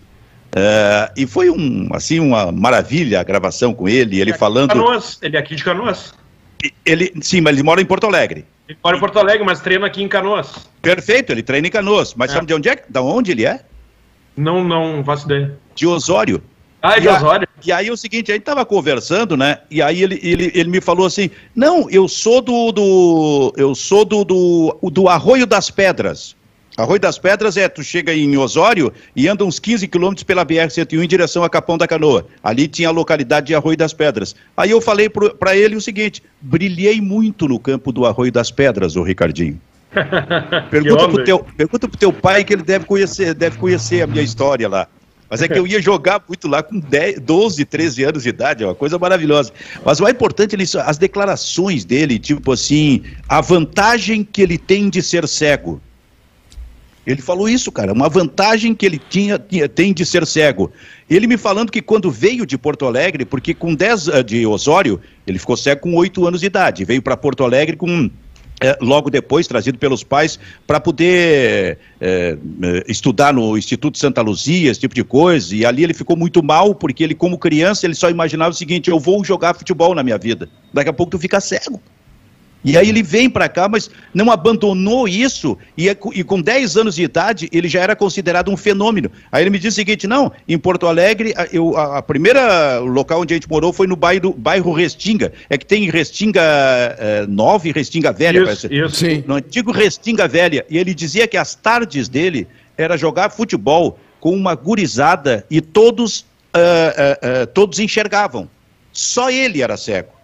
É, 0.55 1.11
e 1.17 1.27
foi 1.27 1.51
um, 1.51 1.89
assim, 1.93 2.19
uma 2.21 2.51
maravilha 2.51 3.21
a 3.21 3.25
gravação 3.25 3.75
com 3.75 3.89
ele, 3.89 4.21
ele 4.21 4.33
falando. 4.33 4.69
Canoas, 4.71 5.19
ele 5.21 5.37
é 5.37 5.41
aqui 5.41 5.55
de 5.55 5.63
Canoas. 5.63 6.15
Ele, 6.85 7.13
sim, 7.21 7.41
mas 7.41 7.55
ele 7.55 7.63
mora 7.63 7.81
em 7.81 7.85
Porto 7.85 8.07
Alegre. 8.07 8.45
Ele 8.69 8.79
mora 8.83 8.97
em 8.97 9.01
Porto 9.01 9.19
Alegre, 9.19 9.45
mas 9.45 9.61
treina 9.61 9.87
aqui 9.87 10.03
em 10.03 10.09
Canoas. 10.09 10.69
Perfeito, 10.83 11.31
ele 11.33 11.43
treina 11.43 11.69
em 11.69 11.71
Canoas. 11.71 12.15
Mas 12.15 12.31
É. 12.31 12.35
sabe 12.35 12.47
de 12.47 12.55
onde 12.55 12.69
é? 12.69 12.83
Da 12.89 13.01
onde 13.03 13.31
ele 13.31 13.45
é? 13.45 13.61
Não, 14.37 14.63
não 14.65 15.03
faço 15.05 15.27
ideia. 15.27 15.57
De 15.75 15.87
Osório. 15.87 16.43
Ah, 16.83 16.97
é 16.97 17.01
de 17.01 17.07
E 17.07 17.09
a- 17.09 17.17
Osório. 17.17 17.49
E 17.65 17.73
aí 17.73 17.91
o 17.91 17.97
seguinte, 17.97 18.31
a 18.31 18.35
gente 18.35 18.45
tava 18.45 18.65
conversando, 18.67 19.37
né? 19.37 19.59
E 19.71 19.81
aí 19.81 20.03
ele, 20.03 20.21
ele, 20.23 20.53
ele 20.55 20.69
me 20.69 20.81
falou 20.81 21.07
assim: 21.07 21.31
não, 21.55 21.89
eu 21.91 22.07
sou 22.07 22.41
do. 22.43 22.71
do 22.71 23.53
eu 23.57 23.75
sou 23.75 24.05
do, 24.05 24.25
do, 24.25 24.79
do 24.91 25.09
Arroio 25.09 25.47
das 25.47 25.71
Pedras. 25.71 26.36
Arroio 26.77 27.01
das 27.01 27.19
Pedras 27.19 27.57
é, 27.57 27.69
tu 27.69 27.83
chega 27.83 28.15
em 28.15 28.37
Osório 28.37 28.93
e 29.15 29.27
anda 29.27 29.45
uns 29.45 29.59
15 29.59 29.89
quilômetros 29.89 30.25
pela 30.25 30.45
BR-101 30.45 31.03
em 31.03 31.09
direção 31.09 31.43
a 31.43 31.49
Capão 31.49 31.79
da 31.79 31.89
Canoa. 31.89 32.27
Ali 32.43 32.69
tinha 32.69 32.89
a 32.89 32.93
localidade 32.93 33.47
de 33.47 33.55
Arroio 33.55 33.79
das 33.79 33.95
Pedras. 33.95 34.37
Aí 34.57 34.71
eu 34.71 34.81
falei 34.81 35.09
para 35.09 35.57
ele 35.57 35.75
o 35.75 35.81
seguinte: 35.81 36.23
brilhei 36.41 37.01
muito 37.01 37.49
no 37.49 37.59
campo 37.59 37.91
do 37.91 38.05
Arroio 38.05 38.31
das 38.31 38.51
Pedras, 38.51 38.95
ô 38.95 39.03
Ricardinho. 39.03 39.59
Pergunta 40.71 41.09
pro, 41.09 41.25
teu, 41.25 41.47
pergunta 41.57 41.89
pro 41.89 41.97
teu 41.97 42.13
pai 42.13 42.45
que 42.45 42.53
ele 42.53 42.63
deve 42.63 42.85
conhecer, 42.85 43.33
deve 43.33 43.57
conhecer 43.57 44.03
a 44.03 44.07
minha 44.07 44.23
história 44.23 44.69
lá. 44.69 44.87
Mas 45.31 45.43
é 45.43 45.49
que 45.49 45.59
eu 45.59 45.67
ia 45.67 45.81
jogar 45.83 46.23
muito 46.29 46.47
lá 46.47 46.63
com 46.63 46.79
10, 46.79 47.21
12, 47.21 47.65
13 47.65 48.05
anos 48.05 48.23
de 48.23 48.29
idade, 48.29 48.63
é 48.63 48.67
uma 48.67 48.75
coisa 48.75 48.99
maravilhosa. 48.99 49.53
Mas 49.85 49.99
o 49.99 50.05
mais 50.05 50.15
importante, 50.15 50.55
ele, 50.55 50.65
as 50.85 50.99
declarações 50.99 51.85
dele, 51.85 52.19
tipo 52.19 52.53
assim, 52.53 53.03
a 53.29 53.41
vantagem 53.41 54.23
que 54.23 54.41
ele 54.41 54.57
tem 54.57 54.89
de 54.89 55.03
ser 55.03 55.27
cego. 55.27 55.81
Ele 57.07 57.23
falou 57.23 57.49
isso, 57.49 57.71
cara, 57.71 57.93
uma 57.93 58.09
vantagem 58.09 58.75
que 58.75 58.85
ele 58.85 58.99
tinha, 58.99 59.39
tinha- 59.39 59.69
tem 59.69 59.93
de 59.93 60.05
ser 60.05 60.27
cego. 60.27 60.73
Ele 61.09 61.27
me 61.27 61.37
falando 61.37 61.71
que 61.71 61.81
quando 61.81 62.11
veio 62.11 62.45
de 62.45 62.59
Porto 62.59 62.85
Alegre, 62.85 63.25
porque 63.25 63.55
com 63.55 63.75
10 63.75 64.09
ah, 64.09 64.23
de 64.23 64.45
Osório, 64.45 65.01
ele 65.27 65.39
ficou 65.39 65.57
cego 65.57 65.83
com 65.83 65.95
8 65.95 66.27
anos 66.27 66.41
de 66.41 66.47
idade, 66.47 66.85
veio 66.85 67.01
para 67.01 67.17
Porto 67.17 67.45
Alegre 67.45 67.77
com 67.77 68.11
eh, 68.61 68.77
logo 68.81 69.11
depois, 69.11 69.47
trazido 69.47 69.79
pelos 69.79 70.03
pais, 70.03 70.39
para 70.67 70.81
poder 70.81 71.79
eh, 72.01 72.39
eh, 72.63 72.85
estudar 72.89 73.33
no 73.33 73.57
Instituto 73.57 73.99
Santa 73.99 74.23
Luzia, 74.23 74.71
esse 74.71 74.81
tipo 74.81 74.95
de 74.95 75.05
coisa. 75.05 75.55
E 75.55 75.65
ali 75.65 75.85
ele 75.85 75.95
ficou 75.95 76.17
muito 76.17 76.43
mal, 76.43 76.75
porque 76.75 77.05
ele, 77.05 77.15
como 77.15 77.39
criança, 77.39 77.87
ele 77.87 77.95
só 77.95 78.09
imaginava 78.11 78.51
o 78.51 78.55
seguinte: 78.55 78.91
eu 78.91 78.99
vou 78.99 79.23
jogar 79.23 79.55
futebol 79.55 79.95
na 79.95 80.03
minha 80.03 80.17
vida. 80.19 80.49
Daqui 80.73 80.89
a 80.89 80.93
pouco 80.93 81.11
tu 81.11 81.19
fica 81.19 81.41
cego. 81.41 81.81
E 82.67 82.77
aí 82.77 82.89
ele 82.89 83.01
vem 83.01 83.31
para 83.31 83.49
cá, 83.49 83.69
mas 83.69 83.89
não 84.13 84.29
abandonou 84.29 85.07
isso, 85.07 85.57
e, 85.79 85.89
é 85.89 85.97
e 86.13 86.25
com 86.25 86.41
10 86.41 86.77
anos 86.77 86.97
de 86.97 87.05
idade 87.05 87.49
ele 87.53 87.69
já 87.69 87.81
era 87.81 87.95
considerado 87.95 88.51
um 88.51 88.57
fenômeno. 88.57 89.09
Aí 89.31 89.45
ele 89.45 89.51
me 89.51 89.59
disse 89.59 89.69
o 89.69 89.73
seguinte: 89.77 90.09
não, 90.09 90.33
em 90.49 90.59
Porto 90.59 90.89
Alegre, 90.89 91.33
a, 91.37 91.47
eu, 91.53 91.77
a, 91.77 91.99
a 91.99 92.03
primeira 92.03 92.79
local 92.81 93.21
onde 93.21 93.35
a 93.35 93.37
gente 93.37 93.49
morou 93.49 93.73
foi 93.73 93.87
no 93.87 93.95
bairro, 93.95 94.35
bairro 94.37 94.73
Restinga. 94.73 95.33
É 95.49 95.57
que 95.57 95.65
tem 95.65 95.89
Restinga 95.89 96.43
eh, 96.43 97.25
Nova 97.29 97.69
e 97.69 97.73
Restinga 97.73 98.13
Velha, 98.13 98.39
Isso, 98.39 98.47
parece. 98.47 98.75
isso. 98.75 98.97
Sim. 98.97 99.25
No 99.29 99.37
antigo 99.37 99.71
Restinga 99.71 100.27
Velha. 100.27 100.67
E 100.69 100.77
ele 100.77 100.93
dizia 100.93 101.29
que 101.29 101.37
as 101.37 101.55
tardes 101.55 102.09
dele 102.09 102.49
era 102.77 102.97
jogar 102.97 103.31
futebol 103.31 103.97
com 104.19 104.35
uma 104.35 104.57
gurizada 104.57 105.47
e 105.49 105.61
todos, 105.61 106.27
ah, 106.53 106.59
ah, 106.61 107.19
ah, 107.23 107.47
todos 107.47 107.79
enxergavam. 107.79 108.49
Só 108.93 109.31
ele 109.31 109.63
era 109.63 109.77
cego. 109.77 110.16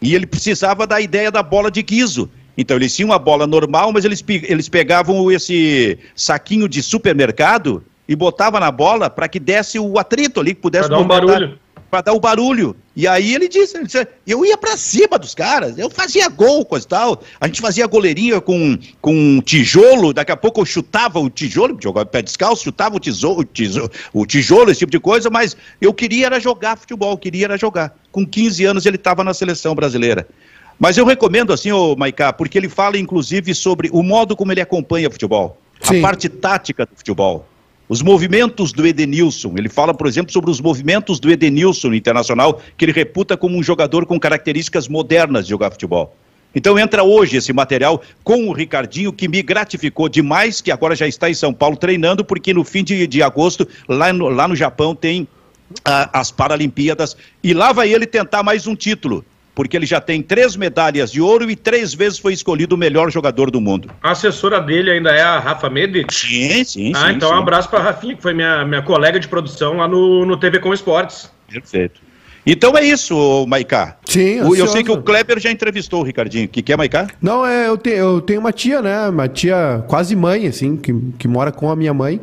E 0.00 0.14
ele 0.14 0.26
precisava 0.26 0.86
da 0.86 1.00
ideia 1.00 1.30
da 1.30 1.42
bola 1.42 1.70
de 1.70 1.82
guiso. 1.82 2.30
Então 2.56 2.76
eles 2.76 2.94
tinham 2.94 3.10
uma 3.10 3.18
bola 3.18 3.46
normal, 3.46 3.92
mas 3.92 4.04
eles, 4.04 4.20
pe- 4.20 4.44
eles 4.48 4.68
pegavam 4.68 5.30
esse 5.30 5.98
saquinho 6.14 6.68
de 6.68 6.82
supermercado 6.82 7.82
e 8.08 8.16
botavam 8.16 8.58
na 8.60 8.70
bola 8.70 9.08
para 9.08 9.28
que 9.28 9.38
desse 9.38 9.78
o 9.78 9.98
atrito 9.98 10.40
ali, 10.40 10.54
que 10.54 10.60
pudesse 10.60 10.88
Pra 10.88 10.96
dar 10.96 11.02
um 11.02 11.06
barulho. 11.06 11.58
Pra 11.90 12.00
dar 12.00 12.12
o 12.12 12.20
barulho. 12.20 12.76
E 12.98 13.06
aí 13.06 13.32
ele 13.32 13.48
disse, 13.48 13.76
ele 13.76 13.86
disse, 13.86 14.04
eu 14.26 14.44
ia 14.44 14.58
pra 14.58 14.76
cima 14.76 15.20
dos 15.20 15.32
caras, 15.32 15.78
eu 15.78 15.88
fazia 15.88 16.28
gol, 16.28 16.64
coisa 16.64 16.84
e 16.84 16.88
tal. 16.88 17.22
A 17.40 17.46
gente 17.46 17.60
fazia 17.60 17.86
goleirinha 17.86 18.40
com, 18.40 18.76
com 19.00 19.40
tijolo, 19.40 20.12
daqui 20.12 20.32
a 20.32 20.36
pouco 20.36 20.60
eu 20.60 20.66
chutava 20.66 21.20
o 21.20 21.30
tijolo, 21.30 21.78
jogava 21.80 22.04
pé 22.04 22.22
descalço, 22.22 22.64
chutava 22.64 22.96
o, 22.96 22.98
tesouro, 22.98 23.42
o, 23.42 23.44
tijolo, 23.44 23.90
o 24.12 24.26
tijolo, 24.26 24.72
esse 24.72 24.80
tipo 24.80 24.90
de 24.90 24.98
coisa, 24.98 25.30
mas 25.30 25.56
eu 25.80 25.94
queria 25.94 26.26
era 26.26 26.40
jogar 26.40 26.76
futebol, 26.76 27.16
queria 27.16 27.44
era 27.44 27.56
jogar. 27.56 27.96
Com 28.10 28.26
15 28.26 28.64
anos 28.64 28.84
ele 28.84 28.96
estava 28.96 29.22
na 29.22 29.32
seleção 29.32 29.76
brasileira. 29.76 30.26
Mas 30.76 30.98
eu 30.98 31.06
recomendo 31.06 31.52
assim, 31.52 31.70
ô 31.70 31.94
Maiká, 31.94 32.32
porque 32.32 32.58
ele 32.58 32.68
fala 32.68 32.98
inclusive 32.98 33.54
sobre 33.54 33.90
o 33.92 34.02
modo 34.02 34.34
como 34.34 34.50
ele 34.50 34.60
acompanha 34.60 35.08
futebol, 35.08 35.56
Sim. 35.82 36.00
a 36.00 36.02
parte 36.02 36.28
tática 36.28 36.84
do 36.84 36.96
futebol. 36.96 37.46
Os 37.88 38.02
movimentos 38.02 38.72
do 38.72 38.86
Edenilson. 38.86 39.54
Ele 39.56 39.68
fala, 39.68 39.94
por 39.94 40.06
exemplo, 40.06 40.32
sobre 40.32 40.50
os 40.50 40.60
movimentos 40.60 41.18
do 41.18 41.30
Edenilson 41.30 41.94
internacional, 41.94 42.60
que 42.76 42.84
ele 42.84 42.92
reputa 42.92 43.36
como 43.36 43.56
um 43.56 43.62
jogador 43.62 44.04
com 44.04 44.20
características 44.20 44.88
modernas 44.88 45.44
de 45.44 45.50
jogar 45.50 45.70
futebol. 45.70 46.14
Então 46.54 46.78
entra 46.78 47.02
hoje 47.02 47.36
esse 47.36 47.52
material 47.52 48.02
com 48.24 48.48
o 48.48 48.52
Ricardinho, 48.52 49.12
que 49.12 49.28
me 49.28 49.42
gratificou 49.42 50.08
demais, 50.08 50.60
que 50.60 50.70
agora 50.70 50.96
já 50.96 51.06
está 51.06 51.30
em 51.30 51.34
São 51.34 51.52
Paulo 51.52 51.76
treinando, 51.76 52.24
porque 52.24 52.52
no 52.54 52.64
fim 52.64 52.82
de, 52.82 53.06
de 53.06 53.22
agosto, 53.22 53.66
lá 53.88 54.12
no, 54.12 54.28
lá 54.28 54.48
no 54.48 54.56
Japão, 54.56 54.94
tem 54.94 55.28
ah, 55.84 56.10
as 56.12 56.30
Paralimpíadas, 56.30 57.16
e 57.42 57.52
lá 57.52 57.72
vai 57.72 57.92
ele 57.92 58.06
tentar 58.06 58.42
mais 58.42 58.66
um 58.66 58.74
título. 58.74 59.24
Porque 59.58 59.76
ele 59.76 59.86
já 59.86 60.00
tem 60.00 60.22
três 60.22 60.54
medalhas 60.54 61.10
de 61.10 61.20
ouro 61.20 61.50
e 61.50 61.56
três 61.56 61.92
vezes 61.92 62.16
foi 62.16 62.32
escolhido 62.32 62.76
o 62.76 62.78
melhor 62.78 63.10
jogador 63.10 63.50
do 63.50 63.60
mundo. 63.60 63.90
A 64.00 64.12
assessora 64.12 64.60
dele 64.60 64.88
ainda 64.88 65.10
é 65.10 65.20
a 65.20 65.40
Rafa 65.40 65.68
Mendes? 65.68 66.04
Sim, 66.16 66.62
sim, 66.62 66.92
Ah, 66.94 67.08
sim, 67.08 67.14
então 67.16 67.30
sim. 67.30 67.34
um 67.34 67.38
abraço 67.38 67.68
pra 67.68 67.80
Rafinha, 67.80 68.14
que 68.14 68.22
foi 68.22 68.32
minha, 68.32 68.64
minha 68.64 68.82
colega 68.82 69.18
de 69.18 69.26
produção 69.26 69.78
lá 69.78 69.88
no, 69.88 70.24
no 70.24 70.36
TV 70.36 70.60
Com 70.60 70.72
Esportes. 70.72 71.28
Perfeito. 71.50 72.00
Então 72.46 72.78
é 72.78 72.84
isso, 72.84 73.44
Maiká. 73.48 73.96
Sim, 74.06 74.42
O- 74.42 74.54
Eu 74.54 74.68
sei 74.68 74.84
que 74.84 74.92
o 74.92 75.02
Kleber 75.02 75.40
já 75.40 75.50
entrevistou 75.50 76.02
o 76.02 76.04
Ricardinho. 76.04 76.44
O 76.44 76.48
que, 76.48 76.62
que 76.62 76.72
é, 76.72 76.76
Maiká? 76.76 77.08
Não, 77.20 77.44
é, 77.44 77.66
eu, 77.66 77.76
te- 77.76 77.90
eu 77.90 78.20
tenho 78.20 78.38
uma 78.38 78.52
tia, 78.52 78.80
né? 78.80 79.08
Uma 79.08 79.26
tia 79.26 79.84
quase 79.88 80.14
mãe, 80.14 80.46
assim, 80.46 80.76
que, 80.76 80.94
que 81.18 81.26
mora 81.26 81.50
com 81.50 81.68
a 81.68 81.74
minha 81.74 81.92
mãe, 81.92 82.20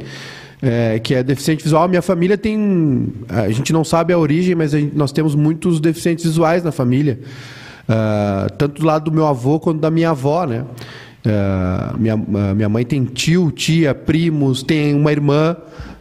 é, 0.66 0.98
que 1.00 1.14
é 1.14 1.22
deficiente 1.22 1.64
visual. 1.64 1.88
Minha 1.88 2.02
família 2.02 2.38
tem. 2.38 3.08
A 3.30 3.50
gente 3.50 3.72
não 3.72 3.84
sabe 3.84 4.12
a 4.12 4.18
origem, 4.18 4.56
mas 4.56 4.74
a 4.74 4.80
gente- 4.80 4.96
nós 4.98 5.12
temos 5.12 5.36
muitos 5.36 5.80
deficientes 5.80 6.26
visuais 6.26 6.64
na 6.64 6.72
família. 6.72 7.20
Ah, 7.88 8.48
tanto 8.58 8.82
do 8.82 8.86
lado 8.88 9.06
do 9.06 9.12
meu 9.12 9.28
avô 9.28 9.60
quanto 9.60 9.80
da 9.80 9.92
minha 9.92 10.10
avó, 10.10 10.46
né? 10.46 10.66
Ah, 11.24 11.94
minha, 11.98 12.16
a 12.16 12.54
minha 12.56 12.68
mãe 12.70 12.84
tem 12.84 13.06
tio, 13.06 13.52
tia, 13.52 13.94
primos, 13.94 14.64
tem 14.64 14.96
uma 14.96 15.12
irmã. 15.12 15.56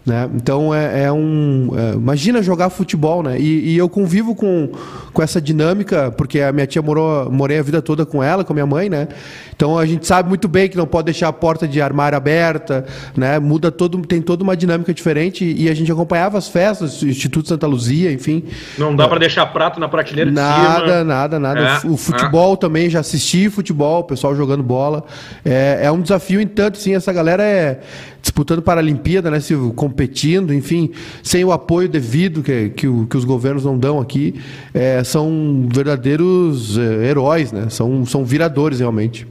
Né? 0.05 0.29
Então 0.35 0.75
é, 0.75 1.05
é 1.05 1.13
um. 1.13 1.71
é, 1.77 1.95
imagina 1.95 2.43
jogar 2.43 2.69
futebol, 2.69 3.23
né? 3.23 3.41
E, 3.41 3.71
e 3.73 3.79
eu 3.79 3.89
convivo 3.89 4.35
com, 4.35 4.71
com 5.13 5.23
essa 5.23 5.41
dinâmica, 5.41 6.11
porque 6.11 6.41
a 6.41 6.53
minha 6.53 6.67
tia 6.67 6.83
morou, 6.83 7.31
morei 7.31 7.59
a 7.59 7.63
vida 7.63 7.81
toda 7.81 8.05
com 8.05 8.23
ela, 8.23 8.45
com 8.45 8.53
a 8.53 8.55
minha 8.55 8.67
mãe, 8.67 8.91
né? 8.91 9.09
Então 9.57 9.79
a 9.79 9.87
gente 9.87 10.07
sabe 10.07 10.29
muito 10.29 10.47
bem 10.47 10.69
que 10.69 10.77
não 10.77 10.87
pode 10.87 11.07
deixar 11.07 11.29
a 11.29 11.33
porta 11.33 11.67
de 11.67 11.81
armário 11.81 12.19
aberta, 12.19 12.85
né? 13.17 13.39
Muda 13.39 13.73
todo, 13.73 13.99
tem 14.03 14.21
toda 14.21 14.43
uma 14.43 14.55
dinâmica 14.55 14.93
diferente 14.93 15.43
e 15.57 15.71
a 15.71 15.75
gente 15.75 15.91
acompanhava 15.91 16.37
as 16.37 16.49
festas, 16.49 17.01
o 17.01 17.09
Instituto 17.09 17.49
Santa 17.49 17.67
Luzia, 17.67 18.13
enfim. 18.13 18.45
Não 18.77 18.95
dá 18.95 19.09
pra 19.09 19.19
deixar 19.19 19.47
prato 19.47 19.81
na 19.81 19.89
prateleira 19.89 20.31
de 20.31 20.37
Nada, 20.37 20.85
cima. 20.99 21.05
nada, 21.05 21.39
nada. 21.39 21.61
É, 21.83 21.87
O 21.89 21.95
o 21.95 21.97
futebol 21.97 22.57
também, 22.57 22.91
já 22.91 23.01
assisti 23.01 23.49
futebol, 23.49 24.01
o 24.01 24.05
pessoal 24.05 24.35
jogando 24.37 24.63
bola. 24.63 25.05
É, 25.45 25.81
é 25.85 25.91
um 25.91 26.03
desafio 26.03 26.41
em 26.41 26.47
tanto, 26.47 26.77
sim, 26.77 26.95
essa 26.95 27.13
galera 27.13 27.43
é 27.43 27.81
disputando 28.25 28.63
Paralimpíada, 28.63 29.31
né, 29.31 29.39
Silvio? 29.39 29.71
Competindo, 29.75 30.53
enfim, 30.55 30.91
sem 31.23 31.45
o 31.45 31.53
apoio 31.53 31.89
devido 31.91 32.43
que, 32.43 32.71
que, 32.71 32.89
o- 32.89 33.07
que 33.07 33.17
os 33.19 33.25
governos 33.25 33.65
não 33.67 33.77
dão 33.79 34.01
aqui, 34.01 34.35
é, 34.73 35.05
são 35.05 35.69
verdadeiros 35.71 36.79
é, 36.79 37.05
heróis, 37.11 37.53
né? 37.53 37.67
São, 37.69 38.07
são 38.07 38.25
viradores, 38.25 38.81
realmente. 38.81 39.27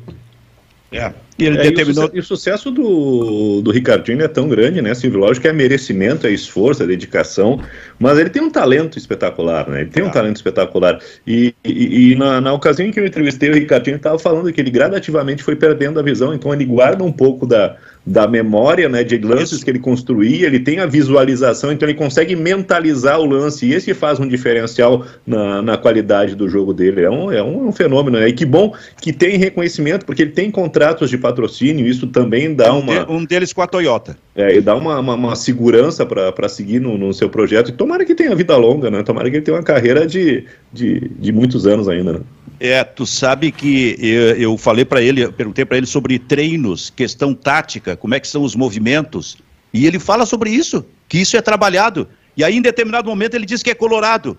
É. 0.92 1.12
E 1.40 1.46
ele 1.46 1.58
É, 1.58 1.66
e, 1.66 1.70
o 1.70 1.72
determinou. 1.72 2.12
e 2.14 2.20
o 2.20 2.24
sucesso 2.24 2.70
do, 2.70 3.60
do 3.64 3.72
Ricardinho 3.72 4.22
é 4.22 4.28
tão 4.28 4.48
grande, 4.48 4.80
né, 4.80 4.94
Silvio? 4.94 5.20
Lógico 5.22 5.42
que 5.42 5.48
é 5.48 5.54
merecimento, 5.54 6.28
é 6.28 6.32
esforço, 6.32 6.84
é 6.84 6.86
dedicação, 6.86 7.60
mas 7.98 8.20
ele 8.20 8.30
tem 8.30 8.44
um 8.44 8.52
talento 8.52 8.96
espetacular, 9.00 9.68
né? 9.68 9.82
Ele 9.82 9.90
tem 9.90 10.04
um 10.04 10.12
talento 10.12 10.36
espetacular. 10.36 11.00
E, 11.26 11.56
e- 11.66 12.12
e 12.12 12.16
na, 12.16 12.40
na 12.40 12.54
ocasião 12.54 12.88
em 12.88 12.92
que 12.92 13.00
eu 13.00 13.08
entrevistei 13.08 13.50
o 13.50 13.56
Ricardinho, 13.56 13.94
ele 13.94 13.98
estava 14.00 14.20
falando 14.20 14.54
que 14.54 14.62
ele 14.62 14.70
gradativamente 14.70 15.42
foi 15.42 15.56
perdendo 15.56 16.00
a 16.00 16.04
visão, 16.04 16.32
então 16.36 16.54
ele 16.54 16.66
guarda 16.66 17.04
um 17.04 17.12
pouco 17.12 17.48
da, 17.48 17.76
da 18.06 18.28
memória, 18.28 18.90
né, 18.90 19.04
de 19.04 19.18
lances 19.18 19.54
Isso. 19.54 19.64
que 19.64 19.72
ele 19.72 19.80
construía, 19.80 20.46
ele 20.46 20.60
tem 20.60 20.80
a 20.80 20.86
visualização, 20.86 21.72
então 21.72 21.88
ele 21.88 21.98
consegue 21.98 22.36
mentalizar 22.36 23.20
o 23.20 23.26
lance, 23.26 23.66
e 23.66 23.74
esse 23.74 23.94
faz 23.94 24.20
um 24.20 24.28
diferencial 24.28 25.06
na, 25.26 25.62
na 25.62 25.78
qualidade 25.78 26.36
do 26.36 26.50
jogo 26.50 26.74
dele. 26.74 27.02
É 27.02 27.10
um, 27.10 27.32
é 27.32 27.42
um, 27.42 27.72
fenômeno, 27.72 28.20
né? 28.20 28.28
E 28.28 28.34
que 28.34 28.46
bom 28.46 28.74
que 29.02 29.14
tem 29.14 29.38
reconhecimento, 29.38 30.06
porque 30.06 30.24
ele 30.24 30.32
tem 30.32 30.52
contratos 30.52 31.10
de 31.10 31.18
patrocínio, 31.18 31.88
isso 31.88 32.08
também 32.08 32.54
dá 32.54 32.74
Um, 32.74 32.80
uma, 32.80 33.06
de- 33.06 33.12
um 33.12 33.24
deles 33.26 33.54
com 33.54 33.62
a 33.62 33.68
Toyota. 33.68 34.18
é, 34.36 34.58
e 34.58 34.62
dá 34.62 34.76
uma, 34.76 35.00
uma, 35.00 35.14
uma 35.14 35.36
segurança 35.36 36.06
para 36.06 36.50
seguir 36.50 36.82
no, 36.82 36.98
no 36.98 37.14
seu 37.14 37.30
projeto. 37.30 37.70
E 37.70 37.72
tomara 37.72 38.04
que 38.04 38.14
tenha 38.16 38.36
vida 38.36 38.56
longa, 38.58 38.92
né? 38.92 39.02
Tomara 39.04 39.30
que 39.30 39.38
ele 39.38 39.46
tenha 39.46 39.56
uma 39.56 39.64
carreira 39.64 40.06
de, 40.06 40.44
de, 40.72 41.10
de 41.20 41.32
muitos 41.32 41.66
anos 41.66 41.88
ainda, 41.88 42.14
né? 42.14 42.20
É, 42.60 42.84
tu 42.84 43.06
sabe 43.06 43.52
que 43.52 43.98
eu, 44.00 44.36
eu 44.36 44.58
falei 44.58 44.86
para 44.86 45.02
ele, 45.02 45.30
perguntei 45.32 45.66
para 45.66 45.78
ele 45.78 45.86
sobre 45.86 46.18
treinos, 46.20 46.90
questão 46.90 47.34
tática, 47.34 47.98
como 47.98 48.16
é 48.16 48.20
que 48.20 48.28
são 48.28 48.44
os 48.44 48.56
movimentos, 48.56 49.38
e 49.74 49.86
ele 49.86 50.00
fala 50.00 50.26
sobre 50.26 50.50
isso, 50.50 50.86
que 51.10 51.18
isso 51.18 51.36
é 51.36 51.42
trabalhado. 51.42 52.08
E 52.38 52.44
aí, 52.44 52.56
em 52.56 52.62
determinado 52.62 53.10
momento, 53.10 53.36
ele 53.36 53.46
diz 53.46 53.62
que 53.62 53.72
é 53.72 53.76
colorado. 53.76 54.38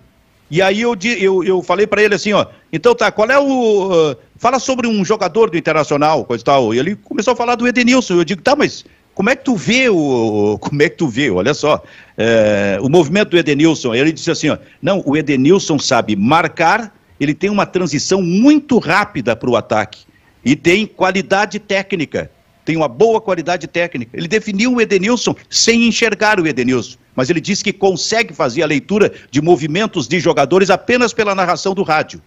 E 0.49 0.61
aí 0.61 0.81
eu, 0.81 0.95
eu, 1.17 1.43
eu 1.43 1.61
falei 1.63 1.87
para 1.87 2.03
ele 2.03 2.13
assim, 2.13 2.33
ó, 2.33 2.45
então 2.71 2.93
tá, 2.93 3.11
qual 3.11 3.29
é 3.29 3.39
o. 3.39 3.89
ah, 3.91 4.17
fala 4.37 4.59
sobre 4.59 4.87
um 4.87 5.03
jogador 5.03 5.49
do 5.49 5.57
Internacional, 5.57 6.23
coisa 6.23 6.41
e 6.41 6.45
tal. 6.45 6.73
E 6.73 6.79
ele 6.79 6.95
começou 6.95 7.33
a 7.33 7.35
falar 7.35 7.55
do 7.55 7.67
Edenilson. 7.67 8.15
Eu 8.15 8.23
digo, 8.23 8.41
tá, 8.41 8.55
mas 8.55 8.85
como 9.15 9.29
é 9.29 9.35
que 9.35 9.43
tu 9.43 9.55
vê 9.55 9.89
o. 9.89 10.57
Como 10.61 10.83
é 10.83 10.89
que 10.89 10.97
tu 10.97 11.07
vê? 11.07 11.31
Olha 11.31 11.53
só. 11.53 11.81
é, 12.17 12.77
o 12.81 12.89
movimento 12.89 13.29
do 13.29 13.37
Edenilson. 13.37 13.95
Ele 13.95 14.11
disse 14.11 14.29
assim, 14.29 14.49
ó, 14.49 14.57
não, 14.81 15.01
o 15.05 15.17
Edenilson 15.17 15.79
sabe 15.79 16.15
marcar, 16.15 16.94
ele 17.19 17.33
tem 17.33 17.49
uma 17.49 17.65
transição 17.65 18.21
muito 18.21 18.77
rápida 18.77 19.35
para 19.35 19.49
o 19.49 19.55
ataque. 19.55 20.05
E 20.43 20.55
tem 20.55 20.85
qualidade 20.85 21.59
técnica. 21.59 22.29
Tem 22.63 22.75
uma 22.75 22.87
boa 22.87 23.21
qualidade 23.21 23.67
técnica. 23.67 24.17
Ele 24.17 24.27
definiu 24.27 24.73
o 24.73 24.81
Edenilson 24.81 25.35
sem 25.49 25.87
enxergar 25.87 26.39
o 26.39 26.47
Edenilson. 26.47 26.97
Mas 27.15 27.29
ele 27.29 27.39
disse 27.39 27.63
que 27.63 27.71
consegue 27.71 28.33
fazer 28.33 28.61
a 28.63 28.65
leitura 28.67 29.11
de 29.31 29.41
movimentos 29.41 30.07
de 30.07 30.19
jogadores 30.19 30.69
apenas 30.69 31.13
pela 31.13 31.33
narração 31.33 31.73
do 31.73 31.83
rádio. 31.83 32.21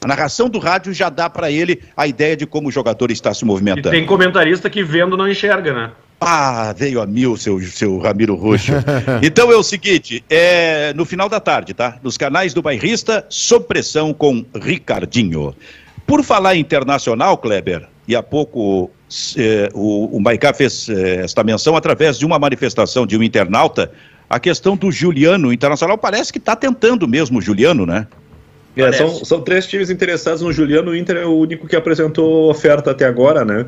A 0.00 0.06
narração 0.06 0.48
do 0.48 0.58
rádio 0.58 0.92
já 0.92 1.08
dá 1.08 1.28
para 1.28 1.50
ele 1.50 1.82
a 1.96 2.06
ideia 2.06 2.36
de 2.36 2.46
como 2.46 2.68
o 2.68 2.70
jogador 2.70 3.10
está 3.10 3.34
se 3.34 3.42
E 3.42 3.46
movimentando. 3.46 3.90
tem 3.90 4.06
comentarista 4.06 4.70
que 4.70 4.84
vendo 4.84 5.16
não 5.16 5.28
enxerga, 5.28 5.74
né? 5.74 5.90
Ah, 6.20 6.74
veio 6.76 7.00
a 7.00 7.06
mil, 7.06 7.36
seu, 7.36 7.60
seu 7.60 7.98
Ramiro 7.98 8.34
Roxo. 8.34 8.72
então 9.22 9.52
é 9.52 9.56
o 9.56 9.62
seguinte, 9.62 10.24
é 10.28 10.92
no 10.94 11.04
final 11.04 11.28
da 11.28 11.38
tarde, 11.38 11.74
tá? 11.74 11.96
Nos 12.02 12.16
canais 12.16 12.52
do 12.52 12.60
Bairrista, 12.60 13.24
sob 13.28 13.66
pressão 13.66 14.12
com 14.12 14.44
Ricardinho. 14.54 15.54
Por 16.06 16.24
falar 16.24 16.56
internacional, 16.56 17.38
Kleber, 17.38 17.86
e 18.08 18.16
há 18.16 18.22
pouco 18.22 18.90
eh, 19.36 19.68
o, 19.74 20.16
o 20.16 20.20
Maicá 20.20 20.52
fez 20.52 20.88
eh, 20.88 21.20
esta 21.22 21.44
menção 21.44 21.76
através 21.76 22.18
de 22.18 22.26
uma 22.26 22.38
manifestação 22.38 23.06
de 23.06 23.16
um 23.16 23.22
internauta, 23.22 23.92
a 24.28 24.38
questão 24.40 24.76
do 24.76 24.90
Juliano, 24.90 25.48
o 25.48 25.52
internacional 25.52 25.96
parece 25.96 26.32
que 26.32 26.38
está 26.38 26.56
tentando 26.56 27.06
mesmo 27.06 27.38
o 27.38 27.42
Juliano, 27.42 27.86
né? 27.86 28.06
É, 28.76 28.92
são, 28.92 29.24
são 29.24 29.40
três 29.40 29.66
times 29.66 29.90
interessados 29.90 30.40
no 30.40 30.52
Juliano. 30.52 30.92
O 30.92 30.96
Inter 30.96 31.16
é 31.16 31.26
o 31.26 31.36
único 31.36 31.66
que 31.66 31.74
apresentou 31.74 32.48
oferta 32.48 32.92
até 32.92 33.06
agora, 33.06 33.44
né? 33.44 33.66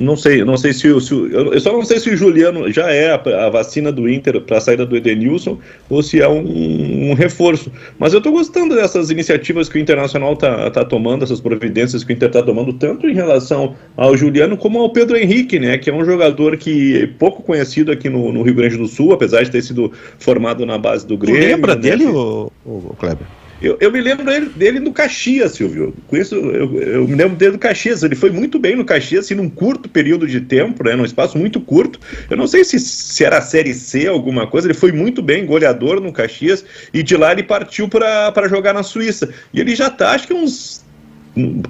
Não 0.00 0.16
sei, 0.16 0.42
não 0.44 0.56
sei 0.56 0.72
se 0.72 0.88
o, 0.88 0.98
se 1.00 1.12
o- 1.14 1.26
eu 1.52 1.60
só 1.60 1.72
não 1.72 1.84
sei 1.84 2.00
se 2.00 2.08
o 2.08 2.16
Juliano 2.16 2.72
já 2.72 2.90
é 2.90 3.10
a, 3.10 3.46
a 3.46 3.50
vacina 3.50 3.92
do 3.92 4.08
Inter 4.08 4.40
para 4.40 4.56
a 4.56 4.60
saída 4.60 4.86
do 4.86 4.96
Edenilson 4.96 5.58
ou 5.90 6.02
se 6.02 6.22
é 6.22 6.28
um, 6.28 7.10
um 7.10 7.14
reforço. 7.14 7.70
Mas 7.98 8.14
eu 8.14 8.18
estou 8.18 8.32
gostando 8.32 8.74
dessas 8.74 9.10
iniciativas 9.10 9.68
que 9.68 9.76
o 9.76 9.80
Internacional 9.80 10.34
tá, 10.36 10.70
tá 10.70 10.84
tomando, 10.84 11.22
essas 11.22 11.40
providências 11.40 12.02
que 12.02 12.12
o 12.12 12.14
Inter 12.14 12.28
está 12.28 12.42
tomando, 12.42 12.72
tanto 12.72 13.06
em 13.06 13.12
relação 13.14 13.74
ao 13.94 14.16
Juliano 14.16 14.56
como 14.56 14.80
ao 14.80 14.88
Pedro 14.90 15.16
Henrique, 15.18 15.58
né? 15.58 15.76
Que 15.76 15.90
é 15.90 15.94
um 15.94 16.04
jogador 16.04 16.56
que 16.56 17.02
é 17.02 17.06
pouco 17.06 17.42
conhecido 17.42 17.92
aqui 17.92 18.08
no, 18.08 18.32
no 18.32 18.42
Rio 18.42 18.54
Grande 18.54 18.78
do 18.78 18.86
Sul, 18.88 19.12
apesar 19.12 19.42
de 19.42 19.50
ter 19.50 19.60
sido 19.62 19.92
formado 20.18 20.64
na 20.64 20.78
base 20.78 21.06
do 21.06 21.16
Tu 21.18 21.26
Grêmio. 21.26 21.40
lembra 21.42 21.74
né? 21.74 21.80
dele, 21.82 22.06
o, 22.06 22.50
Kleber? 22.98 23.26
Eu, 23.62 23.76
eu 23.80 23.92
me 23.92 24.00
lembro 24.00 24.24
dele, 24.24 24.46
dele 24.56 24.80
no 24.80 24.92
Caxias, 24.92 25.52
Silvio. 25.52 25.94
Com 26.08 26.16
isso, 26.16 26.34
eu, 26.34 26.82
eu 26.82 27.08
me 27.08 27.14
lembro 27.14 27.36
dele 27.36 27.52
no 27.52 27.58
Caxias. 27.58 28.02
Ele 28.02 28.16
foi 28.16 28.30
muito 28.30 28.58
bem 28.58 28.74
no 28.74 28.84
Caxias, 28.84 29.26
assim, 29.26 29.34
num 29.34 29.48
curto 29.48 29.88
período 29.88 30.26
de 30.26 30.40
tempo, 30.40 30.82
né? 30.82 30.96
Num 30.96 31.04
espaço 31.04 31.38
muito 31.38 31.60
curto. 31.60 32.00
Eu 32.28 32.36
não 32.36 32.48
sei 32.48 32.64
se, 32.64 32.78
se 32.80 33.24
era 33.24 33.40
Série 33.40 33.72
C, 33.72 34.08
alguma 34.08 34.46
coisa. 34.46 34.66
Ele 34.66 34.74
foi 34.74 34.90
muito 34.90 35.22
bem, 35.22 35.46
goleador 35.46 36.00
no 36.00 36.12
Caxias. 36.12 36.64
E 36.92 37.02
de 37.02 37.16
lá 37.16 37.30
ele 37.32 37.44
partiu 37.44 37.88
para 37.88 38.48
jogar 38.48 38.74
na 38.74 38.82
Suíça. 38.82 39.32
E 39.54 39.60
ele 39.60 39.76
já 39.76 39.88
tá, 39.88 40.10
acho 40.10 40.26
que 40.26 40.34
uns 40.34 40.82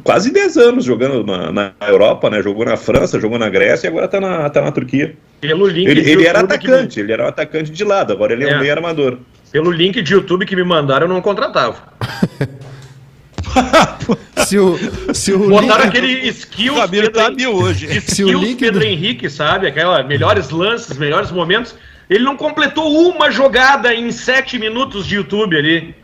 quase 0.03 0.33
10 0.33 0.57
anos 0.57 0.85
jogando 0.85 1.25
na, 1.25 1.53
na 1.53 1.73
Europa, 1.87 2.29
né? 2.29 2.43
Jogou 2.43 2.65
na 2.65 2.77
França, 2.77 3.21
jogou 3.21 3.39
na 3.39 3.49
Grécia 3.49 3.87
e 3.87 3.89
agora 3.89 4.09
tá 4.09 4.21
na, 4.21 4.51
tá 4.51 4.61
na 4.61 4.73
Turquia. 4.73 5.15
Pelo 5.41 5.67
link 5.67 5.89
Ele, 5.89 6.01
ele 6.01 6.27
era 6.27 6.41
YouTube 6.41 6.59
que 6.59 6.67
atacante, 6.67 7.01
ele 7.01 7.13
era 7.13 7.25
um 7.25 7.29
atacante 7.29 7.71
de 7.71 7.85
lado, 7.85 8.13
agora 8.13 8.33
ele 8.33 8.45
é, 8.45 8.51
É. 8.51 8.57
um 8.57 8.61
meio 8.61 8.73
armador. 8.73 9.19
Pelo 9.53 9.71
link 9.71 10.01
de 10.03 10.13
YouTube 10.15 10.47
que 10.47 10.57
me 10.57 10.65
mandaram, 10.65 11.07
eu 11.07 11.13
não 11.13 11.21
contratava. 11.21 11.77
Se 14.47 14.59
o, 14.59 14.77
se 15.15 15.33
o 15.33 15.49
Botaram 15.49 15.85
link- 15.85 15.89
aquele 15.99 16.29
skills 16.29 16.91
Pedro, 16.91 17.11
tá 17.13 17.31
mil 17.31 17.53
hoje. 17.55 17.87
Se 18.01 18.25
o 18.25 18.29
skills 18.29 18.43
link 18.43 18.59
Pedro 18.59 18.81
do- 18.81 18.87
Henrique, 18.87 19.29
sabe? 19.31 19.67
Aquela 19.67 20.03
melhores 20.03 20.51
lances, 20.51 20.97
melhores 20.97 21.31
momentos. 21.31 21.75
Ele 22.09 22.25
não 22.25 22.37
completou 22.37 23.11
uma 23.11 23.31
jogada 23.31 23.95
em 23.95 24.11
sete 24.11 24.59
minutos 24.59 25.07
de 25.07 25.17
YouTube 25.17 25.57
ali. 25.57 25.95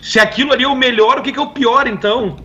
Se 0.00 0.18
aquilo 0.20 0.52
ali 0.52 0.64
é 0.64 0.68
o 0.68 0.76
melhor, 0.76 1.18
o 1.18 1.22
que, 1.22 1.32
que 1.32 1.38
é 1.38 1.42
o 1.42 1.48
pior, 1.48 1.86
então? 1.86 2.36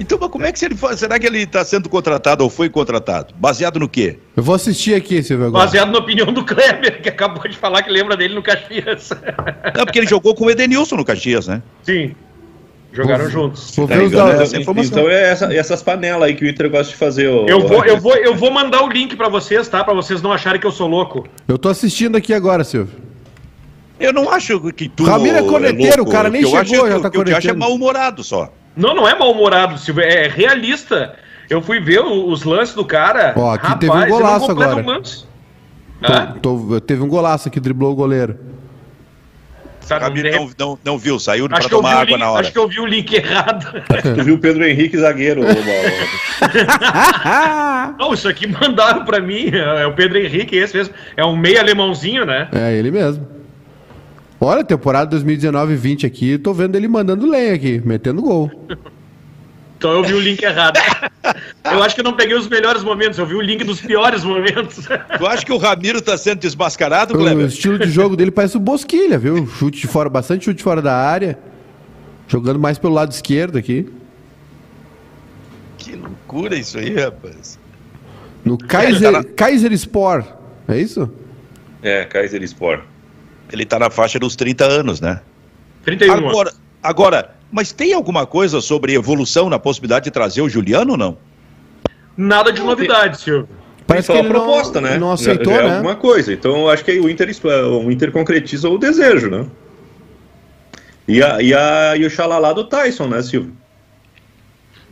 Então, 0.00 0.18
mas 0.20 0.30
como 0.30 0.44
é 0.46 0.52
que 0.52 0.58
se 0.58 0.64
ele 0.64 0.74
foi, 0.74 0.96
será 0.96 1.18
que 1.18 1.26
ele 1.26 1.38
está 1.42 1.64
sendo 1.64 1.88
contratado 1.88 2.42
ou 2.42 2.50
foi 2.50 2.68
contratado? 2.68 3.34
Baseado 3.36 3.78
no 3.78 3.88
quê? 3.88 4.18
Eu 4.36 4.42
vou 4.42 4.54
assistir 4.54 4.94
aqui, 4.94 5.22
Silvio, 5.22 5.46
agora. 5.46 5.64
Baseado 5.64 5.92
na 5.92 5.98
opinião 5.98 6.32
do 6.32 6.44
Kleber, 6.44 7.00
que 7.02 7.08
acabou 7.08 7.46
de 7.48 7.56
falar 7.56 7.82
que 7.82 7.90
lembra 7.90 8.16
dele 8.16 8.34
no 8.34 8.42
Caxias. 8.42 9.10
Não, 9.76 9.84
porque 9.84 9.98
ele 9.98 10.06
jogou 10.08 10.34
com 10.34 10.46
o 10.46 10.50
Edenilson 10.50 10.96
no 10.96 11.04
Caxias, 11.04 11.46
né? 11.46 11.62
Sim. 11.82 12.14
Jogaram 12.92 13.30
juntos. 13.30 13.74
Vou 13.74 13.88
Tá 13.88 13.96
ver 13.96 14.04
ligado, 14.08 14.36
né? 14.36 14.42
Essa. 14.42 14.56
Então 14.60 15.08
é 15.08 15.30
essa- 15.30 15.54
essas 15.54 15.82
panelas 15.82 16.24
aí 16.24 16.34
que 16.34 16.44
o 16.44 16.48
Inter 16.48 16.68
gosta 16.70 16.92
de 16.92 16.96
fazer. 16.98 17.26
ô- 17.28 17.46
Eu 17.48 17.66
vou, 17.66 17.84
eu, 17.86 17.98
vou, 17.98 18.14
eu 18.16 18.34
vou 18.34 18.50
mandar 18.50 18.82
o 18.84 18.88
link 18.88 19.16
pra 19.16 19.28
vocês, 19.30 19.66
tá? 19.68 19.82
Pra 19.82 19.94
vocês 19.94 20.20
não 20.20 20.30
acharem 20.30 20.60
que 20.60 20.66
eu 20.66 20.70
sou 20.72 20.88
louco. 20.88 21.26
Eu 21.48 21.56
tô 21.56 21.70
assistindo 21.70 22.16
aqui 22.16 22.34
agora, 22.34 22.64
Silvio. 22.64 22.94
Eu 23.98 24.12
não 24.12 24.30
acho 24.30 24.60
que 24.72 24.88
tu. 24.90 25.04
Ramiro 25.04 25.38
é 25.38 25.42
corneteiro, 25.42 26.02
o 26.02 26.10
cara 26.10 26.28
nem 26.28 26.42
chegou, 26.42 26.58
acho, 26.58 26.74
já 26.74 27.00
tá 27.00 27.08
que 27.10 27.16
eu 27.16 27.36
acho 27.36 27.50
é 27.50 27.54
mal-humorado 27.54 28.22
só. 28.22 28.52
Não, 28.76 28.94
não 28.94 29.08
é 29.08 29.14
mal-humorado, 29.18 29.78
Silvio, 29.78 30.02
é 30.04 30.28
realista. 30.28 31.14
Eu 31.50 31.60
fui 31.60 31.78
ver 31.80 32.00
os 32.00 32.44
lances 32.44 32.74
do 32.74 32.84
cara. 32.84 33.34
Ó, 33.36 33.52
aqui 33.52 33.78
teve 33.78 33.92
um 33.92 34.08
golaço 34.08 34.50
agora. 34.50 34.76
um 34.76 34.86
lance. 34.86 35.24
Ah, 36.02 36.34
Tô- 36.40 36.56
tô- 36.58 36.80
teve 36.80 37.02
um 37.02 37.08
golaço 37.08 37.48
aqui, 37.48 37.60
driblou 37.60 37.92
o 37.92 37.94
goleiro. 37.94 38.36
sabe, 39.80 40.22
não, 40.30 40.50
não, 40.58 40.78
não 40.84 40.98
viu, 40.98 41.18
saiu 41.18 41.48
pra 41.48 41.58
Acho 41.58 41.68
que, 41.68 41.74
vi 41.74 41.80
tomar 41.80 41.92
água 41.92 42.04
link, 42.06 42.18
na 42.18 42.30
hora. 42.30 42.40
acho 42.40 42.52
que 42.52 42.58
eu 42.58 42.66
vi 42.68 42.80
o 42.80 42.86
link 42.86 43.12
errado. 43.14 43.82
Tu 44.16 44.24
viu 44.24 44.34
o 44.36 44.38
Pedro 44.38 44.64
Henrique 44.64 44.96
zagueiro. 44.96 45.42
Não, 47.98 48.12
isso 48.14 48.28
aqui 48.28 48.46
mandaram 48.60 49.04
pra 49.04 49.20
mim. 49.20 49.50
É 49.52 49.86
o 49.86 49.92
Pedro 49.94 50.18
Henrique, 50.18 50.56
esse 50.56 50.76
mesmo. 50.76 50.94
É 51.16 51.24
um 51.24 51.36
meio 51.36 51.60
alemãozinho, 51.60 52.24
né? 52.24 52.48
É 52.52 52.72
ele 52.74 52.90
mesmo. 52.90 53.26
Olha, 54.44 54.64
temporada 54.64 55.16
2019-20 55.16 56.04
aqui, 56.04 56.36
tô 56.36 56.52
vendo 56.52 56.74
ele 56.74 56.88
mandando 56.88 57.30
lenha 57.30 57.54
aqui, 57.54 57.80
metendo 57.84 58.20
gol. 58.22 58.50
Então 59.78 59.92
eu 59.92 60.02
vi 60.02 60.14
o 60.14 60.20
link 60.20 60.42
errado. 60.42 60.80
Eu 61.64 61.80
acho 61.80 61.94
que 61.94 62.00
eu 62.00 62.04
não 62.04 62.14
peguei 62.14 62.36
os 62.36 62.48
melhores 62.48 62.82
momentos, 62.82 63.18
eu 63.20 63.24
vi 63.26 63.34
o 63.36 63.40
link 63.40 63.62
dos 63.62 63.80
piores 63.80 64.24
momentos. 64.24 64.84
Tu 65.18 65.26
acha 65.26 65.46
que 65.46 65.52
o 65.52 65.58
Ramiro 65.58 66.02
tá 66.02 66.18
sendo 66.18 66.40
desmascarado, 66.40 67.14
O 67.14 67.18
Kleber? 67.18 67.46
estilo 67.46 67.78
de 67.78 67.88
jogo 67.88 68.16
dele 68.16 68.32
parece 68.32 68.56
o 68.56 68.60
Bosquilha, 68.60 69.16
viu? 69.16 69.46
Chute 69.46 69.80
de 69.80 69.86
fora, 69.86 70.08
bastante 70.10 70.44
chute 70.46 70.60
fora 70.60 70.82
da 70.82 70.92
área. 70.96 71.38
Jogando 72.26 72.58
mais 72.58 72.78
pelo 72.78 72.94
lado 72.94 73.12
esquerdo 73.12 73.56
aqui. 73.58 73.88
Que 75.78 75.94
loucura 75.94 76.56
isso 76.56 76.78
aí, 76.78 76.94
rapaz. 76.96 77.60
No 78.44 78.56
tá 78.56 78.66
Kaiser, 78.66 79.12
na- 79.12 79.22
Kaiser 79.22 79.72
Sport. 79.72 80.26
É 80.66 80.78
isso? 80.78 81.08
É, 81.80 82.04
Kaiser 82.04 82.42
Sport. 82.42 82.80
Ele 83.52 83.64
tá 83.66 83.78
na 83.78 83.90
faixa 83.90 84.18
dos 84.18 84.34
30 84.34 84.64
anos, 84.64 85.00
né? 85.00 85.20
31 85.84 86.12
anos. 86.12 86.30
Agora, 86.30 86.52
agora, 86.82 87.34
mas 87.50 87.70
tem 87.70 87.92
alguma 87.92 88.26
coisa 88.26 88.60
sobre 88.60 88.94
evolução 88.94 89.50
na 89.50 89.58
possibilidade 89.58 90.06
de 90.06 90.10
trazer 90.10 90.40
o 90.40 90.48
Juliano 90.48 90.92
ou 90.92 90.96
não? 90.98 91.18
Nada 92.16 92.52
de 92.52 92.62
novidade, 92.62 93.20
Silvio. 93.20 93.48
Parece 93.86 94.10
que 94.10 94.18
a 94.18 94.24
proposta, 94.24 94.80
não, 94.80 94.88
né? 94.90 94.98
não 94.98 95.12
aceitou, 95.12 95.52
Já- 95.52 95.58
já 95.60 95.64
é 95.66 95.68
né? 95.68 95.76
alguma 95.76 95.96
coisa. 95.96 96.32
Então 96.32 96.56
eu 96.62 96.70
acho 96.70 96.84
que 96.84 96.92
aí 96.92 97.00
o 97.00 97.10
Inter, 97.10 97.28
o 97.84 97.90
Inter 97.90 98.10
concretiza 98.10 98.68
o 98.68 98.78
desejo, 98.78 99.28
né? 99.28 99.46
E, 101.06 101.22
a, 101.22 101.42
e, 101.42 101.52
a, 101.52 101.96
e 101.96 102.06
o 102.06 102.10
xalalá 102.10 102.52
do 102.52 102.64
Tyson, 102.64 103.08
né, 103.08 103.20
Silvio? 103.22 103.52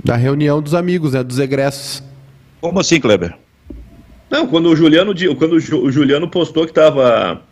Da 0.03 0.17
reunião 0.17 0.61
dos 0.61 0.75
amigos, 0.75 1.13
né? 1.13 1.23
Dos 1.23 1.39
egressos. 1.39 2.03
Como 2.61 2.79
assim, 2.81 3.01
Kleber? 3.01 3.37
Não, 4.29 4.47
quando 4.47 4.67
o 4.69 4.77
Juliano, 4.77 5.15
quando 5.37 5.55
o 5.55 5.91
Juliano 5.91 6.29
postou 6.29 6.65
que 6.65 6.71
estava 6.71 7.43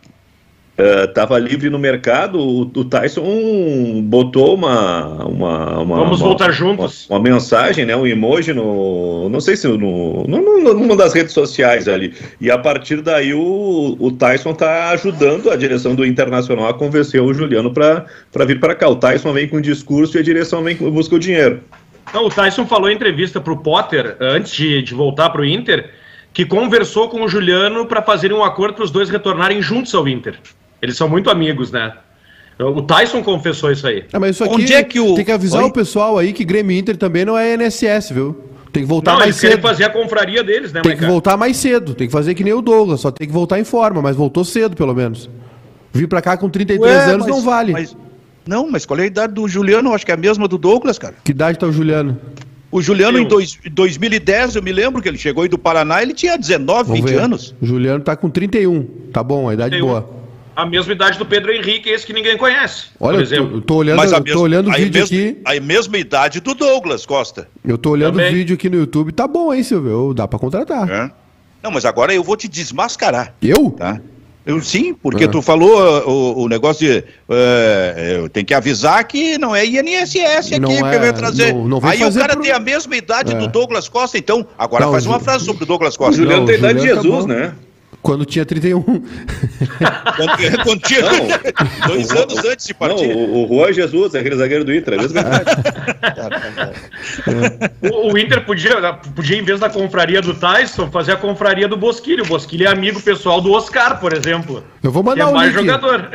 tava 1.13 1.37
livre 1.37 1.69
no 1.69 1.77
mercado, 1.79 2.39
o, 2.39 2.61
o 2.61 2.85
Tyson 2.85 4.01
botou 4.03 4.55
uma, 4.55 5.25
uma, 5.25 5.79
uma- 5.79 5.95
Vamos 5.97 6.19
uma- 6.21 6.27
voltar 6.27 6.51
juntos. 6.51 7.07
Uma, 7.09 7.17
uma 7.19 7.23
mensagem, 7.23 7.85
né, 7.85 7.95
um 7.95 8.05
emoji 8.07 8.53
no, 8.53 9.27
não 9.29 9.39
sei 9.41 9.55
se 9.55 9.67
no, 9.67 10.23
no, 10.25 10.73
numa 10.73 10.95
das 10.95 11.13
redes 11.13 11.33
sociais 11.33 11.87
ali. 11.87 12.13
E 12.39 12.49
a 12.49 12.57
partir 12.57 13.01
daí 13.01 13.33
o, 13.33 13.95
o 13.99 14.11
Tyson 14.11 14.53
tá 14.53 14.89
ajudando 14.91 15.49
a 15.51 15.55
direção 15.55 15.95
do 15.95 16.05
Internacional 16.05 16.67
a 16.67 16.73
convencer 16.73 17.21
o 17.21 17.33
Juliano 17.33 17.71
para 17.73 18.05
vir 18.45 18.59
para 18.59 18.75
cá. 18.75 18.87
O 18.89 18.95
Tyson 18.95 19.33
vem 19.33 19.47
com 19.47 19.57
o 19.57 19.61
discurso 19.61 20.17
e 20.17 20.19
a 20.19 20.23
direção 20.23 20.63
vem 20.63 20.75
com 20.75 20.89
busca 20.89 21.15
o 21.15 21.19
dinheiro. 21.19 21.61
Não, 22.13 22.25
o 22.25 22.29
Tyson 22.29 22.65
falou 22.65 22.89
em 22.89 22.95
entrevista 22.95 23.39
pro 23.39 23.57
Potter, 23.57 24.17
antes 24.19 24.53
de, 24.53 24.81
de 24.81 24.93
voltar 24.95 25.29
pro 25.29 25.45
Inter, 25.45 25.91
que 26.33 26.43
conversou 26.45 27.07
com 27.09 27.21
o 27.23 27.27
Juliano 27.29 27.85
para 27.85 28.01
fazerem 28.01 28.35
um 28.35 28.43
acordo 28.43 28.73
para 28.75 28.83
os 28.83 28.91
dois 28.91 29.09
retornarem 29.09 29.61
juntos 29.61 29.93
ao 29.93 30.07
Inter. 30.07 30.35
Eles 30.81 30.95
são 30.97 31.07
muito 31.09 31.29
amigos, 31.29 31.71
né? 31.71 31.93
O 32.59 32.81
Tyson 32.81 33.23
confessou 33.23 33.71
isso 33.71 33.87
aí. 33.87 34.03
É, 34.11 34.19
mas 34.19 34.31
isso 34.31 34.43
aqui 34.43 34.53
Onde 34.55 34.73
é 34.73 34.83
que 34.83 34.99
o- 34.99 35.15
tem 35.15 35.23
que 35.23 35.31
avisar 35.31 35.63
Oi? 35.63 35.69
o 35.69 35.73
pessoal 35.73 36.17
aí 36.17 36.33
que 36.33 36.43
Grêmio 36.43 36.77
Inter 36.77 36.97
também 36.97 37.23
não 37.23 37.37
é 37.37 37.53
NSS, 37.53 38.13
viu? 38.13 38.35
Tem 38.71 38.83
que 38.83 38.89
voltar 38.89 39.11
Não, 39.13 39.19
mais 39.19 39.41
eles 39.41 39.53
cedo. 39.55 39.61
fazer 39.61 39.85
a 39.85 39.89
confraria 39.89 40.43
deles, 40.43 40.71
né, 40.73 40.81
Tem 40.81 40.91
que 40.91 40.97
Maica? 40.99 41.11
voltar 41.11 41.37
mais 41.37 41.55
cedo. 41.57 41.95
Tem 41.95 42.05
que 42.07 42.11
fazer 42.13 42.35
que 42.35 42.43
nem 42.43 42.53
o 42.53 42.61
Douglas, 42.61 42.99
só 42.99 43.09
tem 43.11 43.25
que 43.27 43.33
voltar 43.33 43.59
em 43.59 43.63
forma, 43.63 44.01
mas 44.01 44.15
voltou 44.15 44.43
cedo, 44.43 44.75
pelo 44.75 44.93
menos. 44.93 45.29
Vir 45.93 46.07
pra 46.07 46.21
cá 46.21 46.35
com 46.37 46.49
33 46.49 46.93
Ué, 46.97 47.05
anos 47.13 47.25
mas- 47.25 47.35
não 47.35 47.41
vale. 47.41 47.71
mas- 47.71 47.97
não, 48.45 48.69
mas 48.69 48.85
qual 48.85 48.99
é 48.99 49.03
a 49.03 49.07
idade 49.07 49.33
do 49.33 49.47
Juliano? 49.47 49.89
Eu 49.89 49.93
acho 49.95 50.05
que 50.05 50.11
é 50.11 50.13
a 50.13 50.17
mesma 50.17 50.47
do 50.47 50.57
Douglas, 50.57 50.99
cara. 50.99 51.15
Que 51.23 51.31
idade 51.31 51.57
tá 51.57 51.65
o 51.65 51.71
Juliano? 51.71 52.19
O 52.71 52.81
Juliano, 52.81 53.17
Eu- 53.17 53.23
em 53.23 53.27
dois, 53.27 53.57
2010, 53.71 54.55
eu 54.55 54.61
me 54.61 54.71
lembro 54.71 55.01
que 55.01 55.07
ele 55.07 55.17
chegou 55.17 55.41
aí 55.43 55.49
do 55.49 55.57
Paraná, 55.57 56.03
ele 56.03 56.13
tinha 56.13 56.37
19, 56.37 56.89
Vamos 56.89 56.99
20 57.05 57.09
ver. 57.17 57.21
anos. 57.23 57.55
O 57.59 57.65
Juliano 57.65 58.03
tá 58.03 58.15
com 58.15 58.29
31. 58.29 58.83
Tá 59.11 59.23
bom, 59.23 59.49
a 59.49 59.53
idade 59.55 59.71
31. 59.77 59.87
boa. 59.87 60.18
A 60.61 60.65
mesma 60.65 60.91
idade 60.93 61.17
do 61.17 61.25
Pedro 61.25 61.51
Henrique, 61.53 61.89
esse 61.89 62.05
que 62.05 62.11
ninguém 62.13 62.37
conhece. 62.37 62.87
Olha, 62.99 63.17
por 63.17 63.23
eu 63.23 63.27
tô, 63.27 63.33
exemplo. 63.35 63.57
eu 63.57 63.61
tô 63.61 63.75
olhando, 63.75 63.97
Mas 63.97 64.11
a 64.13 64.17
eu 64.17 64.23
tô 64.25 64.41
olhando 64.41 64.67
o 64.67 64.71
a 64.71 64.75
vídeo 64.75 64.99
mesma, 64.99 65.17
aqui. 65.17 65.37
A 65.45 65.59
mesma 65.61 65.97
idade 65.97 66.39
do 66.41 66.53
Douglas 66.53 67.05
Costa. 67.05 67.47
Eu 67.65 67.77
tô 67.77 67.91
olhando 67.91 68.15
o 68.15 68.17
Também. 68.17 68.33
vídeo 68.33 68.55
aqui 68.55 68.69
no 68.69 68.75
YouTube. 68.77 69.11
Tá 69.13 69.27
bom, 69.27 69.53
hein, 69.53 69.63
Silvio? 69.63 70.13
Dá 70.13 70.27
pra 70.27 70.37
contratar. 70.37 70.85
né? 70.85 71.11
Não, 71.63 71.71
mas 71.71 71.85
agora 71.85 72.13
eu 72.13 72.23
vou 72.23 72.35
te 72.37 72.47
desmascarar, 72.47 73.33
Eu? 73.41 73.71
tá? 73.71 73.99
Eu, 74.45 74.61
sim, 74.61 74.93
porque 74.95 75.25
Ah. 75.25 75.27
tu 75.27 75.41
falou 75.41 75.77
uh, 75.77 76.09
o, 76.09 76.43
o 76.43 76.47
negócio 76.49 76.87
de. 76.87 76.99
uh, 76.99 77.99
eu 78.23 78.29
tenho 78.29 78.45
que 78.45 78.53
avisar 78.53 79.03
que 79.03 79.37
não 79.37 79.55
é 79.55 79.63
INSS 79.65 80.47
aqui 80.53 80.59
Não 80.59 80.69
que 80.69 80.77
é, 80.77 80.99
vai 80.99 81.13
trazer. 81.13 81.53
não- 81.53 81.67
não 81.67 81.79
Aí 81.83 82.03
o 82.03 82.11
cara 82.13 82.33
pro- 82.33 82.41
tem 82.41 82.51
a 82.51 82.59
mesma 82.59 82.95
idade 82.95 83.33
É. 83.33 83.37
do 83.37 83.47
Douglas 83.47 83.87
Costa, 83.87 84.17
então. 84.17 84.47
Agora 84.57 84.85
Não, 84.85 84.91
faz 84.93 85.05
o 85.05 85.09
uma 85.09 85.19
frase 85.19 85.45
sobre 85.45 85.63
o 85.63 85.67
Douglas 85.67 85.95
O 85.95 85.97
Costa. 85.99 86.15
Juliano 86.15 86.39
Não, 86.41 86.45
tem 86.47 86.55
o 86.55 86.57
a 86.57 86.59
idade 86.71 86.79
de 86.79 86.87
Juliano 86.87 87.01
tá 87.03 87.09
Jesus, 87.09 87.25
né? 87.27 87.53
Quando 88.01 88.23
tinha 88.25 88.45
31. 88.45 88.81
Quando, 88.81 89.03
quando 90.63 90.79
tinha 90.81 91.01
Não. 91.01 91.87
dois 91.87 92.09
anos 92.11 92.45
antes 92.45 92.65
de 92.67 92.73
Não, 92.73 92.79
partir. 92.79 93.11
o, 93.13 93.43
o 93.43 93.47
Juan 93.47 93.73
Jesus, 93.73 94.15
aquele 94.15 94.35
zagueiro 94.37 94.63
do 94.63 94.73
Inter, 94.73 94.93
é 94.93 94.97
a 94.97 95.01
mesma 95.01 95.19
idade. 95.21 95.51
O, 97.91 98.13
o 98.13 98.17
Inter 98.17 98.45
podia, 98.45 98.93
podia, 98.93 99.37
em 99.37 99.43
vez 99.43 99.59
da 99.59 99.69
confraria 99.69 100.21
do 100.21 100.33
Tyson, 100.33 100.89
fazer 100.89 101.13
a 101.13 101.17
confraria 101.17 101.67
do 101.67 101.75
Bosquilho. 101.77 102.23
O 102.23 102.27
Bosquilho 102.27 102.67
é 102.67 102.71
amigo 102.71 103.01
pessoal 103.01 103.41
do 103.41 103.51
Oscar, 103.51 103.99
por 103.99 104.13
exemplo. 104.13 104.63
Eu 104.81 104.91
vou 104.91 105.03
Que 105.03 105.09
mandar 105.09 105.23
é 105.23 105.27
um 105.27 105.33
mais 105.33 105.53
link. 105.53 105.65
jogador. 105.65 106.09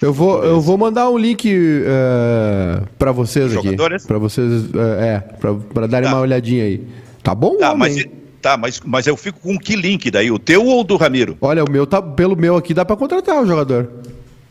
Eu 0.00 0.12
vou, 0.12 0.44
eu 0.44 0.60
vou 0.60 0.76
mandar 0.76 1.08
um 1.10 1.16
link 1.18 1.48
uh, 1.50 2.86
para 2.98 3.12
vocês 3.12 3.46
aqui. 3.56 3.64
Jogadores? 3.64 4.06
Para 4.06 4.18
vocês, 4.18 4.64
uh, 4.66 4.78
é, 5.00 5.20
pra, 5.40 5.54
pra 5.54 5.86
darem 5.86 6.08
Tá. 6.08 6.14
uma 6.16 6.22
olhadinha 6.22 6.64
aí. 6.64 6.82
Tá 7.22 7.34
bom? 7.34 7.56
Tá, 7.56 7.72
homem? 7.72 7.78
mas, 7.94 8.06
tá 8.42 8.56
mas, 8.56 8.80
mas 8.84 9.06
eu 9.06 9.16
fico 9.16 9.38
com 9.40 9.58
que 9.58 9.74
link 9.76 10.10
daí? 10.10 10.30
O 10.30 10.38
teu 10.38 10.66
ou 10.66 10.80
o 10.80 10.84
do 10.84 10.96
Ramiro? 10.96 11.36
Olha, 11.40 11.64
o 11.64 11.70
meu 11.70 11.86
tá 11.86 12.02
pelo 12.02 12.36
meu 12.36 12.56
aqui 12.56 12.74
dá 12.74 12.84
pra 12.84 12.96
contratar 12.96 13.40
o 13.42 13.46
jogador. 13.46 13.88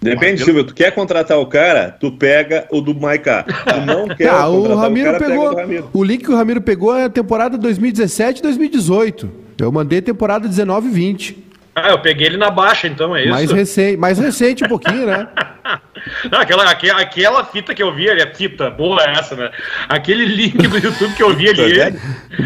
Depende, 0.02 0.44
Silvio, 0.44 0.64
tu 0.64 0.74
quer 0.74 0.90
contratar 0.96 1.38
o 1.38 1.46
cara, 1.46 1.96
tu 2.00 2.12
pega 2.12 2.66
o 2.72 2.82
do 2.82 2.96
Maiká. 3.00 3.44
Tu 3.44 3.86
não 3.86 4.08
quer 4.16 4.30
Ah, 4.30 4.48
o 4.48 4.62
contratar 4.62 4.84
Ramiro 4.84 5.06
cara, 5.12 5.20
pega 5.20 5.32
pegou. 5.32 5.46
o 5.48 5.50
do 5.52 5.56
Ramiro. 5.58 5.90
O 5.94 6.04
link 6.04 6.24
que 6.24 6.32
o 6.32 6.36
Ramiro 6.36 6.60
pegou 6.62 6.96
é 6.98 7.04
a 7.06 7.10
temporada 7.10 7.56
2017 7.56 8.42
2018. 8.42 9.30
Eu 9.60 9.72
mandei 9.72 10.02
temporada 10.02 10.48
19 10.48 10.88
e 10.88 10.92
20. 10.92 11.38
Ah, 11.76 11.90
eu 11.92 12.00
peguei 12.00 12.26
ele 12.28 12.38
na 12.38 12.50
baixa, 12.50 12.88
então, 12.88 13.16
é 13.16 13.22
isso? 13.22 13.30
Mais, 13.30 13.52
recente, 13.52 13.98
mais 13.98 14.18
recente 14.18 14.64
um 14.64 14.68
pouquinho, 14.68 15.06
né? 15.06 15.28
Não, 16.32 16.40
aquela, 16.40 16.70
aquela, 16.70 17.00
aquela 17.00 17.46
fita 17.46 17.74
que 17.76 17.82
eu 17.84 17.94
vi 17.94 18.10
ali, 18.10 18.22
a 18.24 18.34
fita, 18.34 18.70
boa 18.72 19.02
essa, 19.04 19.36
né? 19.36 19.52
Aquele 19.88 20.26
link 20.26 20.58
do 20.68 20.78
YouTube 20.80 21.14
que 21.16 21.22
eu 21.24 21.34
vi 21.36 21.48
ali. 21.50 21.74
velho? 21.76 22.00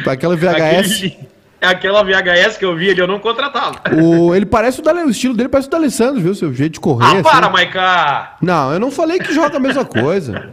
Aquela 0.06 0.36
aquele 0.36 0.82
VHS. 0.82 1.02
link- 1.02 1.18
aquela 1.66 2.04
VHS 2.04 2.58
que 2.58 2.66
eu 2.66 2.76
vi 2.76 2.90
ali, 2.92 3.00
eu 3.00 3.08
não 3.08 3.20
contratava. 3.20 3.82
O, 4.02 4.34
ele 4.36 4.46
parece 4.46 4.80
o, 4.80 4.84
Dale, 4.84 5.02
o 5.04 5.10
estilo 5.10 5.34
dele 5.34 5.50
parece 5.50 5.68
o 5.68 5.72
do 5.72 5.78
Alessandro, 5.78 6.22
viu? 6.22 6.34
Seu 6.36 6.54
jeito 6.54 6.74
de 6.74 6.80
correr. 6.80 7.06
Ah, 7.06 7.12
assim. 7.14 7.24
para, 7.24 7.50
Maiká! 7.50 8.38
Não, 8.42 8.72
eu 8.74 8.80
não 8.80 8.92
falei 8.92 9.20
que 9.20 9.34
joga 9.34 9.58
a 9.58 9.60
mesma 9.60 9.84
coisa. 9.86 10.52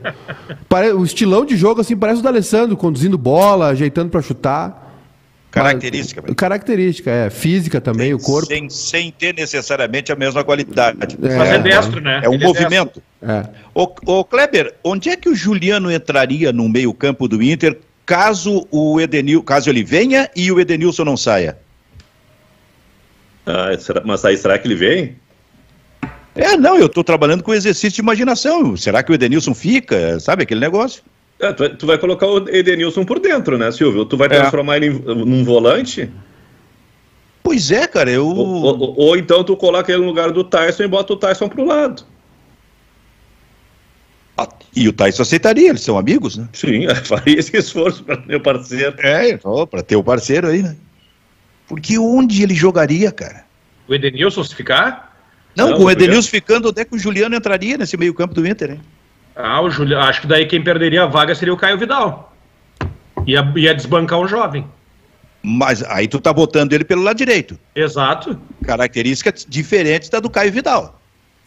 Pare- 0.69 0.93
O 0.93 1.05
estilão 1.05 1.45
de 1.45 1.57
jogo, 1.57 1.81
assim, 1.81 1.97
parece 1.97 2.21
o 2.21 2.23
do 2.23 2.29
Alessandro, 2.29 2.77
conduzindo 2.77 3.17
bola, 3.19 3.69
ajeitando 3.69 4.11
pra 4.11 4.21
chutar. 4.23 4.81
Característica. 5.51 6.23
Mas- 6.27 6.35
característica, 6.35 7.11
é. 7.11 7.29
Física 7.29 7.79
também, 7.79 8.15
o 8.15 8.19
corpo. 8.19 8.47
Sem, 8.47 8.71
sem 8.71 9.11
ter 9.11 9.35
necessariamente 9.35 10.11
a 10.11 10.17
mesma 10.17 10.43
qualidade. 10.43 11.19
É. 11.23 11.37
Mas 11.37 11.49
é 11.51 11.59
destro, 11.59 12.01
né? 12.01 12.21
É 12.25 12.29
um 12.29 12.35
Ele 12.35 12.45
movimento. 12.47 13.03
É. 13.21 13.45
Ô, 13.75 13.87
ô, 14.07 14.25
Kleber, 14.25 14.75
onde 14.83 15.11
é 15.11 15.17
que 15.17 15.29
o 15.29 15.35
Juliano 15.35 15.93
entraria 15.93 16.53
no 16.53 16.67
meio-campo 16.71 17.29
do 17.29 17.43
Inter 17.43 17.79
caso 18.07 18.67
o 18.71 19.01
Edenil, 19.01 19.43
caso 19.43 19.69
ele 19.71 19.83
venha 19.85 20.31
e 20.37 20.51
o 20.53 20.61
Edenilson 20.61 21.05
não 21.05 21.17
saia? 21.17 21.59
Ah, 23.47 23.71
mas 24.05 24.25
aí 24.25 24.37
será 24.37 24.59
que 24.59 24.67
ele 24.69 24.75
vem? 24.75 25.17
É, 26.35 26.57
não, 26.57 26.79
eu 26.79 26.87
estou 26.87 27.05
trabalhando 27.05 27.43
com 27.43 27.53
exercício 27.53 27.91
de 27.97 28.01
imaginação. 28.01 28.77
Será 28.77 29.03
que 29.03 29.13
o 29.13 29.15
Edenilson 29.15 29.55
fica? 29.55 30.19
Sabe 30.21 30.45
aquele 30.45 30.61
negócio? 30.61 31.03
Ah, 31.41 31.53
tu, 31.53 31.59
vai, 31.65 31.77
tu 31.77 31.87
vai 31.87 31.99
colocar 31.99 32.27
o 32.27 32.49
Edenilson 32.49 33.05
por 33.05 33.19
dentro, 33.19 33.59
né, 33.59 33.71
Silvio? 33.73 34.05
Tu 34.05 34.17
vai 34.17 34.29
É. 34.29 34.31
transformar 34.31 34.77
ele 34.77 34.87
em, 34.87 34.93
num 35.01 35.45
volante? 35.45 36.09
Pois 37.43 37.71
é, 37.73 37.87
cara, 37.89 38.11
eu. 38.11 38.27
Ou, 38.29 38.63
ou- 38.79 38.95
ou 38.99 39.17
então 39.17 39.43
tu 39.43 39.57
coloca 39.57 39.91
ele 39.93 40.01
no 40.01 40.07
lugar 40.07 40.31
do 40.31 40.45
Tyson 40.45 40.85
e 40.85 40.89
bota 40.89 41.13
o 41.13 41.17
Tyson 41.17 41.49
pro 41.49 41.65
lado. 41.65 42.05
Ah, 44.51 44.57
E 44.75 44.89
o 44.89 44.93
Tyson 44.93 45.23
aceitaria, 45.23 45.69
eles 45.69 45.83
são 45.83 45.99
amigos, 45.99 46.37
né? 46.37 46.49
Sim, 46.53 46.87
faria 47.05 47.39
esse 47.39 47.57
esforço 47.57 48.03
para 48.05 48.21
meu 48.27 48.41
parceiro. 48.41 48.95
É, 48.99 49.39
para 49.67 49.83
ter 49.83 49.97
o 49.97 50.05
parceiro 50.05 50.49
aí, 50.49 50.63
né? 50.63 50.77
Porque 51.67 51.99
onde 51.99 52.43
ele 52.43 52.55
jogaria, 52.55 53.11
cara? 53.11 53.45
O 53.89 53.95
Edenilson, 53.95 54.45
se 54.45 54.55
ficar? 54.55 55.17
Não, 55.57 55.71
não 55.71 55.77
com 55.77 55.85
o 55.85 55.91
Edenilson 55.91 56.31
ficando, 56.31 56.69
onde 56.69 56.81
é 56.81 56.85
que 56.85 56.95
o 56.95 56.99
Juliano 56.99 57.35
entraria 57.35 57.77
nesse 57.77 57.97
meio 57.97 58.15
campo 58.15 58.35
do 58.35 58.47
Inter, 58.47 58.73
hein? 58.73 58.81
Ah, 59.35 59.61
o 59.61 59.71
Juliano, 59.71 60.05
acho 60.05 60.23
que 60.23 60.27
daí 60.27 60.47
quem 60.47 60.63
perderia 60.63 61.05
a 61.05 61.07
vaga 61.07 61.35
seria 61.35 61.55
o 61.55 61.57
Caio 61.57 61.79
Vidal. 61.79 62.35
Ia, 63.27 63.53
ia 63.57 63.75
desbancar 63.75 64.19
um 64.19 64.29
jovem. 64.29 64.67
Mas 65.43 65.83
aí 65.83 66.07
tu 66.07 66.21
tá 66.21 66.33
botando 66.33 66.73
ele 66.73 66.85
pelo 66.85 67.03
lado 67.03 67.17
direito. 67.17 67.59
Exato. 67.75 68.39
Características 68.65 69.45
diferentes 69.49 70.09
da 70.09 70.21
do 70.21 70.31
Caio 70.31 70.53
Vidal. 70.53 71.01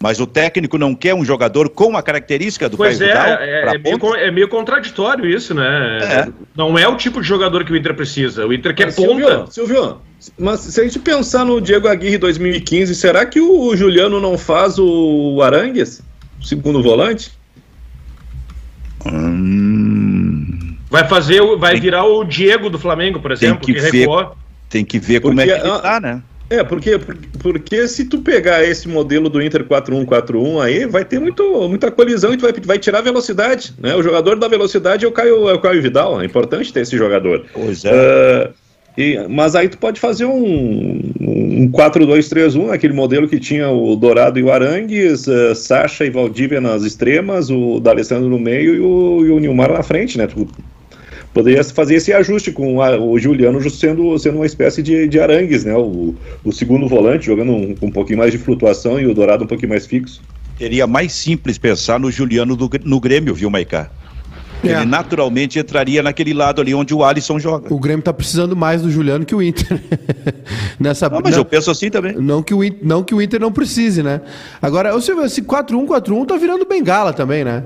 Mas 0.06 0.20
o 0.20 0.28
técnico 0.28 0.78
não 0.78 0.94
quer 0.94 1.16
um 1.16 1.26
jogador 1.26 1.68
com 1.68 1.98
a 1.98 2.04
característica 2.04 2.70
do 2.70 2.78
pois 2.78 3.00
Caio 3.00 3.10
é, 3.10 3.12
Vidal? 3.12 3.28
É, 3.40 3.76
é, 3.76 3.78
meio, 3.80 4.16
é, 4.18 4.32
meio, 4.32 4.48
contraditório 4.48 5.28
isso, 5.28 5.56
né? 5.56 5.98
É. 6.00 6.28
Não 6.56 6.78
é 6.78 6.88
o 6.88 6.96
tipo 6.96 7.20
de 7.24 7.28
jogador 7.28 7.66
que 7.66 7.74
o 7.74 7.76
Inter 7.76 7.96
precisa. 7.96 8.46
O 8.46 8.54
Inter 8.54 8.76
quer 8.76 8.86
mas, 8.86 8.96
ponta. 8.96 9.08
Silvio, 9.50 9.52
Silvio, 9.52 9.98
mas 10.38 10.60
se 10.60 10.80
a 10.80 10.84
gente 10.84 11.00
pensar 11.00 11.44
no 11.44 11.60
Diego 11.60 11.88
Aguirre 11.88 12.20
2015, 12.20 12.94
será 12.94 13.26
que 13.26 13.42
o 13.42 13.76
Juliano 13.76 14.22
não 14.22 14.38
faz 14.38 14.78
o 14.78 15.42
Arangues? 15.42 16.04
Segundo 16.40 16.84
volante? 16.84 17.32
Hum... 19.08 20.76
Vai 20.88 21.08
fazer, 21.08 21.42
vai 21.58 21.72
tem, 21.72 21.82
virar 21.82 22.06
o 22.06 22.24
Diego 22.24 22.70
do 22.70 22.78
Flamengo, 22.78 23.20
por 23.20 23.32
exemplo, 23.32 23.66
tem 23.66 23.74
que, 23.74 23.82
que 23.82 23.92
ver, 23.92 24.08
Tem 24.70 24.86
que 24.86 25.00
ver 25.00 25.20
porque, 25.20 25.36
como 25.36 25.42
é 25.42 25.46
que 25.46 25.68
ele 25.68 25.82
tá, 25.82 26.00
né? 26.00 26.22
É, 26.50 26.64
porque, 26.64 27.00
porque 27.42 27.88
se 27.88 28.06
tu 28.06 28.20
pegar 28.20 28.64
esse 28.64 28.88
modelo 28.88 29.30
do 29.30 29.42
Inter 29.42 29.64
4-1-4-1 29.66 30.62
aí, 30.62 30.86
vai 30.86 31.04
ter 31.04 31.20
muito, 31.20 31.68
muita 31.68 31.90
colisão 31.90 32.34
e 32.34 32.38
tu 32.38 32.42
vai, 32.42 32.54
vai 32.54 32.80
tirar 32.80 33.02
velocidade, 33.02 33.74
né? 33.80 33.96
O 33.96 34.04
jogador 34.04 34.38
da 34.38 34.48
velocidade 34.48 35.06
é 35.06 35.08
o 35.08 35.12
Caio, 35.12 35.50
é 35.50 35.54
o 35.54 35.60
Caio 35.60 35.82
Vidal, 35.82 36.22
é 36.22 36.26
importante 36.26 36.72
ter 36.72 36.82
esse 36.82 36.96
jogador. 36.96 37.46
Pois 37.52 37.84
é. 37.84 37.92
Uh, 37.92 38.54
e, 38.98 39.28
mas 39.28 39.56
aí 39.56 39.68
tu 39.68 39.78
pode 39.78 40.00
fazer 40.00 40.26
um, 40.26 41.02
um 41.20 41.70
4-2-3-1, 41.72 42.72
aquele 42.72 42.94
modelo 42.94 43.28
que 43.28 43.40
tinha 43.40 43.70
o 43.70 43.96
Dourado 43.96 44.40
e 44.40 44.44
o 44.44 44.52
Arangues, 44.52 45.28
uh, 45.28 45.56
Sacha 45.56 46.06
e 46.06 46.12
Valdívia 46.12 46.62
nas 46.62 46.84
extremas, 46.84 47.50
o 47.50 47.80
D'Alessandro 47.80 48.30
no 48.30 48.40
meio 48.40 48.76
e 48.76 48.80
o, 48.80 49.26
e 49.26 49.32
o 49.32 49.40
Nilmar 49.40 49.72
na 49.72 49.82
frente, 49.82 50.18
né? 50.18 50.28
Tu, 50.28 50.48
poderia 51.36 51.62
fazer 51.66 51.96
esse 51.96 52.14
ajuste 52.14 52.50
com 52.50 52.82
a, 52.82 52.98
o 52.98 53.20
Juliano 53.20 53.62
sendo, 53.70 54.18
sendo 54.18 54.38
uma 54.38 54.46
espécie 54.46 54.82
de, 54.82 55.06
de 55.06 55.20
arangues, 55.20 55.66
né? 55.66 55.76
O, 55.76 56.16
o 56.46 56.52
segundo 56.54 56.88
volante 56.88 57.26
jogando 57.26 57.52
um, 57.52 57.76
um 57.82 57.92
pouquinho 57.92 58.20
mais 58.20 58.32
de 58.32 58.38
flutuação 58.38 58.98
e 58.98 59.06
o 59.06 59.14
Dourado 59.14 59.44
um 59.44 59.48
pouquinho 59.48 59.70
mais 59.70 59.86
fixo. 59.86 60.22
Seria 60.58 60.88
mais 60.88 61.12
simples 61.12 61.58
pensar 61.58 62.00
no 62.00 62.10
Juliano 62.10 62.56
do, 62.56 62.70
no 62.86 63.02
Grêmio, 63.02 63.36
viu, 63.36 63.50
Maicá? 63.50 63.92
É. 64.68 64.78
Ele 64.78 64.86
naturalmente 64.86 65.60
entraria 65.60 66.02
naquele 66.02 66.34
lado 66.34 66.62
ali 66.62 66.74
onde 66.74 66.94
o 66.94 67.04
Alisson 67.04 67.40
joga. 67.40 67.74
O 67.74 67.80
Grêmio 67.80 68.00
está 68.00 68.14
precisando 68.14 68.56
mais 68.56 68.82
do 68.82 68.90
Juliano 68.90 69.26
que 69.26 69.36
o 69.36 69.42
Inter. 69.42 69.82
Nessa, 70.80 71.10
não, 71.10 71.22
mas 71.24 71.34
não, 71.34 71.40
eu 71.40 71.46
penso 71.46 71.72
assim 71.72 71.90
também. 71.90 72.16
Não 72.16 72.42
que, 72.44 72.54
o, 72.54 72.60
não 72.82 73.04
que 73.04 73.14
o 73.14 73.22
Inter 73.22 73.40
não 73.40 73.52
precise, 73.52 74.04
né? 74.04 74.22
Agora, 74.62 74.92
você 74.94 75.14
vê, 75.16 75.24
esse 75.24 75.42
4-1, 75.42 75.88
4-1 75.88 76.26
tá 76.26 76.38
virando 76.38 76.66
bengala 76.66 77.14
também, 77.14 77.44
né? 77.44 77.64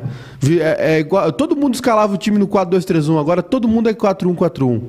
É, 0.60 0.95
é 0.95 1.00
igual, 1.00 1.32
todo 1.32 1.56
mundo 1.56 1.74
escalava 1.74 2.14
o 2.14 2.18
time 2.18 2.38
no 2.38 2.47
4-2-3-1, 2.47 3.20
agora 3.20 3.43
todo 3.43 3.68
mundo 3.68 3.89
é 3.89 3.93
4-1, 3.93 4.36
4-1. 4.36 4.82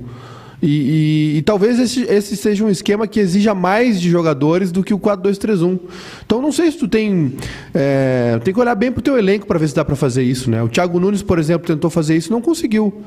E, 0.62 0.66
e, 0.66 1.38
e, 1.38 1.42
talvez 1.42 1.78
esse, 1.78 2.02
esse, 2.02 2.36
seja 2.36 2.64
um 2.64 2.68
esquema 2.68 3.06
que 3.06 3.18
exija 3.18 3.54
mais 3.54 4.00
de 4.00 4.10
jogadores 4.10 4.70
do 4.70 4.82
que 4.82 4.92
o 4.92 4.98
4-2-3-1. 4.98 5.78
Então 6.24 6.42
não 6.42 6.52
sei 6.52 6.70
se 6.70 6.78
tu 6.78 6.86
tem. 6.86 7.34
É, 7.72 8.38
tem 8.44 8.52
que 8.52 8.60
olhar 8.60 8.74
bem 8.74 8.92
pro 8.92 9.00
teu 9.00 9.16
elenco 9.16 9.46
para 9.46 9.58
ver 9.58 9.68
se 9.68 9.74
dá 9.74 9.84
para 9.84 9.96
fazer 9.96 10.22
isso, 10.22 10.50
né? 10.50 10.62
O 10.62 10.68
Thiago 10.68 11.00
Nunes, 11.00 11.22
por 11.22 11.38
exemplo, 11.38 11.66
tentou 11.66 11.88
fazer 11.88 12.16
isso 12.16 12.28
e 12.28 12.32
não 12.32 12.42
conseguiu. 12.42 13.02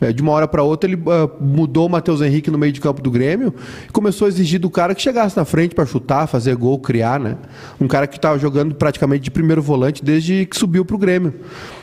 É, 0.00 0.12
de 0.12 0.22
uma 0.22 0.32
hora 0.32 0.46
para 0.46 0.62
outra, 0.62 0.88
ele 0.88 0.96
uh, 0.96 1.30
mudou 1.40 1.86
o 1.86 1.90
Matheus 1.90 2.20
Henrique 2.20 2.50
no 2.50 2.58
meio 2.58 2.72
de 2.72 2.80
campo 2.80 3.02
do 3.02 3.10
Grêmio 3.10 3.52
e 3.88 3.90
começou 3.90 4.26
a 4.26 4.28
exigir 4.28 4.60
do 4.60 4.70
cara 4.70 4.94
que 4.94 5.02
chegasse 5.02 5.36
na 5.36 5.44
frente 5.44 5.74
para 5.74 5.84
chutar, 5.84 6.26
fazer 6.28 6.54
gol, 6.54 6.78
criar, 6.78 7.18
né? 7.18 7.36
Um 7.80 7.88
cara 7.88 8.06
que 8.06 8.16
estava 8.16 8.38
jogando 8.38 8.74
praticamente 8.74 9.24
de 9.24 9.30
primeiro 9.30 9.60
volante 9.60 10.04
desde 10.04 10.46
que 10.46 10.56
subiu 10.56 10.84
para 10.84 10.94
o 10.94 10.98
Grêmio. 10.98 11.34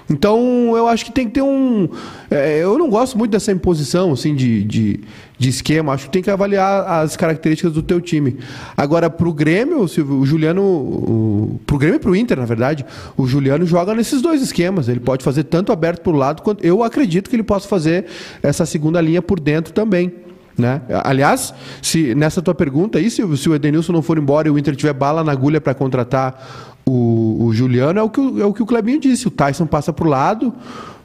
Então, 0.09 0.73
eu 0.75 0.87
acho 0.87 1.05
que 1.05 1.11
tem 1.11 1.25
que 1.25 1.33
ter 1.33 1.41
um. 1.41 1.89
É, 2.29 2.59
eu 2.59 2.77
não 2.77 2.89
gosto 2.89 3.17
muito 3.17 3.31
dessa 3.31 3.51
imposição 3.51 4.11
assim, 4.11 4.35
de, 4.35 4.63
de, 4.63 4.99
de, 5.37 5.49
esquema. 5.49 5.93
Acho 5.93 6.05
que 6.05 6.11
tem 6.11 6.21
que 6.21 6.29
avaliar 6.29 7.01
as 7.01 7.17
características 7.17 7.73
do 7.73 7.81
teu 7.81 7.99
time. 7.99 8.37
Agora, 8.77 9.09
para 9.09 9.27
o 9.27 9.33
Grêmio, 9.33 9.79
o 9.81 10.25
Juliano. 10.25 10.61
O 10.61 11.59
Grêmio 11.77 11.97
e 11.97 11.99
para 11.99 12.11
o 12.11 12.15
Inter, 12.15 12.37
na 12.37 12.45
verdade, 12.45 12.85
o 13.17 13.25
Juliano 13.25 13.65
joga 13.65 13.95
nesses 13.95 14.21
dois 14.21 14.41
esquemas. 14.41 14.87
Ele 14.87 14.99
pode 14.99 15.23
fazer 15.23 15.43
tanto 15.45 15.71
aberto 15.71 16.01
para 16.01 16.13
o 16.13 16.15
lado, 16.15 16.43
quanto. 16.43 16.63
Eu 16.63 16.83
acredito 16.83 17.27
que 17.29 17.35
ele 17.35 17.43
possa 17.43 17.67
fazer 17.67 18.05
essa 18.43 18.65
segunda 18.65 19.01
linha 19.01 19.23
por 19.23 19.39
dentro 19.39 19.73
também. 19.73 20.13
Né? 20.57 20.81
Aliás, 21.03 21.53
se 21.81 22.15
nessa 22.15 22.41
tua 22.41 22.55
pergunta 22.55 22.97
aí, 22.97 23.09
se, 23.09 23.37
se 23.37 23.49
o 23.49 23.55
Edenilson 23.55 23.91
não 23.91 24.01
for 24.01 24.17
embora 24.17 24.47
e 24.47 24.51
o 24.51 24.57
Inter 24.57 24.75
tiver 24.75 24.93
bala 24.93 25.23
na 25.23 25.31
agulha 25.31 25.59
para 25.59 25.73
contratar 25.73 26.74
o, 26.85 27.45
o, 27.45 27.53
Juliano 27.53 27.99
é 27.99 28.03
o, 28.03 28.09
que, 28.09 28.19
é 28.19 28.45
o 28.45 28.53
que 28.53 28.61
o 28.61 28.65
Clebinho 28.65 28.99
disse. 28.99 29.27
O 29.27 29.31
Tyson 29.31 29.65
passa 29.65 29.91
para 29.91 30.05
o 30.05 30.09
lado, 30.09 30.53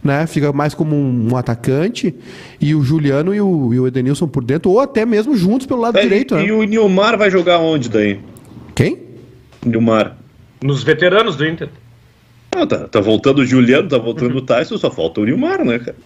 né? 0.04 0.26
fica 0.26 0.52
mais 0.52 0.74
como 0.74 0.94
um, 0.94 1.32
um, 1.32 1.36
atacante, 1.36 2.14
e 2.60 2.74
o 2.74 2.82
Juliano 2.82 3.34
e 3.34 3.40
o, 3.40 3.72
e 3.72 3.80
o 3.80 3.86
Edenilson 3.86 4.28
por 4.28 4.44
dentro, 4.44 4.70
ou 4.70 4.80
até 4.80 5.06
mesmo 5.06 5.34
juntos 5.36 5.66
pelo 5.66 5.80
lado 5.80 5.98
é, 5.98 6.02
direito. 6.02 6.34
E, 6.34 6.38
né? 6.38 6.44
e 6.46 6.52
o 6.52 6.62
Nilmar 6.62 7.16
vai 7.16 7.30
jogar 7.30 7.58
onde 7.58 7.88
daí? 7.88 8.20
Quem? 8.74 8.98
Nilmar. 9.64 10.16
Nos 10.62 10.82
veteranos 10.82 11.36
do 11.36 11.46
Inter. 11.46 11.70
Ah, 12.52 12.66
tá, 12.66 12.88
tá 12.88 13.00
voltando 13.00 13.38
o 13.38 13.46
Juliano, 13.46 13.88
tá 13.88 13.96
voltando 13.96 14.36
o 14.36 14.42
Tyson, 14.42 14.76
só 14.76 14.90
falta 14.90 15.20
o 15.20 15.24
Nilmar, 15.24 15.64
né, 15.64 15.78
cara? 15.78 15.96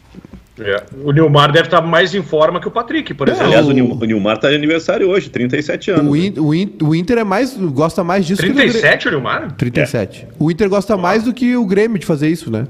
É. 0.61 0.83
O 1.03 1.11
Nilmar 1.11 1.51
deve 1.51 1.67
estar 1.67 1.81
mais 1.81 2.15
em 2.15 2.23
forma 2.23 2.61
que 2.61 2.69
o 2.69 2.71
Patrick, 2.71 3.13
por 3.15 3.29
exemplo. 3.29 3.47
Aliás, 3.47 3.67
o, 3.67 3.71
o 3.71 4.05
Nilmar 4.05 4.37
está 4.37 4.51
de 4.51 4.55
aniversário 4.55 5.09
hoje, 5.09 5.29
37 5.29 5.91
anos. 5.91 6.07
O, 6.07 6.17
in, 6.17 6.31
né? 6.31 6.35
o, 6.39 6.55
in, 6.55 6.73
o, 6.81 6.95
Inter 6.95 7.19
é 7.19 7.25
mais, 7.25 7.57
gosta 7.57 8.05
mais 8.05 8.25
disso 8.25 8.41
37 8.41 9.03
que 9.03 9.09
o 9.09 9.11
Nilmar? 9.11 9.53
37. 9.53 10.27
É. 10.31 10.35
O 10.39 10.51
Inter 10.51 10.69
gosta 10.69 10.97
mais 10.97 11.25
do 11.25 11.35
que 11.35 11.57
o 11.57 11.67
Grêmio 11.67 11.99
de 11.99 12.07
fazer 12.07 12.29
isso, 12.29 12.51
né? 12.51 12.67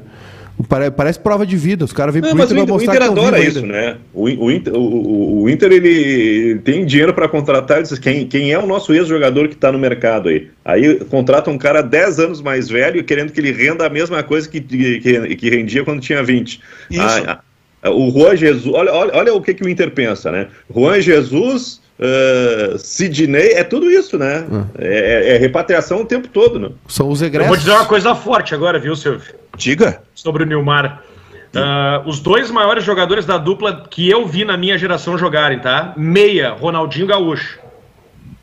Parece 0.97 1.19
prova 1.19 1.45
de 1.45 1.57
vida, 1.57 1.85
os 1.85 1.93
caras 1.93 2.15
vêm 2.15 2.23
pro 2.23 2.31
Inter, 2.31 2.45
Inter 2.45 2.67
mostrar 2.69 2.93
o 2.93 2.97
Inter 2.97 3.11
adora 3.11 3.41
isso, 3.41 3.59
ainda. 3.59 3.73
né? 3.73 3.97
O, 4.15 4.23
o, 4.23 4.51
Inter, 4.53 4.73
o, 4.73 5.43
o 5.43 5.51
Inter 5.51 5.73
ele 5.73 6.61
tem 6.61 6.87
dinheiro 6.87 7.13
para 7.13 7.29
contratar 7.29 7.83
quem, 8.01 8.25
quem 8.27 8.53
é 8.53 8.59
o 8.59 8.65
nosso 8.65 8.95
ex-jogador 8.95 9.49
que 9.49 9.55
está 9.55 9.73
no 9.73 9.79
mercado 9.81 10.29
aí. 10.29 10.49
Aí 10.65 11.05
contrata 11.07 11.51
um 11.51 11.59
cara 11.59 11.83
10 11.83 12.21
anos 12.21 12.41
mais 12.41 12.69
velho 12.69 13.03
querendo 13.03 13.33
que 13.33 13.41
ele 13.41 13.51
renda 13.51 13.85
a 13.85 13.91
mesma 13.91 14.23
coisa 14.23 14.49
que, 14.49 14.61
que, 14.61 15.35
que 15.35 15.51
rendia 15.51 15.85
quando 15.85 16.01
tinha 16.01 16.23
20. 16.23 16.61
Isso. 16.89 17.03
Ah, 17.03 17.41
o 17.91 18.11
Juan 18.11 18.37
Jesus, 18.37 18.75
olha, 18.75 18.93
olha, 18.93 19.15
olha 19.15 19.35
o 19.35 19.43
que, 19.43 19.55
que 19.55 19.65
o 19.65 19.69
Inter 19.69 19.91
pensa, 19.91 20.31
né? 20.31 20.49
Juan 20.75 21.01
Jesus, 21.01 21.81
uh, 21.99 22.79
Sidney, 22.79 23.53
é 23.53 23.65
tudo 23.65 23.91
isso, 23.91 24.19
né? 24.19 24.47
Hum. 24.51 24.65
É, 24.79 25.35
é, 25.35 25.39
repatriação 25.39 26.01
o 26.01 26.05
tempo 26.05 26.29
todo, 26.29 26.59
né? 26.59 26.71
São 26.89 27.11
os 27.11 27.21
egressos. 27.21 27.47
Eu 27.47 27.49
vou 27.49 27.57
dizer 27.57 27.73
uma 27.73 27.87
coisa 27.87 28.15
forte 28.15 28.55
agora, 28.55 28.79
viu, 28.79 28.97
Silvio? 28.97 29.35
Diga. 29.57 30.03
Sobre 30.15 30.43
o 30.43 30.47
Nilmar. 30.47 31.03
Uh, 31.55 32.09
os 32.09 32.19
dois 32.19 32.51
maiores 32.51 32.83
jogadores 32.83 33.25
da 33.25 33.39
dupla 33.39 33.87
que 33.89 34.11
eu 34.11 34.27
vi 34.27 34.45
na 34.45 34.57
minha 34.57 34.77
geração 34.77 35.17
jogarem, 35.17 35.61
tá? 35.61 35.93
Meia, 35.97 36.51
Ronaldinho 36.51 37.07
Gaúcho, 37.07 37.61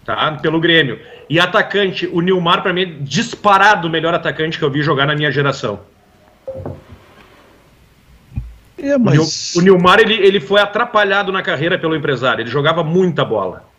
tá? 0.05 0.31
Pelo 0.41 0.61
Grêmio. 0.61 0.97
E 1.29 1.39
atacante, 1.39 2.07
o 2.07 2.21
Nilmar, 2.21 2.61
para 2.61 2.71
mim, 2.71 2.97
disparado 3.01 3.87
o 3.87 3.91
melhor 3.91 4.13
atacante 4.13 4.57
que 4.57 4.63
eu 4.63 4.71
vi 4.71 4.81
jogar 4.81 5.05
na 5.05 5.15
minha 5.15 5.31
geração. 5.31 5.79
É, 8.81 8.97
mas... 8.97 9.55
O 9.55 9.61
Nilmar 9.61 9.99
ele, 9.99 10.15
ele 10.15 10.39
foi 10.39 10.59
atrapalhado 10.59 11.31
na 11.31 11.43
carreira 11.43 11.77
pelo 11.77 11.95
empresário, 11.95 12.41
ele 12.41 12.49
jogava 12.49 12.83
muita 12.83 13.23
bola. 13.23 13.69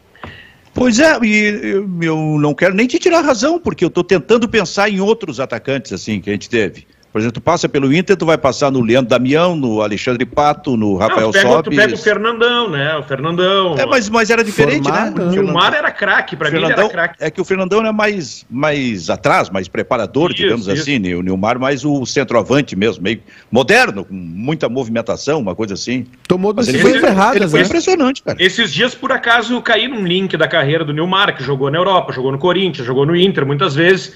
Pois 0.73 0.99
é, 0.99 1.19
e 1.23 1.85
eu 2.01 2.39
não 2.39 2.55
quero 2.55 2.75
nem 2.75 2.87
te 2.87 2.99
tirar 2.99 3.21
razão, 3.21 3.59
porque 3.59 3.85
eu 3.85 3.89
estou 3.89 4.03
tentando 4.03 4.49
pensar 4.49 4.89
em 4.89 5.01
outros 5.01 5.39
atacantes 5.39 5.93
assim 5.93 6.21
que 6.21 6.31
a 6.31 6.33
gente 6.33 6.49
teve. 6.49 6.87
Por 7.13 7.19
exemplo, 7.19 7.35
tu 7.35 7.41
passa 7.43 7.69
pelo 7.69 7.93
Inter, 7.93 8.17
tu 8.17 8.25
vai 8.25 8.39
passar 8.39 8.71
no 8.71 8.81
Leandro 8.81 9.11
Damião, 9.11 9.55
no 9.55 9.83
Alexandre 9.83 10.25
Pato, 10.25 10.79
no 10.79 10.97
Rafael 10.97 11.27
Não, 11.27 11.33
pega, 11.33 11.63
Tu 11.63 11.71
pega 11.71 11.95
o 11.95 11.99
Fernandão, 11.99 12.71
né? 12.71 12.97
O 12.97 13.03
Fernandão. 13.03 13.75
É, 13.79 13.85
mas, 13.85 14.09
mas 14.09 14.31
era 14.31 14.43
diferente, 14.43 14.91
né? 14.91 14.97
Formado, 14.97 15.21
né? 15.21 15.27
O 15.27 15.31
Nilmar 15.31 15.75
era 15.75 15.91
craque, 15.91 16.35
pra 16.35 16.49
Fernandão, 16.49 16.69
mim 16.69 16.85
ele 16.85 16.93
era 16.99 17.09
craque. 17.09 17.23
É 17.23 17.31
que 17.31 17.39
o 17.39 17.45
Fernandão 17.45 17.81
era 17.81 17.93
mais, 17.93 18.47
mais 18.49 19.11
atrás, 19.11 19.51
mais 19.51 19.69
preparador, 19.69 20.31
isso, 20.31 20.41
digamos 20.41 20.67
isso. 20.69 20.83
assim, 20.83 20.99
né? 20.99 21.15
O 21.15 21.21
Nilmar 21.21 21.59
mais 21.59 21.85
o 21.85 22.07
centroavante 22.07 22.75
mesmo, 22.75 23.03
meio 23.03 23.21
moderno, 23.51 24.07
com 24.07 24.15
muita 24.15 24.71
movimentação, 24.71 25.39
uma 25.39 25.55
coisa 25.55 25.75
assim. 25.75 26.07
Tomou 26.27 26.55
decisões 26.55 27.03
erradas, 27.03 27.37
ele 27.37 27.49
foi 27.51 27.61
né? 27.61 27.67
impressionante, 27.67 28.23
cara. 28.23 28.43
Esses 28.43 28.73
dias, 28.73 28.95
por 28.95 29.13
acaso, 29.13 29.61
caí 29.61 29.87
num 29.87 30.07
link 30.07 30.35
da 30.35 30.49
carreira 30.49 30.83
do 30.83 30.95
Nilmar, 30.95 31.37
que 31.37 31.45
jogou 31.45 31.71
na 31.71 31.77
Europa, 31.77 32.11
jogou 32.11 32.33
no 32.33 32.39
Corinthians, 32.39 32.87
jogou 32.87 33.05
no 33.05 33.15
Inter 33.15 33.45
muitas 33.45 33.75
vezes. 33.75 34.15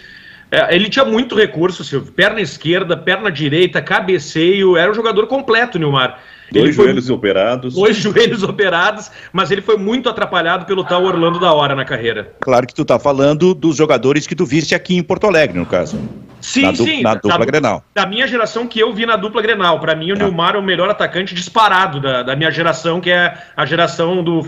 É, 0.51 0.75
ele 0.75 0.89
tinha 0.89 1.05
muito 1.05 1.35
recurso, 1.35 1.85
Silvio. 1.85 2.13
Perna 2.13 2.41
esquerda, 2.41 2.97
perna 2.97 3.31
direita, 3.31 3.83
cabeceio. 3.83 4.77
Era 4.77 4.91
um 4.91 4.95
jogador 4.95 5.27
completo, 5.27 5.79
Nilmar. 5.79 6.21
Dois 6.53 6.75
joelhos 6.75 7.11
operados. 7.11 7.75
Dois 7.75 7.97
joelhos 7.99 8.43
operados, 8.43 9.11
mas 9.33 9.51
ele 9.51 9.61
foi 9.61 9.77
muito 9.77 10.09
atrapalhado 10.09 10.65
pelo 10.65 10.85
tal 10.85 11.05
Orlando 11.05 11.41
da 11.41 11.53
Hora 11.53 11.75
na 11.75 11.85
carreira. 11.85 12.33
Claro 12.41 12.67
que 12.67 12.75
tu 12.75 12.85
tá 12.85 12.99
falando 12.99 13.53
dos 13.55 13.77
jogadores 13.77 14.27
que 14.27 14.37
tu 14.37 14.47
viste 14.47 14.75
aqui 14.75 14.97
em 14.97 15.03
Porto 15.03 15.27
Alegre, 15.27 15.59
no 15.59 15.67
caso. 15.67 15.99
Sim, 16.41 16.63
na 16.63 16.75
sim. 16.75 17.03
Na 17.03 17.15
dupla 17.15 17.39
da, 17.39 17.45
Grenal. 17.45 17.85
Da 17.93 18.07
minha 18.07 18.29
geração 18.29 18.69
que 18.69 18.79
eu 18.79 18.93
vi 18.93 19.05
na 19.05 19.17
dupla 19.17 19.43
Grenal. 19.43 19.81
Para 19.81 19.97
mim, 19.97 20.13
o 20.13 20.15
é. 20.15 20.19
Nilmar 20.19 20.55
é 20.55 20.59
o 20.59 20.63
melhor 20.63 20.89
atacante 20.89 21.35
disparado 21.35 22.01
da, 22.01 22.23
da 22.23 22.37
minha 22.37 22.51
geração, 22.53 23.01
que 23.01 23.11
é 23.11 23.37
a 23.57 23.67
geração 23.67 24.23
do 24.23 24.47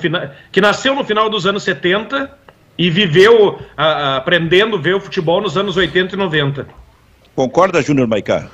que 0.52 0.60
nasceu 0.60 0.94
no 0.94 1.02
final 1.02 1.28
dos 1.28 1.46
anos 1.46 1.64
70 1.64 2.30
e 2.78 2.88
viveu 2.90 3.58
a, 3.76 4.16
aprendendo 4.16 4.76
a 4.76 4.80
ver 4.80 4.94
o 4.94 5.00
futebol 5.00 5.42
nos 5.42 5.56
anos 5.56 5.76
80 5.76 6.14
e 6.14 6.18
90. 6.18 6.66
Concorda, 7.34 7.82
Júnior 7.82 8.06
Maicá? 8.06 8.48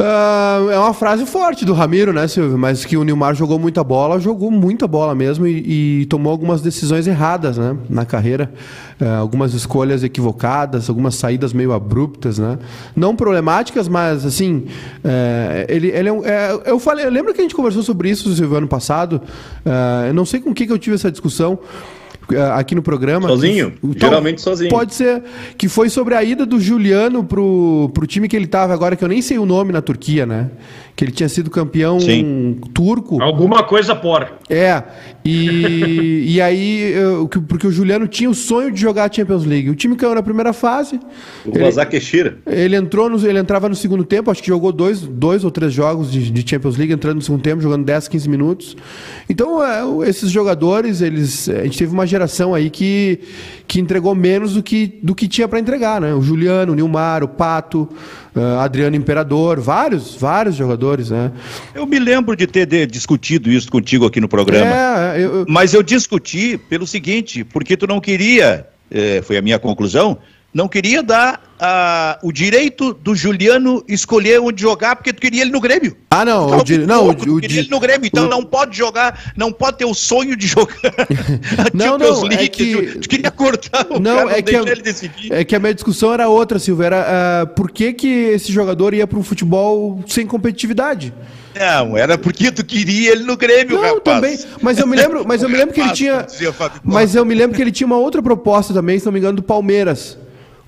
Uh, 0.00 0.70
é 0.70 0.78
uma 0.78 0.94
frase 0.94 1.26
forte 1.26 1.62
do 1.62 1.74
Ramiro, 1.74 2.10
né, 2.10 2.26
Silvio? 2.26 2.56
Mas 2.56 2.86
que 2.86 2.96
o 2.96 3.04
Nilmar 3.04 3.34
jogou 3.34 3.58
muita 3.58 3.84
bola, 3.84 4.18
jogou 4.18 4.50
muita 4.50 4.88
bola 4.88 5.14
mesmo 5.14 5.46
e, 5.46 6.00
e 6.00 6.06
tomou 6.06 6.32
algumas 6.32 6.62
decisões 6.62 7.06
erradas, 7.06 7.58
né, 7.58 7.76
na 7.86 8.06
carreira. 8.06 8.50
Uh, 8.98 9.04
algumas 9.20 9.52
escolhas 9.52 10.02
equivocadas, 10.02 10.88
algumas 10.88 11.16
saídas 11.16 11.52
meio 11.52 11.72
abruptas, 11.72 12.38
né? 12.38 12.58
Não 12.96 13.14
problemáticas, 13.14 13.88
mas 13.88 14.24
assim, 14.24 14.68
uh, 15.04 15.66
ele, 15.68 15.88
ele 15.88 16.08
é, 16.08 16.12
um, 16.12 16.24
é, 16.24 16.62
eu 16.64 16.78
falei, 16.80 17.04
eu 17.04 17.10
lembro 17.10 17.34
que 17.34 17.40
a 17.40 17.42
gente 17.42 17.54
conversou 17.54 17.82
sobre 17.82 18.08
isso, 18.08 18.34
Silvio, 18.34 18.56
ano 18.56 18.68
passado. 18.68 19.20
eu 20.06 20.14
não 20.14 20.24
sei 20.24 20.40
com 20.40 20.54
que, 20.54 20.66
que 20.66 20.72
eu 20.72 20.78
tive 20.78 20.96
essa 20.96 21.10
discussão. 21.10 21.58
Eh, 22.34 22.50
aqui 22.54 22.74
no 22.74 22.82
programa. 22.82 23.28
Sozinho? 23.28 23.72
Que, 23.72 24.00
geralmente 24.00 24.40
sozinho. 24.40 24.70
Pode 24.70 24.94
ser. 24.94 25.22
Que 25.56 25.68
foi 25.68 25.88
sobre 25.88 26.14
a 26.14 26.22
ida 26.22 26.46
do 26.46 26.60
Juliano 26.60 27.24
pro, 27.24 27.90
pro 27.94 28.06
time 28.06 28.28
que 28.28 28.36
ele 28.36 28.46
tava 28.46 28.72
agora, 28.72 28.96
que 28.96 29.04
eu 29.04 29.08
nem 29.08 29.22
sei 29.22 29.38
o 29.38 29.46
nome 29.46 29.72
na 29.72 29.82
Turquia, 29.82 30.26
né? 30.26 30.50
Que 31.00 31.04
ele 31.06 31.12
tinha 31.12 31.30
sido 31.30 31.48
campeão 31.48 31.98
Sim. 31.98 32.58
turco. 32.74 33.22
Alguma 33.22 33.62
coisa 33.62 33.96
por. 33.96 34.30
É. 34.50 34.82
E, 35.24 36.24
e 36.28 36.40
aí, 36.42 36.92
eu, 36.92 37.26
porque 37.26 37.66
o 37.66 37.72
Juliano 37.72 38.06
tinha 38.06 38.28
o 38.28 38.34
sonho 38.34 38.70
de 38.70 38.78
jogar 38.78 39.08
a 39.08 39.10
Champions 39.10 39.46
League. 39.46 39.70
O 39.70 39.74
time 39.74 39.96
caiu 39.96 40.14
na 40.14 40.22
primeira 40.22 40.52
fase. 40.52 41.00
O 41.46 41.52
Ele, 42.46 42.64
ele 42.64 42.76
entrou 42.76 43.08
no, 43.08 43.16
ele 43.26 43.38
entrava 43.38 43.66
no 43.66 43.74
segundo 43.74 44.04
tempo, 44.04 44.30
acho 44.30 44.42
que 44.42 44.48
jogou 44.48 44.72
dois, 44.72 45.00
dois 45.00 45.42
ou 45.42 45.50
três 45.50 45.72
jogos 45.72 46.12
de, 46.12 46.30
de 46.30 46.50
Champions 46.50 46.76
League, 46.76 46.92
entrando 46.92 47.16
no 47.16 47.22
segundo 47.22 47.40
tempo, 47.40 47.62
jogando 47.62 47.82
10, 47.86 48.06
15 48.06 48.28
minutos. 48.28 48.76
Então, 49.26 49.64
é, 49.64 50.06
esses 50.06 50.30
jogadores, 50.30 51.00
eles. 51.00 51.48
A 51.48 51.62
gente 51.62 51.78
teve 51.78 51.94
uma 51.94 52.06
geração 52.06 52.52
aí 52.52 52.68
que, 52.68 53.20
que 53.66 53.80
entregou 53.80 54.14
menos 54.14 54.52
do 54.52 54.62
que, 54.62 54.98
do 55.02 55.14
que 55.14 55.26
tinha 55.26 55.48
para 55.48 55.58
entregar, 55.58 55.98
né? 55.98 56.12
O 56.12 56.20
Juliano, 56.20 56.72
o 56.72 56.74
Nilmar, 56.76 57.24
o 57.24 57.28
Pato, 57.28 57.88
uh, 58.34 58.60
Adriano 58.60 58.96
Imperador, 58.96 59.60
vários, 59.60 60.14
vários 60.14 60.56
jogadores, 60.56 61.10
né? 61.10 61.30
Eu 61.74 61.86
me 61.86 61.98
lembro 61.98 62.36
de 62.36 62.46
ter 62.46 62.66
de, 62.66 62.86
discutido 62.86 63.50
isso 63.50 63.70
contigo 63.70 64.06
aqui 64.06 64.20
no 64.20 64.28
programa. 64.28 65.14
É, 65.14 65.18
eu, 65.18 65.36
eu... 65.36 65.46
Mas 65.48 65.74
eu 65.74 65.82
discuti 65.82 66.58
pelo 66.58 66.86
seguinte, 66.86 67.44
porque 67.44 67.76
tu 67.76 67.86
não 67.86 68.00
queria, 68.00 68.66
eh, 68.90 69.22
foi 69.22 69.36
a 69.36 69.42
minha 69.42 69.58
conclusão, 69.58 70.18
não 70.52 70.66
queria 70.66 71.02
dar 71.02 71.40
uh, 71.60 72.26
o 72.26 72.32
direito 72.32 72.92
do 72.92 73.14
Juliano 73.14 73.84
escolher 73.86 74.40
onde 74.40 74.60
jogar, 74.60 74.96
porque 74.96 75.12
tu 75.12 75.20
queria 75.20 75.42
ele 75.42 75.52
no 75.52 75.60
Grêmio. 75.60 75.96
Ah, 76.10 76.24
não, 76.24 76.48
então, 76.48 76.58
o, 76.58 76.64
di... 76.64 76.78
não, 76.78 77.06
o, 77.06 77.10
o 77.10 77.40
queria 77.40 77.60
ele 77.60 77.70
no 77.70 77.78
Grêmio, 77.78 78.06
então 78.06 78.26
o... 78.26 78.28
não 78.28 78.44
pode 78.44 78.76
jogar, 78.76 79.32
não 79.36 79.52
pode 79.52 79.78
ter 79.78 79.84
o 79.84 79.94
sonho 79.94 80.36
de 80.36 80.48
jogar 80.48 80.92
não, 81.72 81.96
não, 81.96 82.22
League, 82.22 82.44
é 82.44 82.48
que... 82.48 82.98
tu, 82.98 83.08
queria 83.08 83.30
cortar 83.30 83.86
o 83.90 84.00
não, 84.00 84.16
cara, 84.16 84.38
é 84.38 84.42
que 84.42 84.56
a... 84.56 84.60
ele 84.60 84.82
decidir. 84.82 85.32
É 85.32 85.44
que 85.44 85.54
a 85.54 85.60
minha 85.60 85.74
discussão 85.74 86.12
era 86.12 86.28
outra, 86.28 86.58
Silvia, 86.58 86.86
era 86.86 87.06
uh, 87.44 87.46
por 87.54 87.70
que 87.70 87.92
que 87.92 88.08
esse 88.08 88.52
jogador 88.52 88.92
ia 88.92 89.06
para 89.06 89.18
um 89.18 89.22
futebol 89.22 90.02
sem 90.08 90.26
competitividade? 90.26 91.14
Não, 91.54 91.96
era 91.96 92.16
porque 92.16 92.50
tu 92.50 92.64
queria 92.64 93.12
ele 93.12 93.24
no 93.24 93.36
Grêmio, 93.36 93.76
não, 93.76 93.94
rapaz. 93.94 94.02
também. 94.02 94.38
Mas 94.60 94.78
eu 94.78 94.86
me 94.86 94.96
lembro, 94.96 95.24
mas 95.26 95.42
eu 95.42 95.48
me 95.48 95.56
lembro 95.56 95.74
que 95.74 95.80
ele 95.80 95.92
tinha, 95.94 96.26
mas 96.82 97.14
eu 97.14 97.24
me 97.24 97.34
lembro 97.34 97.56
que 97.56 97.62
ele 97.62 97.72
tinha 97.72 97.86
uma 97.86 97.98
outra 97.98 98.22
proposta 98.22 98.74
também, 98.74 98.98
se 98.98 99.04
não 99.04 99.12
me 99.12 99.18
engano, 99.18 99.36
do 99.36 99.42
Palmeiras. 99.42 100.18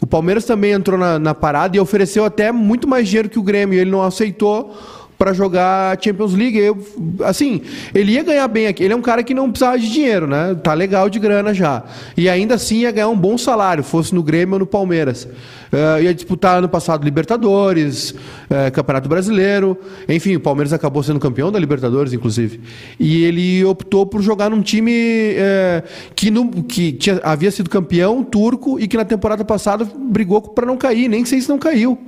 O 0.03 0.07
Palmeiras 0.07 0.45
também 0.45 0.73
entrou 0.73 0.99
na, 0.99 1.17
na 1.17 1.33
parada 1.33 1.77
e 1.77 1.81
ofereceu 1.81 2.25
até 2.25 2.51
muito 2.51 2.89
mais 2.89 3.07
dinheiro 3.07 3.29
que 3.29 3.39
o 3.39 3.43
Grêmio. 3.43 3.79
Ele 3.79 3.89
não 3.89 4.03
aceitou 4.03 4.77
para 5.19 5.33
jogar 5.33 5.97
Champions 6.01 6.35
League. 6.35 6.59
Eu, 6.59 6.79
assim, 7.25 7.63
ele 7.95 8.13
ia 8.13 8.23
ganhar 8.23 8.49
bem 8.49 8.67
aqui. 8.67 8.83
Ele 8.83 8.93
é 8.93 8.97
um 8.97 9.03
cara 9.03 9.23
que 9.23 9.33
não 9.33 9.51
precisava 9.51 9.79
de 9.79 9.89
dinheiro, 9.89 10.27
né? 10.27 10.55
Tá 10.63 10.75
legal 10.75 11.09
de 11.09 11.19
grana 11.19 11.55
já. 11.55 11.85
E 12.17 12.29
ainda 12.29 12.55
assim 12.55 12.79
ia 12.79 12.91
ganhar 12.91 13.09
um 13.09 13.17
bom 13.17 13.39
salário, 13.39 13.85
fosse 13.85 14.15
no 14.15 14.23
Grêmio 14.23 14.55
ou 14.55 14.59
no 14.61 14.67
Palmeiras. 14.67 15.25
Uh, 15.25 16.03
ia 16.03 16.13
disputar 16.13 16.59
ano 16.59 16.69
passado 16.69 17.05
Libertadores, 17.05 18.11
uh, 18.11 18.71
Campeonato 18.73 19.09
Brasileiro. 19.09 19.79
Enfim, 20.09 20.37
o 20.37 20.41
Palmeiras 20.41 20.73
acabou 20.73 21.03
sendo 21.03 21.21
campeão 21.21 21.51
da 21.51 21.59
Libertadores, 21.59 22.13
inclusive. 22.13 22.61
E 22.99 23.25
ele 23.25 23.65
optou 23.65 24.05
por 24.05 24.21
jogar 24.23 24.51
num 24.51 24.61
time 24.61 24.93
uh, 24.93 25.89
que, 26.15 26.31
no, 26.31 26.51
que 26.65 26.93
tinha, 26.93 27.21
havia 27.23 27.51
sido 27.51 27.71
campeão 27.71 28.23
turco 28.23 28.79
e 28.79 28.87
que 28.87 28.97
na 28.97 29.05
temporada 29.05 29.45
passada 29.45 29.87
brigou 29.97 30.43
para 30.43 30.67
não 30.67 30.77
cair. 30.77 31.09
Nem 31.09 31.25
sei 31.25 31.41
se 31.41 31.49
não 31.49 31.59
caiu 31.59 31.99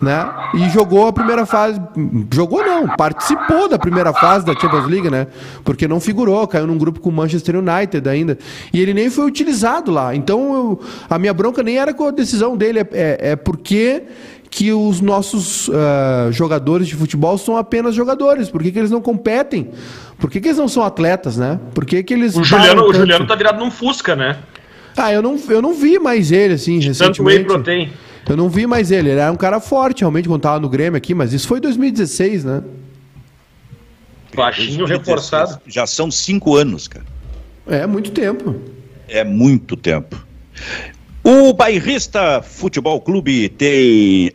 né? 0.00 0.28
E 0.54 0.70
jogou 0.70 1.06
a 1.06 1.12
primeira 1.12 1.44
fase. 1.44 1.80
Jogou 2.32 2.64
não, 2.64 2.88
participou 2.88 3.68
da 3.68 3.78
primeira 3.78 4.12
fase 4.12 4.46
da 4.46 4.54
Champions 4.54 4.86
League, 4.86 5.10
né? 5.10 5.26
Porque 5.62 5.86
não 5.86 6.00
figurou, 6.00 6.46
caiu 6.48 6.66
num 6.66 6.78
grupo 6.78 7.00
com 7.00 7.10
o 7.10 7.12
Manchester 7.12 7.56
United 7.56 8.08
ainda. 8.08 8.38
E 8.72 8.80
ele 8.80 8.94
nem 8.94 9.10
foi 9.10 9.26
utilizado 9.26 9.90
lá. 9.90 10.14
Então 10.14 10.54
eu, 10.54 10.80
a 11.08 11.18
minha 11.18 11.34
bronca 11.34 11.62
nem 11.62 11.78
era 11.78 11.92
com 11.92 12.04
a 12.04 12.10
decisão 12.10 12.56
dele, 12.56 12.80
é, 12.80 12.88
é, 12.92 13.18
é 13.32 13.36
porque 13.36 14.04
que 14.50 14.72
os 14.72 15.00
nossos 15.00 15.68
uh, 15.68 16.32
jogadores 16.32 16.88
de 16.88 16.96
futebol 16.96 17.38
são 17.38 17.56
apenas 17.56 17.94
jogadores. 17.94 18.50
Por 18.50 18.60
que, 18.62 18.72
que 18.72 18.78
eles 18.80 18.90
não 18.90 19.00
competem? 19.00 19.70
Por 20.18 20.28
que, 20.28 20.40
que 20.40 20.48
eles 20.48 20.58
não 20.58 20.66
são 20.66 20.82
atletas, 20.82 21.36
né? 21.36 21.60
Por 21.72 21.86
que, 21.86 22.02
que 22.02 22.12
eles. 22.12 22.36
O 22.36 22.42
Juliano, 22.42 22.82
o 22.88 22.92
Juliano 22.92 23.26
tá 23.26 23.36
virado 23.36 23.60
num 23.60 23.70
Fusca, 23.70 24.16
né? 24.16 24.38
Ah, 24.96 25.12
eu 25.12 25.22
não, 25.22 25.38
eu 25.48 25.62
não 25.62 25.72
vi 25.72 26.00
mais 26.00 26.32
ele, 26.32 26.54
assim, 26.54 26.80
de 26.80 26.88
recentemente. 26.88 27.18
Tanto 27.18 27.28
whey 27.28 27.44
protein. 27.44 27.92
Eu 28.30 28.36
não 28.36 28.48
vi 28.48 28.64
mais 28.64 28.92
ele. 28.92 29.10
Ele 29.10 29.18
era 29.18 29.32
um 29.32 29.36
cara 29.36 29.58
forte, 29.58 30.00
realmente, 30.02 30.28
quando 30.28 30.42
tava 30.42 30.60
no 30.60 30.68
Grêmio 30.68 30.96
aqui, 30.96 31.12
mas 31.12 31.32
isso 31.32 31.48
foi 31.48 31.58
2016, 31.58 32.44
né? 32.44 32.62
Baixinho 34.32 34.86
reforçado. 34.86 35.60
Já 35.66 35.84
são 35.84 36.12
cinco 36.12 36.54
anos, 36.54 36.86
cara. 36.86 37.04
É 37.66 37.84
muito 37.88 38.12
tempo. 38.12 38.54
É 39.08 39.24
muito 39.24 39.76
tempo. 39.76 40.16
O 41.24 41.52
Bairrista 41.52 42.40
Futebol 42.40 43.00
Clube 43.00 43.48
tem, 43.48 44.32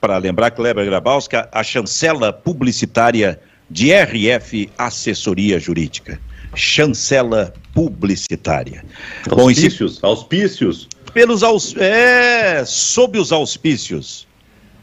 para 0.00 0.16
lembrar, 0.16 0.50
Kleber 0.50 0.86
Grabowska, 0.86 1.50
a 1.52 1.62
chancela 1.62 2.32
publicitária 2.32 3.38
de 3.68 3.92
RF 3.92 4.70
Assessoria 4.78 5.60
Jurídica. 5.60 6.18
Chancela 6.54 7.52
publicitária. 7.74 8.82
Auspícios, 9.30 9.98
Bom, 9.98 10.08
auspícios 10.08 10.88
pelos 11.12 11.42
aus... 11.42 11.74
é, 11.76 12.64
sob 12.64 13.18
os 13.18 13.32
auspícios, 13.32 14.26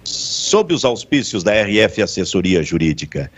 sob 0.03 0.73
os 0.73 0.85
auspícios 0.85 1.43
da 1.43 1.51
RF 1.53 2.01
Assessoria 2.01 2.63
Jurídica. 2.63 3.31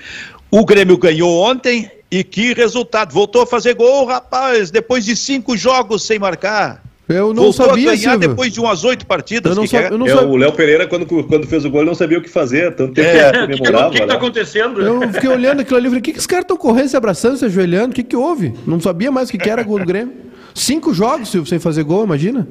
O 0.49 0.65
Grêmio 0.65 0.97
ganhou 0.97 1.41
ontem 1.41 1.89
e 2.09 2.23
que 2.23 2.53
resultado! 2.53 3.13
Voltou 3.13 3.43
a 3.43 3.47
fazer 3.47 3.73
gol, 3.73 4.05
rapaz, 4.05 4.69
depois 4.69 5.05
de 5.05 5.15
cinco 5.15 5.55
jogos 5.55 6.03
sem 6.03 6.19
marcar. 6.19 6.83
Eu 7.07 7.33
não 7.33 7.43
Voltou 7.43 7.67
sabia, 7.67 7.91
a 7.91 7.95
ganhar 7.95 8.11
Silvio. 8.11 8.29
depois 8.29 8.53
de 8.53 8.59
umas 8.59 8.83
oito 8.83 9.05
partidas. 9.05 9.51
Eu 9.51 9.61
não, 9.61 9.67
que 9.67 9.75
é? 9.75 9.87
eu 9.89 9.97
não 9.97 10.07
é, 10.07 10.15
O 10.15 10.35
Léo 10.35 10.53
Pereira, 10.53 10.87
quando, 10.87 11.05
quando 11.05 11.45
fez 11.45 11.65
o 11.65 11.69
gol, 11.69 11.83
não 11.83 11.95
sabia 11.95 12.17
o 12.17 12.21
que 12.21 12.29
fazer. 12.29 12.73
Tanto 12.73 12.93
tempo 12.93 13.07
é. 13.07 13.47
que 13.47 13.57
comemorava. 13.57 13.87
O 13.89 13.91
que, 13.91 14.01
está 14.01 14.13
acontecendo? 14.13 14.81
Eu 14.81 15.11
fiquei 15.13 15.29
olhando 15.29 15.61
aquilo 15.61 15.77
ali 15.77 15.87
e 15.87 15.89
falei, 15.89 15.99
o 15.99 16.03
que, 16.03 16.13
que 16.13 16.19
os 16.19 16.27
caras 16.27 16.43
estão 16.43 16.55
correndo, 16.55 16.87
se 16.87 16.95
abraçando, 16.95 17.37
se 17.37 17.45
ajoelhando? 17.45 17.91
O 17.91 17.93
que, 17.93 18.03
que 18.03 18.15
houve? 18.15 18.53
Não 18.65 18.79
sabia 18.79 19.11
mais 19.11 19.27
o 19.27 19.31
que, 19.31 19.37
que 19.37 19.49
era 19.49 19.61
gol 19.63 19.79
do 19.79 19.85
Grêmio. 19.85 20.13
Cinco 20.53 20.93
jogos, 20.93 21.29
Silvio, 21.29 21.49
sem 21.49 21.59
fazer 21.59 21.83
gol, 21.83 22.03
imagina. 22.03 22.47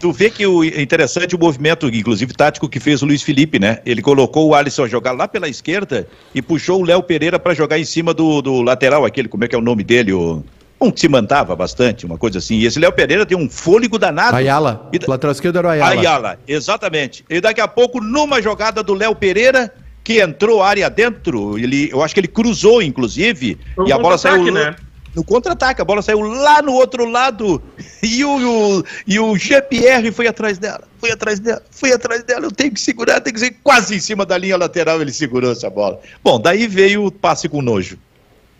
Tu 0.00 0.10
vê 0.10 0.30
que 0.30 0.46
o 0.46 0.64
interessante 0.64 1.36
o 1.36 1.38
movimento, 1.38 1.86
inclusive 1.86 2.32
tático, 2.32 2.66
que 2.70 2.80
fez 2.80 3.02
o 3.02 3.06
Luiz 3.06 3.22
Felipe, 3.22 3.58
né? 3.58 3.80
Ele 3.84 4.00
colocou 4.00 4.48
o 4.48 4.54
Alisson 4.54 4.84
a 4.84 4.88
jogar 4.88 5.12
lá 5.12 5.28
pela 5.28 5.46
esquerda 5.46 6.08
e 6.34 6.40
puxou 6.40 6.80
o 6.80 6.84
Léo 6.84 7.02
Pereira 7.02 7.38
para 7.38 7.52
jogar 7.52 7.78
em 7.78 7.84
cima 7.84 8.14
do, 8.14 8.40
do, 8.40 8.62
lateral, 8.62 9.04
aquele, 9.04 9.28
como 9.28 9.44
é 9.44 9.48
que 9.48 9.54
é 9.54 9.58
o 9.58 9.62
nome 9.62 9.84
dele? 9.84 10.14
O, 10.14 10.42
um 10.80 10.90
que 10.90 11.00
se 11.00 11.08
mandava 11.08 11.54
bastante, 11.54 12.06
uma 12.06 12.16
coisa 12.16 12.38
assim. 12.38 12.54
E 12.54 12.64
esse 12.64 12.80
Léo 12.80 12.92
Pereira 12.92 13.26
tem 13.26 13.36
um 13.36 13.50
fôlego 13.50 13.98
danado. 13.98 14.34
Ayala. 14.34 14.88
E, 14.90 14.96
o 14.96 15.10
lateral 15.10 15.32
esquerdo 15.32 15.58
era 15.58 15.68
o 15.68 15.70
Ayala. 15.70 15.90
Ayala, 15.90 16.38
exatamente. 16.48 17.22
E 17.28 17.38
daqui 17.38 17.60
a 17.60 17.68
pouco, 17.68 18.00
numa 18.00 18.40
jogada 18.40 18.82
do 18.82 18.94
Léo 18.94 19.14
Pereira, 19.14 19.70
que 20.02 20.18
entrou 20.18 20.62
área 20.62 20.88
dentro, 20.88 21.58
ele, 21.58 21.90
eu 21.92 22.02
acho 22.02 22.14
que 22.14 22.20
ele 22.20 22.28
cruzou, 22.28 22.80
inclusive, 22.80 23.58
Foi 23.74 23.86
e 23.86 23.92
a 23.92 23.98
bola 23.98 24.16
saiu. 24.16 24.50
Né? 24.50 24.74
No 25.14 25.24
contra-ataque. 25.24 25.80
A 25.80 25.84
bola 25.84 26.02
saiu 26.02 26.20
lá 26.20 26.62
no 26.62 26.72
outro 26.72 27.04
lado 27.04 27.62
e 28.02 28.24
o, 28.24 28.78
o, 28.78 28.84
e 29.06 29.18
o 29.18 29.36
GPR 29.36 30.10
foi 30.12 30.26
atrás 30.26 30.58
dela, 30.58 30.82
foi 30.98 31.10
atrás 31.10 31.38
dela, 31.38 31.62
foi 31.70 31.92
atrás 31.92 32.22
dela. 32.22 32.46
Eu 32.46 32.52
tenho 32.52 32.72
que 32.72 32.80
segurar, 32.80 33.20
tenho 33.20 33.34
que 33.34 33.40
ser 33.40 33.56
quase 33.62 33.96
em 33.96 34.00
cima 34.00 34.24
da 34.24 34.36
linha 34.36 34.56
lateral. 34.56 35.00
Ele 35.00 35.12
segurou 35.12 35.52
essa 35.52 35.70
bola. 35.70 36.00
Bom, 36.22 36.40
daí 36.40 36.66
veio 36.66 37.06
o 37.06 37.12
passe 37.12 37.48
com 37.48 37.62
nojo 37.62 37.98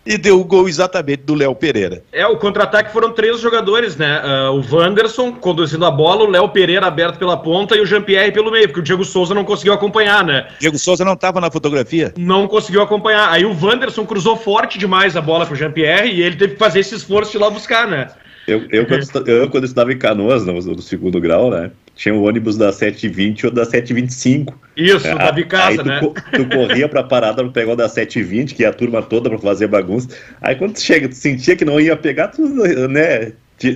e 0.05 0.17
deu 0.17 0.41
o 0.41 0.45
gol 0.45 0.69
exatamente 0.69 1.23
do 1.23 1.35
Léo 1.35 1.55
Pereira. 1.55 2.03
É, 2.13 2.27
o 2.27 2.37
contra-ataque 2.37 2.93
foram 2.93 3.13
três 3.13 3.41
jogadores, 3.41 3.97
né? 3.97 4.21
Uh, 4.21 4.53
o 4.53 4.77
Wanderson 4.77 5.33
conduzindo 5.33 5.85
a 5.85 5.91
bola, 5.91 6.25
o 6.25 6.31
Léo 6.31 6.49
Pereira 6.49 6.87
aberto 6.87 7.19
pela 7.19 7.37
ponta 7.37 7.77
e 7.77 7.81
o 7.81 7.87
Jean-Pierre 7.87 8.33
pelo 8.33 8.51
meio, 8.51 8.67
porque 8.67 8.81
o 8.81 8.83
Diego 8.83 9.05
Souza 9.05 9.35
não 9.35 9.45
conseguiu 9.45 9.73
acompanhar, 9.73 10.25
né? 10.25 10.49
Diego 10.59 10.79
Souza 10.79 11.05
não 11.05 11.13
estava 11.15 11.41
na 11.41 11.51
fotografia? 11.51 12.15
Não 12.17 12.49
conseguiu 12.49 12.83
acompanhar. 12.83 13.31
Aí 13.31 13.45
o 13.45 13.57
Wanderson 13.61 14.07
cruzou 14.07 14.37
forte 14.37 14.79
demais 14.79 15.17
a 15.17 15.21
bola 15.21 15.47
pro 15.47 15.57
Jean-Pierre 15.57 16.11
e 16.11 16.23
ele 16.23 16.37
teve 16.37 16.55
que 16.55 16.59
fazer 16.59 16.81
esse 16.81 16.95
esforço 16.95 17.33
de 17.33 17.39
lá 17.39 17.51
buscar, 17.51 17.87
né? 17.87 18.09
Eu, 18.47 18.67
eu, 18.71 18.87
quando, 18.87 19.29
eu, 19.29 19.51
quando 19.51 19.65
estudava 19.65 19.93
em 19.93 19.99
Canoas, 19.99 20.45
no, 20.45 20.55
no, 20.55 20.83
segundo 20.83 21.21
grau, 21.21 21.51
né? 21.51 21.71
Tinha 21.95 22.15
o 22.15 22.23
ônibus 22.23 22.57
da 22.57 22.73
720 22.73 23.47
ou 23.47 23.53
da 23.53 23.65
725. 23.65 24.59
Isso, 24.77 25.07
é, 25.07 25.15
da 25.15 25.31
Bicasa, 25.31 25.83
né? 25.83 26.01
Tu, 26.01 26.15
tu 26.33 26.49
corria 26.49 26.89
pra 26.89 27.03
parada 27.03 27.43
pra 27.43 27.53
pegar 27.53 27.73
o 27.73 27.77
da 27.77 27.89
720, 27.89 28.55
que 28.55 28.63
ia 28.63 28.71
a 28.71 28.73
turma 28.73 29.03
toda 29.03 29.29
pra 29.29 29.39
fazer 29.39 29.67
bagunça. 29.67 30.09
Aí 30.41 30.57
quando 30.57 30.75
tu 30.75 30.81
chega, 30.81 31.09
tu 31.09 31.15
sentia 31.15 31.55
que 31.55 31.65
não 31.65 31.79
ia 31.79 31.97
pegar, 31.97 32.29
tu, 32.29 32.43
né? 32.89 33.33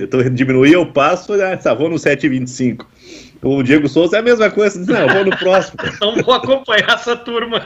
tu 0.09 0.29
diminuía 0.31 0.79
o 0.79 0.85
passo, 0.85 1.33
ah, 1.33 1.55
tá, 1.55 1.73
vou 1.73 1.89
no 1.89 1.95
7,25. 1.95 2.85
O 3.45 3.61
Diego 3.61 3.87
Souza 3.87 4.15
é 4.15 4.19
a 4.21 4.23
mesma 4.23 4.49
coisa, 4.49 4.79
não, 4.79 5.01
eu 5.01 5.13
vou 5.13 5.25
no 5.25 5.37
próximo. 5.37 5.77
Não 6.01 6.15
vou 6.23 6.33
acompanhar 6.33 6.95
essa 6.95 7.15
turma. 7.15 7.63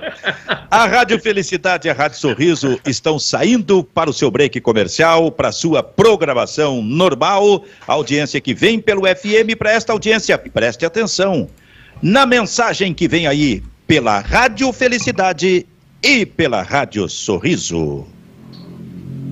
A 0.70 0.86
Rádio 0.86 1.18
Felicidade 1.22 1.88
e 1.88 1.90
a 1.90 1.94
Rádio 1.94 2.18
Sorriso 2.18 2.78
estão 2.86 3.18
saindo 3.18 3.82
para 3.82 4.10
o 4.10 4.14
seu 4.14 4.30
break 4.30 4.60
comercial, 4.60 5.32
para 5.32 5.48
a 5.48 5.52
sua 5.54 5.82
programação 5.82 6.82
normal. 6.82 7.64
A 7.88 7.94
audiência 7.94 8.42
que 8.42 8.54
vem 8.54 8.78
pelo 8.78 9.04
FM, 9.04 9.56
para 9.58 9.72
esta 9.72 9.94
audiência, 9.94 10.38
preste 10.38 10.86
atenção. 10.86 11.48
Na 12.02 12.26
mensagem 12.26 12.94
que 12.94 13.08
vem 13.08 13.26
aí 13.26 13.64
pela 13.88 14.20
Rádio 14.20 14.74
Felicidade 14.74 15.66
e 16.04 16.26
pela 16.26 16.62
Rádio 16.62 17.08
Sorriso. 17.08 18.06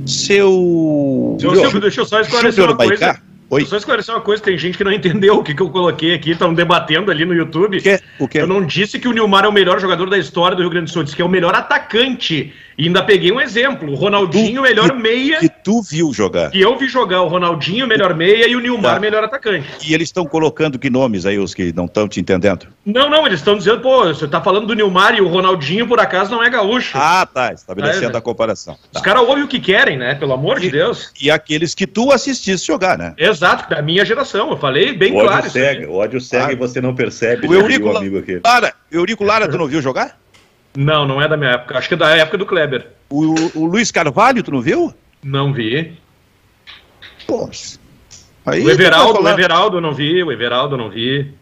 Seu. 0.06 1.36
Seu 1.41 1.56
Silvio, 1.56 1.82
deixa 1.82 2.00
eu 2.00 2.06
só 2.06 2.22
esclarecer 2.22 2.64
uma 2.64 2.78
coisa. 2.78 3.27
Oi. 3.50 3.66
Só 3.66 3.78
esclarecer 3.78 4.14
uma 4.14 4.22
coisa, 4.22 4.43
tem 4.43 4.58
gente 4.58 4.78
que 4.78 4.84
não 4.84 4.91
entendeu 4.93 5.38
o 5.38 5.43
que, 5.43 5.54
que 5.54 5.62
eu 5.62 5.70
coloquei 5.70 6.14
aqui, 6.14 6.32
estão 6.32 6.54
debatendo 6.54 7.12
ali 7.12 7.26
no 7.26 7.34
YouTube. 7.34 7.78
O 7.78 7.82
quê? 7.82 8.00
O 8.20 8.28
quê? 8.28 8.41
Eu 8.41 8.48
não 8.48 8.66
disse 8.66 9.00
que 9.00 9.08
o 9.08 9.14
Nilmar 9.14 9.45
é 9.45 9.48
o 9.48 9.54
melhor 9.54 9.80
jogador 9.80 10.10
da 10.10 10.18
história 10.18 10.56
do 10.56 10.62
Rio 10.62 10.70
Grande 10.70 10.86
do 10.86 10.91
Sul, 10.91 11.04
disse 11.04 11.16
que 11.16 11.22
é 11.22 11.26
o 11.26 11.30
melhor 11.30 11.56
atacante. 11.56 12.54
E 12.78 12.86
ainda 12.86 13.02
peguei 13.02 13.32
um 13.32 13.42
exemplo, 13.42 13.92
o 13.92 13.96
Ronaldinho, 13.96 14.62
melhor 14.62 14.92
que, 14.92 14.98
meia, 15.02 15.40
Que 15.40 15.50
tu 15.50 15.82
viu 15.82 16.14
jogar. 16.14 16.52
que 16.52 16.62
eu 16.62 16.78
vi 16.78 16.88
jogar, 16.88 17.24
o 17.24 17.28
Ronaldinho, 17.28 17.88
melhor 17.88 18.14
meia, 18.14 18.48
e 18.48 18.56
o 18.56 18.60
Nilmar, 18.60 18.94
Tá. 18.96 19.00
melhor 19.00 19.24
atacante. 19.24 19.68
E 19.84 19.96
eles 19.96 20.10
estão 20.10 20.26
colocando 20.26 20.78
que 20.78 20.88
nomes 20.90 21.26
aí, 21.26 21.40
os 21.40 21.56
que 21.56 21.74
não 21.74 21.86
estão 21.86 22.08
te 22.08 22.20
entendendo? 22.20 22.68
Não, 22.86 23.10
não, 23.10 23.26
eles 23.26 23.40
estão 23.40 23.58
dizendo, 23.58 23.82
pô, 23.82 24.06
você 24.06 24.28
tá 24.28 24.40
falando 24.42 24.68
do 24.68 24.76
Nilmar 24.76 25.16
e 25.16 25.22
o 25.22 25.28
Ronaldinho, 25.28 25.88
por 25.88 26.00
acaso, 26.00 26.30
não 26.30 26.44
é 26.44 26.50
gaúcho. 26.52 26.96
Ah, 26.96 27.26
tá. 27.26 27.52
Estabelecendo 27.52 28.16
É, 28.16 28.20
a 28.20 28.22
comparação. 28.22 28.76
Os 28.76 28.90
Tá. 28.92 29.02
caras 29.02 29.24
ouvem 29.24 29.44
o 29.44 29.48
que 29.48 29.60
querem, 29.60 29.98
né? 29.98 30.14
Pelo 30.14 30.34
amor 30.34 30.60
de 30.60 30.70
Deus. 30.70 31.12
E 31.20 31.32
aqueles 31.32 31.74
que 31.74 31.88
tu 31.88 32.12
assististe 32.12 32.68
jogar, 32.68 32.96
né? 32.98 33.14
Exato, 33.18 33.68
da 33.74 33.82
minha 33.82 34.06
geração, 34.06 34.52
eu 34.52 34.58
falei 34.58 34.94
bem 34.94 35.14
O 35.14 35.18
ódio 35.18 35.28
claro. 35.30 35.50
cega, 35.50 35.90
o 35.90 35.96
ódio 35.96 36.22
cega 36.22 36.48
Ah. 36.50 36.54
e 36.54 36.56
você 36.56 36.80
não 36.80 36.94
percebe, 36.94 37.48
O 37.48 37.52
né, 37.52 37.58
Eurico 37.58 37.98
amigo 37.98 38.20
aqui. 38.20 38.40
Lara, 38.46 38.72
Eurico 38.92 39.24
Lara, 39.24 39.48
tu 39.48 39.58
não 39.58 39.68
viu 39.68 39.82
jogar? 39.82 40.16
Não, 40.80 41.08
não 41.08 41.20
é 41.20 41.28
da 41.28 41.36
minha 41.36 41.50
época, 41.54 41.76
acho 41.76 41.88
que 41.88 41.96
é 41.96 41.98
da 41.98 42.16
época 42.16 42.38
do 42.38 42.46
Kleber. 42.46 42.86
O, 43.10 43.34
o 43.60 43.66
Luiz 43.66 43.90
Carvalho, 43.90 44.44
tu 44.44 44.52
não 44.52 44.62
viu? 44.62 44.94
Não 45.24 45.52
vi. 45.52 45.98
Poxa. 47.26 47.80
Aí 48.46 48.62
O 48.62 48.66
tu 48.66 48.70
Everaldo, 48.70 49.14
tá 49.16 49.20
o 49.22 49.28
Everaldo 49.30 49.78
eu 49.78 49.82
não 49.82 49.92
vi, 49.94 50.22
o 50.24 50.32
Everaldo 50.32 50.76
eu 50.76 50.78
não 50.78 50.90
vi. 50.92 51.34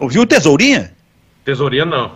Não 0.00 0.08
viu 0.08 0.22
o 0.22 0.26
Tesourinha? 0.26 0.92
Tesourinha 1.44 1.84
não. 1.84 2.10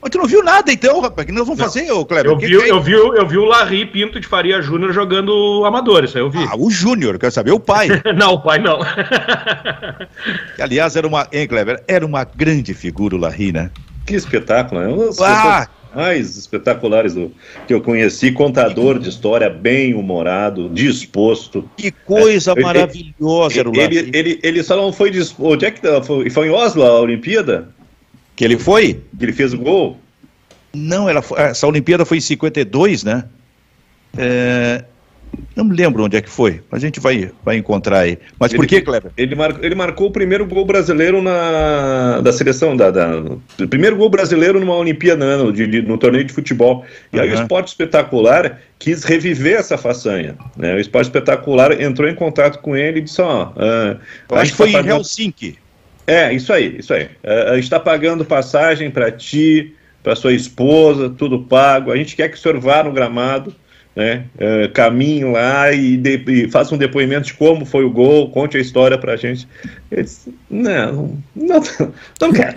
Mas 0.00 0.10
tu 0.10 0.18
não 0.18 0.26
viu 0.26 0.44
nada 0.44 0.72
então, 0.72 1.00
rapaz. 1.00 1.24
O 1.24 1.26
que 1.26 1.32
nós 1.36 1.44
vamos 1.44 1.58
Não. 1.58 1.66
fazer, 1.66 1.90
ô 1.90 2.06
Kleber? 2.06 2.30
Eu 2.30 2.38
que 2.38 2.46
vi, 2.46 2.56
que 2.56 2.62
é? 2.62 2.70
eu, 2.70 2.80
vi, 2.80 2.92
eu 2.92 3.26
vi 3.26 3.36
o 3.36 3.44
Larry 3.44 3.84
Pinto 3.86 4.20
de 4.20 4.28
Faria 4.28 4.62
Júnior 4.62 4.92
jogando 4.94 5.64
amador, 5.66 6.04
isso 6.04 6.16
aí 6.16 6.22
eu 6.22 6.30
vi. 6.30 6.38
Ah, 6.48 6.56
o 6.56 6.70
Júnior, 6.70 7.18
quero 7.18 7.32
saber, 7.32 7.50
o 7.50 7.58
pai. 7.60 7.88
Não, 8.16 8.34
o 8.34 8.40
pai 8.40 8.58
não. 8.60 8.78
que, 10.56 10.62
aliás, 10.62 10.94
era 10.96 11.06
uma, 11.06 11.26
hein, 11.32 11.48
Kleber? 11.48 11.82
Era 11.88 12.06
uma 12.06 12.22
grande 12.24 12.72
figura 12.74 13.16
o 13.16 13.18
Larry, 13.18 13.52
né? 13.52 13.70
Que 14.06 14.14
espetáculo, 14.14 14.80
né? 14.80 14.88
Uma 14.88 15.06
das 15.06 15.20
Ah! 15.20 15.68
mais 15.94 16.36
espetaculares 16.36 17.14
do, 17.14 17.32
que 17.66 17.74
eu 17.74 17.80
conheci, 17.80 18.30
contador 18.30 18.98
de 18.98 19.08
história, 19.08 19.50
bem 19.50 19.92
humorado, 19.94 20.68
disposto. 20.68 21.68
Que 21.76 21.90
coisa 21.90 22.52
Ele- 22.52 22.62
maravilhosa 22.62 23.62
Larry. 23.64 23.96
Ele, 23.98 24.10
ele, 24.16 24.40
ele 24.42 24.62
só 24.62 24.76
não 24.76 24.92
foi 24.92 25.10
disposto. 25.10 25.52
Onde 25.54 25.64
é 25.66 25.70
que 25.72 25.80
tá? 25.80 26.00
foi, 26.02 26.30
foi 26.30 26.46
em 26.46 26.50
Oslo 26.50 26.84
a 26.84 27.00
Olimpíada? 27.00 27.68
Que 28.36 28.44
ele 28.44 28.56
foi? 28.58 29.00
Que 29.18 29.24
ele 29.24 29.32
fez 29.32 29.52
o 29.52 29.58
gol? 29.58 29.98
Não, 30.72 31.08
ela 31.08 31.22
foi- 31.22 31.40
essa 31.40 31.66
Olimpíada 31.66 32.04
foi 32.04 32.18
em 32.18 32.20
52, 32.20 33.02
né? 33.02 33.24
É, 34.16 34.84
não 35.56 35.64
me 35.64 35.76
lembro 35.76 36.04
onde 36.04 36.16
é 36.16 36.20
que 36.20 36.30
foi. 36.30 36.60
A 36.72 36.78
gente 36.78 36.98
vai, 37.00 37.30
vai 37.44 37.56
encontrar 37.56 38.00
aí. 38.00 38.18
Mas 38.38 38.52
por 38.52 38.60
Ele- 38.60 38.66
que, 38.68 38.80
Kleber? 38.80 39.10
Ele, 39.16 39.34
mar, 39.34 39.56
ele 39.62 39.74
marcou 39.74 40.08
o 40.08 40.10
primeiro 40.10 40.46
gol 40.46 40.64
brasileiro 40.64 41.20
na, 41.22 42.20
da 42.20 42.32
seleção, 42.32 42.76
da, 42.76 42.90
da- 42.90 43.18
o 43.60 43.68
primeiro 43.68 43.96
gol 43.96 44.08
brasileiro 44.08 44.58
numa 44.60 44.74
Olimpíada, 44.76 45.24
né, 45.26 45.42
no, 45.42 45.52
de- 45.52 45.82
no 45.82 45.98
torneio 45.98 46.24
de 46.24 46.32
futebol. 46.32 46.84
E 47.12 47.20
aí 47.20 47.30
o. 47.30 47.34
Esporte 47.34 47.68
Espetacular 47.68 48.60
quis 48.78 49.04
reviver 49.04 49.58
essa 49.58 49.76
façanha. 49.76 50.36
Né? 50.56 50.74
O 50.74 50.78
Esporte 50.78 51.06
Espetacular 51.06 51.80
entrou 51.80 52.08
em 52.08 52.14
contato 52.14 52.58
com 52.60 52.76
ele 52.76 52.98
e 52.98 53.02
disse: 53.02 53.20
Ó, 53.20 53.52
Eu 53.56 54.36
a 54.36 54.40
acho 54.40 54.52
que 54.52 54.56
foi 54.56 54.72
tá 54.72 54.80
em 54.80 54.88
Helsinki. 54.88 55.58
É, 56.06 56.32
isso 56.32 56.52
aí, 56.52 56.76
isso 56.78 56.92
aí. 56.92 57.08
A 57.22 57.54
gente 57.54 57.64
está 57.64 57.78
pagando 57.78 58.24
passagem 58.24 58.90
para 58.90 59.12
ti, 59.12 59.74
para 60.02 60.16
sua 60.16 60.32
esposa, 60.32 61.08
tudo 61.10 61.40
pago. 61.40 61.92
A 61.92 61.96
gente 61.96 62.16
quer 62.16 62.28
que 62.28 62.36
o 62.36 62.38
senhor 62.40 62.58
vá 62.58 62.82
no 62.82 62.90
gramado, 62.90 63.54
né? 63.94 64.24
ah, 64.40 64.68
caminhe 64.72 65.24
lá 65.24 65.72
e, 65.72 65.96
de- 65.96 66.24
e 66.28 66.50
faça 66.50 66.74
um 66.74 66.78
depoimento 66.78 67.26
de 67.26 67.34
como 67.34 67.64
foi 67.64 67.84
o 67.84 67.90
gol, 67.90 68.30
conte 68.30 68.56
a 68.56 68.60
história 68.60 68.96
pra 68.96 69.16
gente. 69.16 69.46
Eu 69.90 70.02
disse, 70.02 70.32
não, 70.48 71.18
não, 71.34 71.62
não 72.20 72.32
quero. 72.32 72.54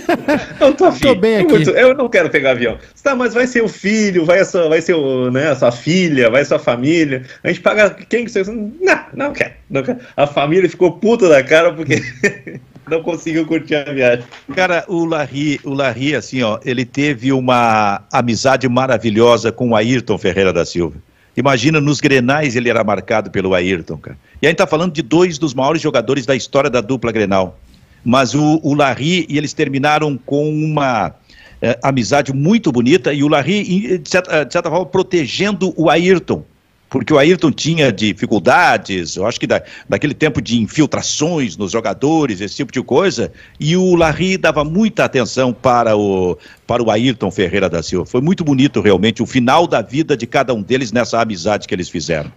não 0.60 0.72
tô 0.72 0.84
afim. 0.84 1.06
Tô 1.06 1.14
bem 1.14 1.36
aqui. 1.38 1.52
Muito- 1.52 1.70
eu 1.70 1.94
não 1.94 2.08
quero 2.08 2.28
pegar 2.30 2.50
avião. 2.52 2.78
Tá, 3.02 3.14
mas 3.14 3.32
vai 3.34 3.46
ser 3.46 3.62
o 3.62 3.68
filho, 3.68 4.24
vai, 4.24 4.40
a 4.40 4.44
sua, 4.44 4.68
vai 4.68 4.80
ser 4.82 4.94
o, 4.94 5.30
né, 5.30 5.48
a 5.50 5.56
sua 5.56 5.72
filha, 5.72 6.28
vai 6.30 6.44
sua 6.44 6.58
família. 6.58 7.22
A 7.42 7.48
gente 7.48 7.60
paga 7.60 7.90
quem 7.90 8.24
que 8.24 8.30
você. 8.30 8.42
Não, 8.44 9.00
não 9.14 9.32
quero, 9.32 9.54
não 9.70 9.82
quero. 9.82 9.98
A 10.16 10.26
família 10.26 10.68
ficou 10.68 10.92
puta 10.92 11.28
da 11.28 11.42
cara 11.42 11.72
porque 11.72 11.96
não 12.88 13.02
conseguiu 13.02 13.46
curtir 13.46 13.74
a 13.74 13.92
viagem. 13.92 14.24
Cara, 14.54 14.84
o 14.88 15.04
Larry, 15.04 15.60
o 15.64 15.74
Larry, 15.74 16.14
assim, 16.14 16.42
ó, 16.42 16.58
ele 16.64 16.84
teve 16.84 17.32
uma 17.32 18.02
amizade 18.12 18.68
maravilhosa 18.68 19.50
com 19.50 19.70
o 19.70 19.76
Ayrton 19.76 20.16
Ferreira 20.16 20.52
da 20.52 20.64
Silva. 20.64 20.96
Imagina, 21.36 21.80
nos 21.80 22.00
Grenais 22.00 22.56
ele 22.56 22.70
era 22.70 22.82
marcado 22.82 23.30
pelo 23.30 23.54
Ayrton, 23.54 23.98
cara. 23.98 24.16
E 24.40 24.46
a 24.46 24.50
gente 24.50 24.58
tá 24.58 24.66
falando 24.66 24.92
de 24.92 25.02
dois 25.02 25.36
dos 25.36 25.52
maiores 25.52 25.82
jogadores 25.82 26.24
da 26.24 26.34
história 26.34 26.70
da 26.70 26.80
dupla 26.80 27.12
Grenal. 27.12 27.58
Mas 28.04 28.34
o, 28.34 28.60
o 28.62 28.72
Larry, 28.72 29.26
e 29.28 29.36
eles 29.36 29.52
terminaram 29.52 30.16
com 30.16 30.48
uma 30.48 31.12
eh, 31.60 31.78
amizade 31.82 32.32
muito 32.32 32.70
bonita, 32.72 33.12
e 33.12 33.22
o 33.22 33.28
Larry, 33.28 33.98
de 33.98 34.08
certa, 34.08 34.44
de 34.44 34.52
certa 34.52 34.70
forma, 34.70 34.86
protegendo 34.86 35.74
o 35.76 35.90
Ayrton. 35.90 36.42
Porque 36.88 37.12
o 37.12 37.18
Ayrton 37.18 37.50
tinha 37.50 37.92
dificuldades, 37.92 39.16
eu 39.16 39.26
acho 39.26 39.40
que 39.40 39.46
da, 39.46 39.62
daquele 39.88 40.14
tempo 40.14 40.40
de 40.40 40.60
infiltrações 40.60 41.56
nos 41.56 41.72
jogadores, 41.72 42.40
esse 42.40 42.56
tipo 42.56 42.72
de 42.72 42.80
coisa, 42.82 43.32
e 43.58 43.76
o 43.76 43.96
Larry 43.96 44.36
dava 44.36 44.64
muita 44.64 45.04
atenção 45.04 45.52
para 45.52 45.96
o, 45.96 46.38
para 46.66 46.82
o 46.82 46.90
Ayrton 46.90 47.30
Ferreira 47.30 47.68
da 47.68 47.82
Silva. 47.82 48.06
Foi 48.06 48.20
muito 48.20 48.44
bonito, 48.44 48.80
realmente, 48.80 49.22
o 49.22 49.26
final 49.26 49.66
da 49.66 49.82
vida 49.82 50.16
de 50.16 50.26
cada 50.26 50.54
um 50.54 50.62
deles 50.62 50.92
nessa 50.92 51.20
amizade 51.20 51.66
que 51.66 51.74
eles 51.74 51.88
fizeram. 51.88 52.30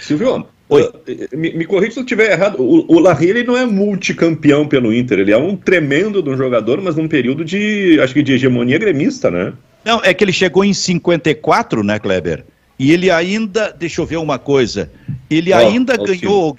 Silvio, 0.00 0.46
Oi. 0.70 0.82
uh, 0.82 1.36
me, 1.36 1.52
me 1.52 1.64
corrija 1.66 1.92
se 1.92 1.98
eu 1.98 2.04
estiver 2.04 2.32
errado. 2.32 2.56
O, 2.58 2.96
o 2.96 2.98
Larry 2.98 3.28
ele 3.28 3.44
não 3.44 3.56
é 3.56 3.66
multicampeão 3.66 4.66
pelo 4.66 4.94
Inter, 4.94 5.18
ele 5.18 5.32
é 5.32 5.36
um 5.36 5.54
tremendo 5.54 6.22
de 6.22 6.30
um 6.30 6.36
jogador, 6.36 6.80
mas 6.80 6.96
num 6.96 7.06
período 7.06 7.44
de, 7.44 8.00
acho 8.02 8.14
que 8.14 8.22
de 8.22 8.32
hegemonia 8.32 8.78
gremista, 8.78 9.30
né? 9.30 9.52
Não, 9.84 10.00
é 10.02 10.12
que 10.14 10.24
ele 10.24 10.32
chegou 10.32 10.64
em 10.64 10.72
54, 10.72 11.82
né, 11.82 11.98
Kleber? 11.98 12.44
E 12.80 12.92
ele 12.92 13.10
ainda, 13.10 13.76
deixa 13.78 14.00
eu 14.00 14.06
ver 14.06 14.16
uma 14.16 14.38
coisa, 14.38 14.90
ele 15.28 15.52
Ó, 15.52 15.58
ainda 15.58 15.98
ganhou. 15.98 16.56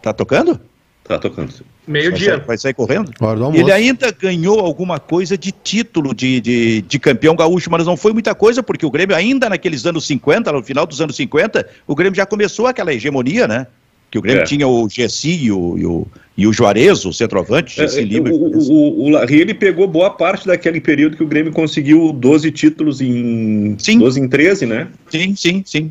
Tá 0.00 0.10
tocando? 0.10 0.58
Tá 1.04 1.18
tocando. 1.18 1.52
Vai 1.52 1.64
Meio-dia. 2.00 2.36
sair, 2.36 2.46
vai 2.46 2.56
sair 2.56 2.72
correndo? 2.72 3.12
Ele 3.52 3.70
ainda 3.70 4.10
ganhou 4.12 4.60
alguma 4.60 4.98
coisa 4.98 5.36
de 5.36 5.52
título 5.52 6.14
de, 6.14 6.40
de, 6.40 6.80
de 6.80 6.98
campeão 6.98 7.36
gaúcho, 7.36 7.70
mas 7.70 7.84
não 7.84 7.98
foi 7.98 8.14
muita 8.14 8.34
coisa, 8.34 8.62
porque 8.62 8.86
o 8.86 8.90
Grêmio, 8.90 9.14
ainda 9.14 9.50
naqueles 9.50 9.84
anos 9.84 10.06
50, 10.06 10.50
no 10.50 10.62
final 10.62 10.86
dos 10.86 11.02
anos 11.02 11.16
50, 11.16 11.68
o 11.86 11.94
Grêmio 11.94 12.16
já 12.16 12.24
começou 12.24 12.66
aquela 12.66 12.94
hegemonia, 12.94 13.46
né? 13.46 13.66
Que 14.12 14.18
o 14.18 14.22
Grêmio 14.22 14.42
É. 14.42 14.44
tinha 14.44 14.68
o 14.68 14.86
Gessi 14.90 15.44
e 15.46 15.50
o, 15.50 15.78
e 15.78 15.86
o, 15.86 16.06
e 16.36 16.46
o 16.46 16.52
Juarez, 16.52 17.04
o 17.06 17.12
centroavante, 17.14 17.80
É, 17.80 17.84
Gessi 17.88 18.00
é, 18.00 18.02
Lima. 18.02 18.28
o, 18.30 18.58
o, 18.58 19.04
o 19.04 19.08
Larry 19.08 19.40
ele 19.40 19.54
pegou 19.54 19.88
boa 19.88 20.10
parte 20.10 20.46
daquele 20.46 20.80
período 20.82 21.16
que 21.16 21.22
o 21.22 21.26
Grêmio 21.26 21.50
conseguiu 21.50 22.12
12 22.12 22.52
títulos 22.52 23.00
em 23.00 23.74
Sim. 23.78 23.98
12 23.98 24.20
em 24.20 24.28
13, 24.28 24.66
né? 24.66 24.88
Sim, 25.10 25.34
sim, 25.34 25.62
sim. 25.64 25.90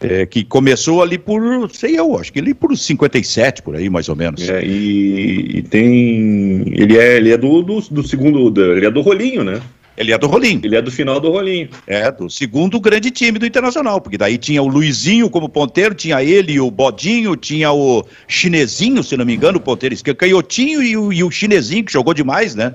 É, 0.00 0.26
que 0.26 0.42
começou 0.42 1.00
ali 1.00 1.16
por, 1.16 1.40
sei 1.72 1.96
eu, 1.96 2.18
acho 2.18 2.32
que 2.32 2.40
ali 2.40 2.52
por 2.52 2.76
57, 2.76 3.62
por 3.62 3.76
aí, 3.76 3.88
mais 3.88 4.08
ou 4.08 4.16
menos. 4.16 4.48
É, 4.48 4.60
e, 4.64 5.58
e 5.58 5.62
tem. 5.62 6.64
Ele 6.72 6.98
é, 6.98 7.16
ele 7.18 7.30
é 7.30 7.36
do, 7.38 7.62
do, 7.62 7.80
do 7.80 8.02
segundo. 8.02 8.50
do- 8.50 8.72
ele 8.72 8.86
é 8.86 8.90
do 8.90 9.00
rolinho, 9.00 9.44
né? 9.44 9.60
Ele 9.96 10.12
é 10.12 10.18
do 10.18 10.26
Rolim. 10.26 10.60
Ele 10.62 10.76
é 10.76 10.82
do 10.82 10.90
final 10.90 11.20
do 11.20 11.30
rolinho. 11.30 11.68
É, 11.86 12.10
do 12.10 12.30
segundo 12.30 12.80
grande 12.80 13.10
time 13.10 13.38
do 13.38 13.46
Internacional, 13.46 14.00
porque 14.00 14.16
daí 14.16 14.38
tinha 14.38 14.62
o 14.62 14.68
Luizinho 14.68 15.28
como 15.28 15.48
ponteiro, 15.48 15.94
tinha 15.94 16.22
ele, 16.22 16.58
o 16.58 16.70
Bodinho, 16.70 17.36
tinha 17.36 17.72
o 17.72 18.04
Chinesinho, 18.26 19.02
se 19.02 19.16
não 19.16 19.24
me 19.24 19.34
engano, 19.34 19.58
o 19.58 19.60
ponteiro 19.60 19.94
esquerdo, 19.94 20.16
Canhotinho 20.16 20.82
e 20.82 20.96
o, 20.96 21.12
e 21.12 21.22
o 21.22 21.30
Chinesinho, 21.30 21.84
que 21.84 21.92
jogou 21.92 22.14
demais, 22.14 22.54
né? 22.54 22.74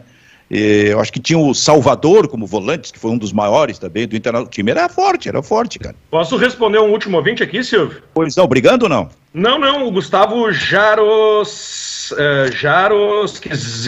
Eu 0.49 0.99
acho 0.99 1.11
que 1.11 1.19
tinha 1.19 1.37
o 1.37 1.53
Salvador 1.53 2.27
como 2.27 2.47
volante, 2.47 2.93
que 2.93 2.99
foi 2.99 3.11
um 3.11 3.17
dos 3.17 3.33
maiores 3.33 3.77
também 3.77 4.07
do 4.07 4.15
Internacional. 4.15 4.47
O 4.47 4.49
time 4.49 4.71
era 4.71 4.87
forte, 4.87 5.27
era 5.27 5.43
forte, 5.43 5.77
cara. 5.77 5.95
Posso 6.09 6.37
responder 6.37 6.79
um 6.79 6.91
último 6.91 7.17
ouvinte 7.17 7.43
aqui, 7.43 7.63
Silvio? 7.63 8.01
Pois 8.13 8.35
não, 8.35 8.47
brigando 8.47 8.85
ou 8.85 8.89
não? 8.89 9.09
Não, 9.33 9.59
não, 9.59 9.87
o 9.87 9.91
Gustavo 9.91 10.51
Jaros. 10.51 12.13
eh, 12.17 12.49
Jaros 12.53 13.39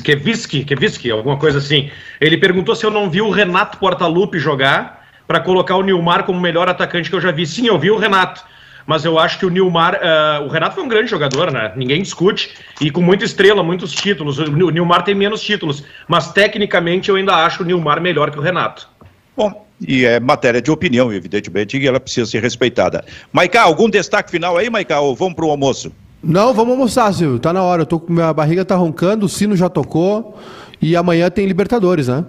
Keviski, 0.04 0.66
Keviski, 0.66 1.10
alguma 1.10 1.38
coisa 1.38 1.60
assim. 1.60 1.90
Ele 2.20 2.38
perguntou 2.38 2.76
se 2.76 2.86
eu 2.86 2.92
não 2.92 3.10
vi 3.10 3.22
o 3.22 3.30
Renato 3.30 3.78
Portaluppi 3.78 4.38
jogar 4.38 5.08
para 5.26 5.40
colocar 5.40 5.78
o 5.78 5.84
Nilmar 5.84 6.24
como 6.26 6.42
melhor 6.42 6.68
atacante 6.68 7.10
que 7.10 7.16
eu 7.16 7.22
já 7.22 7.32
vi. 7.32 7.46
Sim, 7.46 7.68
eu 7.68 7.80
vi 7.80 7.90
o 7.90 7.98
Renato. 7.98 8.44
Mas 8.90 9.06
eu 9.06 9.20
acho 9.20 9.38
que 9.38 9.46
o 9.46 9.52
Nilmar, 9.52 10.00
uh, 10.02 10.46
o 10.46 10.48
Renato 10.48 10.74
foi 10.74 10.84
um 10.84 10.88
grande 10.88 11.12
jogador, 11.12 11.52
né? 11.52 11.72
Ninguém 11.76 12.02
discute, 12.02 12.56
e 12.82 12.90
com 12.90 13.04
muita 13.04 13.24
estrela, 13.24 13.62
muitos 13.62 13.92
títulos. 13.92 14.40
O 14.40 14.72
Nilmar 14.72 15.04
tem 15.04 15.14
menos 15.14 15.42
títulos, 15.42 15.84
mas 16.08 16.32
tecnicamente 16.32 17.08
eu 17.08 17.16
ainda 17.16 17.36
acho 17.36 17.62
o 17.62 17.66
Nilmar 17.68 18.02
melhor 18.02 18.32
que 18.32 18.40
o 18.40 18.42
Renato. 18.42 18.90
Bom, 19.38 19.64
e 19.80 20.06
é 20.06 20.20
matéria 20.20 20.60
de 20.60 20.72
opinião, 20.72 21.14
evidentemente, 21.14 21.78
e 21.78 21.88
ela 21.88 22.00
precisa 22.00 22.32
ser 22.32 22.42
respeitada. 22.42 23.06
Maiká, 23.32 23.62
algum 23.62 23.88
destaque 23.88 24.32
final 24.32 24.58
aí, 24.58 24.72
Maiká, 24.72 25.00
ou 25.02 25.16
vamos 25.16 25.36
para 25.36 25.46
o 25.46 25.52
almoço? 25.52 25.92
Não, 26.24 26.52
vamos 26.52 26.72
almoçar, 26.72 27.14
Silvio. 27.14 27.38
Tá 27.38 27.54
na 27.54 27.62
hora. 27.62 27.84
Eu 27.84 27.86
tô, 27.86 28.02
minha 28.10 28.34
barriga 28.34 28.66
tá 28.66 28.76
roncando, 28.76 29.28
o 29.28 29.30
sino 29.30 29.56
já 29.56 29.70
tocou. 29.70 30.40
E 30.82 30.96
amanhã 30.96 31.30
tem 31.30 31.46
Libertadores, 31.46 32.08
né? 32.08 32.26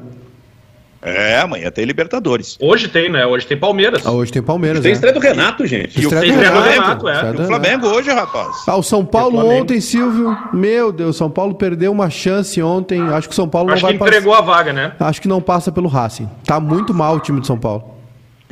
É, 1.03 1.39
amanhã 1.39 1.71
tem 1.71 1.85
Libertadores. 1.85 2.59
Hoje 2.61 2.87
tem, 2.89 3.11
né? 3.11 3.25
Hoje 3.25 3.47
tem 3.47 3.57
Palmeiras. 3.57 4.07
Ah, 4.07 4.11
hoje 4.11 4.31
tem 4.31 4.43
Palmeiras. 4.43 4.83
Tem 4.83 4.91
é. 4.91 4.95
estreia 4.95 5.15
do 5.15 5.21
Renato, 5.21 5.67
gente. 5.67 5.99
E 5.99 6.07
o 6.07 6.09
estreia 6.09 6.33
do 6.33 6.41
Renato, 6.41 6.69
Renato 6.69 7.09
é. 7.09 7.31
E 7.31 7.43
o 7.43 7.47
Flamengo 7.47 7.87
hoje, 7.87 8.11
rapaz. 8.11 8.65
Ah, 8.67 8.77
o 8.77 8.83
São 8.83 9.05
Paulo 9.05 9.39
ontem, 9.47 9.81
Silvio. 9.81 10.37
Meu 10.53 10.93
Deus, 10.93 11.17
São 11.17 11.31
Paulo 11.31 11.55
perdeu 11.55 11.91
uma 11.91 12.11
chance 12.11 12.63
ontem. 12.63 13.01
Acho 13.01 13.29
que 13.29 13.33
o 13.33 13.37
São 13.37 13.49
Paulo 13.49 13.73
Acho 13.73 13.83
não 13.83 13.89
vai 13.89 13.99
passar. 13.99 14.05
Acho 14.05 14.13
que 14.13 14.19
entregou 14.19 14.35
a 14.35 14.43
vaga, 14.43 14.73
né? 14.73 14.93
Acho 15.01 15.23
que 15.23 15.29
não 15.29 15.41
passa 15.41 15.73
pelo 15.73 15.89
Racing. 15.89 16.29
Tá 16.45 16.61
muito 16.61 16.93
mal 16.93 17.17
o 17.17 17.21
time 17.21 17.41
de 17.41 17.47
São 17.47 17.59
Paulo. 17.59 17.95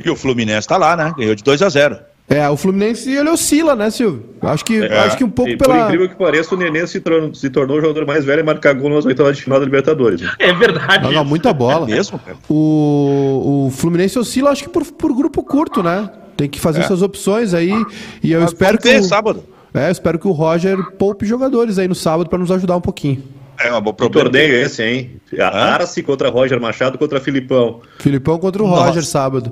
E 0.03 0.09
o 0.09 0.15
Fluminense 0.15 0.67
tá 0.67 0.77
lá, 0.77 0.95
né? 0.95 1.13
Ganhou 1.17 1.35
de 1.35 1.43
2 1.43 1.61
a 1.61 1.69
0 1.69 2.08
é, 2.29 2.47
o 2.47 2.55
Fluminense 2.55 3.11
ele 3.11 3.27
oscila, 3.27 3.75
né, 3.75 3.89
Silvio? 3.89 4.23
Acho 4.39 4.63
que, 4.63 4.83
é, 4.83 4.99
acho 4.99 5.17
que 5.17 5.23
um 5.23 5.29
pouco 5.29 5.49
e, 5.49 5.57
pela. 5.57 5.73
Por 5.73 5.83
incrível 5.85 6.09
que 6.09 6.15
pareça, 6.15 6.53
o 6.53 6.57
Nenê 6.57 6.85
se, 6.85 6.99
tornou, 6.99 7.33
se 7.33 7.49
tornou 7.49 7.77
o 7.79 7.81
jogador 7.81 8.05
mais 8.05 8.23
velho 8.23 8.41
e 8.41 8.43
marcar 8.43 8.73
gol 8.73 8.91
nas 8.91 9.03
oitavas 9.03 9.35
de 9.35 9.43
final 9.43 9.59
da 9.59 9.65
Libertadores. 9.65 10.21
Né? 10.21 10.29
É 10.37 10.53
verdade. 10.53 11.07
Joga 11.07 11.23
muita 11.23 11.51
bola. 11.51 11.89
É 11.89 11.95
mesmo, 11.95 12.19
cara. 12.19 12.37
O, 12.47 13.65
o 13.67 13.71
Fluminense 13.71 14.19
oscila, 14.19 14.51
acho 14.51 14.63
que 14.63 14.69
por, 14.69 14.85
por 14.85 15.11
grupo 15.15 15.41
curto, 15.41 15.81
né? 15.81 16.07
Tem 16.37 16.47
que 16.47 16.59
fazer 16.59 16.81
é. 16.81 16.83
suas 16.83 17.01
opções 17.01 17.55
aí. 17.55 17.73
E 18.21 18.31
eu 18.31 18.41
Mas 18.41 18.51
espero 18.51 18.77
que. 18.77 18.95
O, 18.95 19.03
sábado. 19.03 19.43
É, 19.73 19.87
eu 19.87 19.91
espero 19.91 20.19
que 20.19 20.27
o 20.27 20.31
Roger 20.31 20.77
poupe 20.99 21.25
jogadores 21.25 21.79
aí 21.79 21.87
no 21.87 21.95
sábado 21.95 22.29
para 22.29 22.37
nos 22.37 22.51
ajudar 22.51 22.77
um 22.77 22.81
pouquinho. 22.81 23.23
É 23.59 23.71
uma 23.71 23.81
boa 23.81 23.93
problema. 23.93 24.29
torneio 24.29 24.55
esse, 24.55 24.83
hein? 24.83 25.19
Arce 25.39 26.01
contra 26.03 26.29
Roger 26.29 26.61
Machado 26.61 26.97
contra 26.97 27.19
Filipão. 27.19 27.81
Filipão 27.97 28.37
contra 28.37 28.63
o 28.63 28.67
Nossa. 28.67 28.85
Roger 28.85 29.03
sábado. 29.03 29.51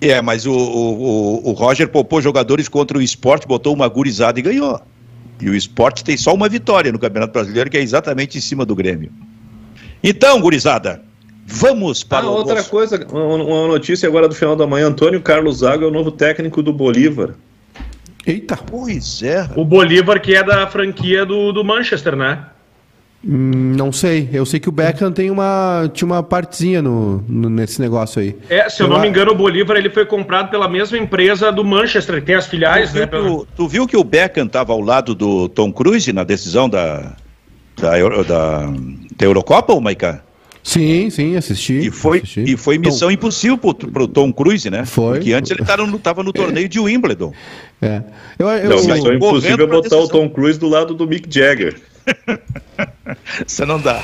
É, 0.00 0.22
mas 0.22 0.46
o, 0.46 0.52
o, 0.52 1.50
o 1.50 1.52
Roger 1.52 1.88
poupou 1.88 2.22
jogadores 2.22 2.68
contra 2.68 2.96
o 2.96 3.02
esporte, 3.02 3.46
botou 3.46 3.74
uma 3.74 3.88
gurizada 3.88 4.38
e 4.38 4.42
ganhou. 4.42 4.80
E 5.40 5.48
o 5.48 5.54
esporte 5.54 6.04
tem 6.04 6.16
só 6.16 6.34
uma 6.34 6.48
vitória 6.48 6.92
no 6.92 6.98
Campeonato 6.98 7.32
Brasileiro, 7.32 7.70
que 7.70 7.76
é 7.76 7.80
exatamente 7.80 8.38
em 8.38 8.40
cima 8.40 8.64
do 8.64 8.74
Grêmio. 8.74 9.10
Então, 10.02 10.40
gurizada, 10.40 11.02
vamos 11.46 12.04
para 12.04 12.26
ah, 12.26 12.30
o. 12.30 12.34
Outra 12.34 12.52
almoço. 12.52 12.70
coisa, 12.70 13.06
uma 13.10 13.68
notícia 13.68 14.08
agora 14.08 14.28
do 14.28 14.34
final 14.34 14.54
da 14.54 14.66
manhã: 14.66 14.86
Antônio 14.86 15.20
Carlos 15.20 15.58
Zaga 15.58 15.84
é 15.84 15.88
o 15.88 15.92
novo 15.92 16.10
técnico 16.10 16.62
do 16.62 16.72
Bolívar. 16.72 17.34
Eita. 18.26 18.56
Pois 18.56 19.22
é. 19.22 19.48
O 19.56 19.64
Bolívar, 19.64 20.20
que 20.20 20.34
é 20.34 20.42
da 20.42 20.66
franquia 20.66 21.24
do, 21.24 21.52
do 21.52 21.64
Manchester, 21.64 22.14
né? 22.14 22.46
Hum, 23.24 23.74
não 23.76 23.90
sei. 23.90 24.28
Eu 24.32 24.46
sei 24.46 24.60
que 24.60 24.68
o 24.68 24.72
Beckham 24.72 25.10
tem 25.10 25.30
uma, 25.30 25.90
tinha 25.92 26.06
uma 26.06 26.22
partezinha 26.22 26.80
no, 26.80 27.24
no 27.28 27.50
nesse 27.50 27.80
negócio 27.80 28.20
aí. 28.20 28.36
É, 28.48 28.68
se 28.68 28.80
eu, 28.80 28.86
eu 28.86 28.92
não 28.92 29.00
me 29.00 29.08
engano, 29.08 29.32
o 29.32 29.34
Bolívar 29.34 29.76
ele 29.76 29.90
foi 29.90 30.06
comprado 30.06 30.50
pela 30.50 30.68
mesma 30.68 30.96
empresa 30.96 31.50
do 31.50 31.64
Manchester, 31.64 32.20
que 32.20 32.26
tem 32.26 32.34
as 32.36 32.46
filiais, 32.46 32.92
tu 32.92 32.98
né? 32.98 33.06
Tu, 33.06 33.48
tu, 33.56 33.68
viu 33.68 33.86
que 33.86 33.96
o 33.96 34.04
Beckham 34.04 34.46
estava 34.46 34.72
ao 34.72 34.80
lado 34.80 35.14
do 35.14 35.48
Tom 35.48 35.72
Cruise 35.72 36.12
na 36.12 36.22
decisão 36.22 36.68
da, 36.68 37.16
da, 37.76 37.98
da, 38.22 38.72
da 39.16 39.26
Eurocopa, 39.26 39.72
ou 39.72 39.80
Maiká? 39.80 40.22
Sim, 40.62 41.08
sim, 41.10 41.34
assisti. 41.34 41.86
E 41.86 41.90
foi, 41.90 42.18
assisti. 42.18 42.44
E 42.52 42.56
foi 42.56 42.78
missão 42.78 43.08
Tom... 43.08 43.12
impossível 43.12 43.58
para 43.58 44.02
o 44.02 44.08
Tom 44.08 44.32
Cruise, 44.32 44.68
né? 44.70 44.84
Foi. 44.84 45.16
Porque 45.16 45.32
antes 45.32 45.50
ele 45.50 45.62
estava 45.62 45.84
no, 45.86 45.98
tava 45.98 46.22
no 46.22 46.32
torneio 46.32 46.68
de 46.68 46.78
Wimbledon. 46.78 47.32
É. 47.80 48.02
Eu, 48.38 48.48
eu, 48.48 48.70
não, 48.70 48.76
missão 48.76 49.14
impossível 49.14 49.66
botar 49.66 49.96
o 49.96 50.06
Tom 50.06 50.28
Cruise 50.28 50.58
do 50.58 50.68
lado 50.68 50.94
do 50.94 51.06
Mick 51.06 51.26
Jagger. 51.32 51.80
Você 53.46 53.64
não 53.64 53.80
dá. 53.80 54.00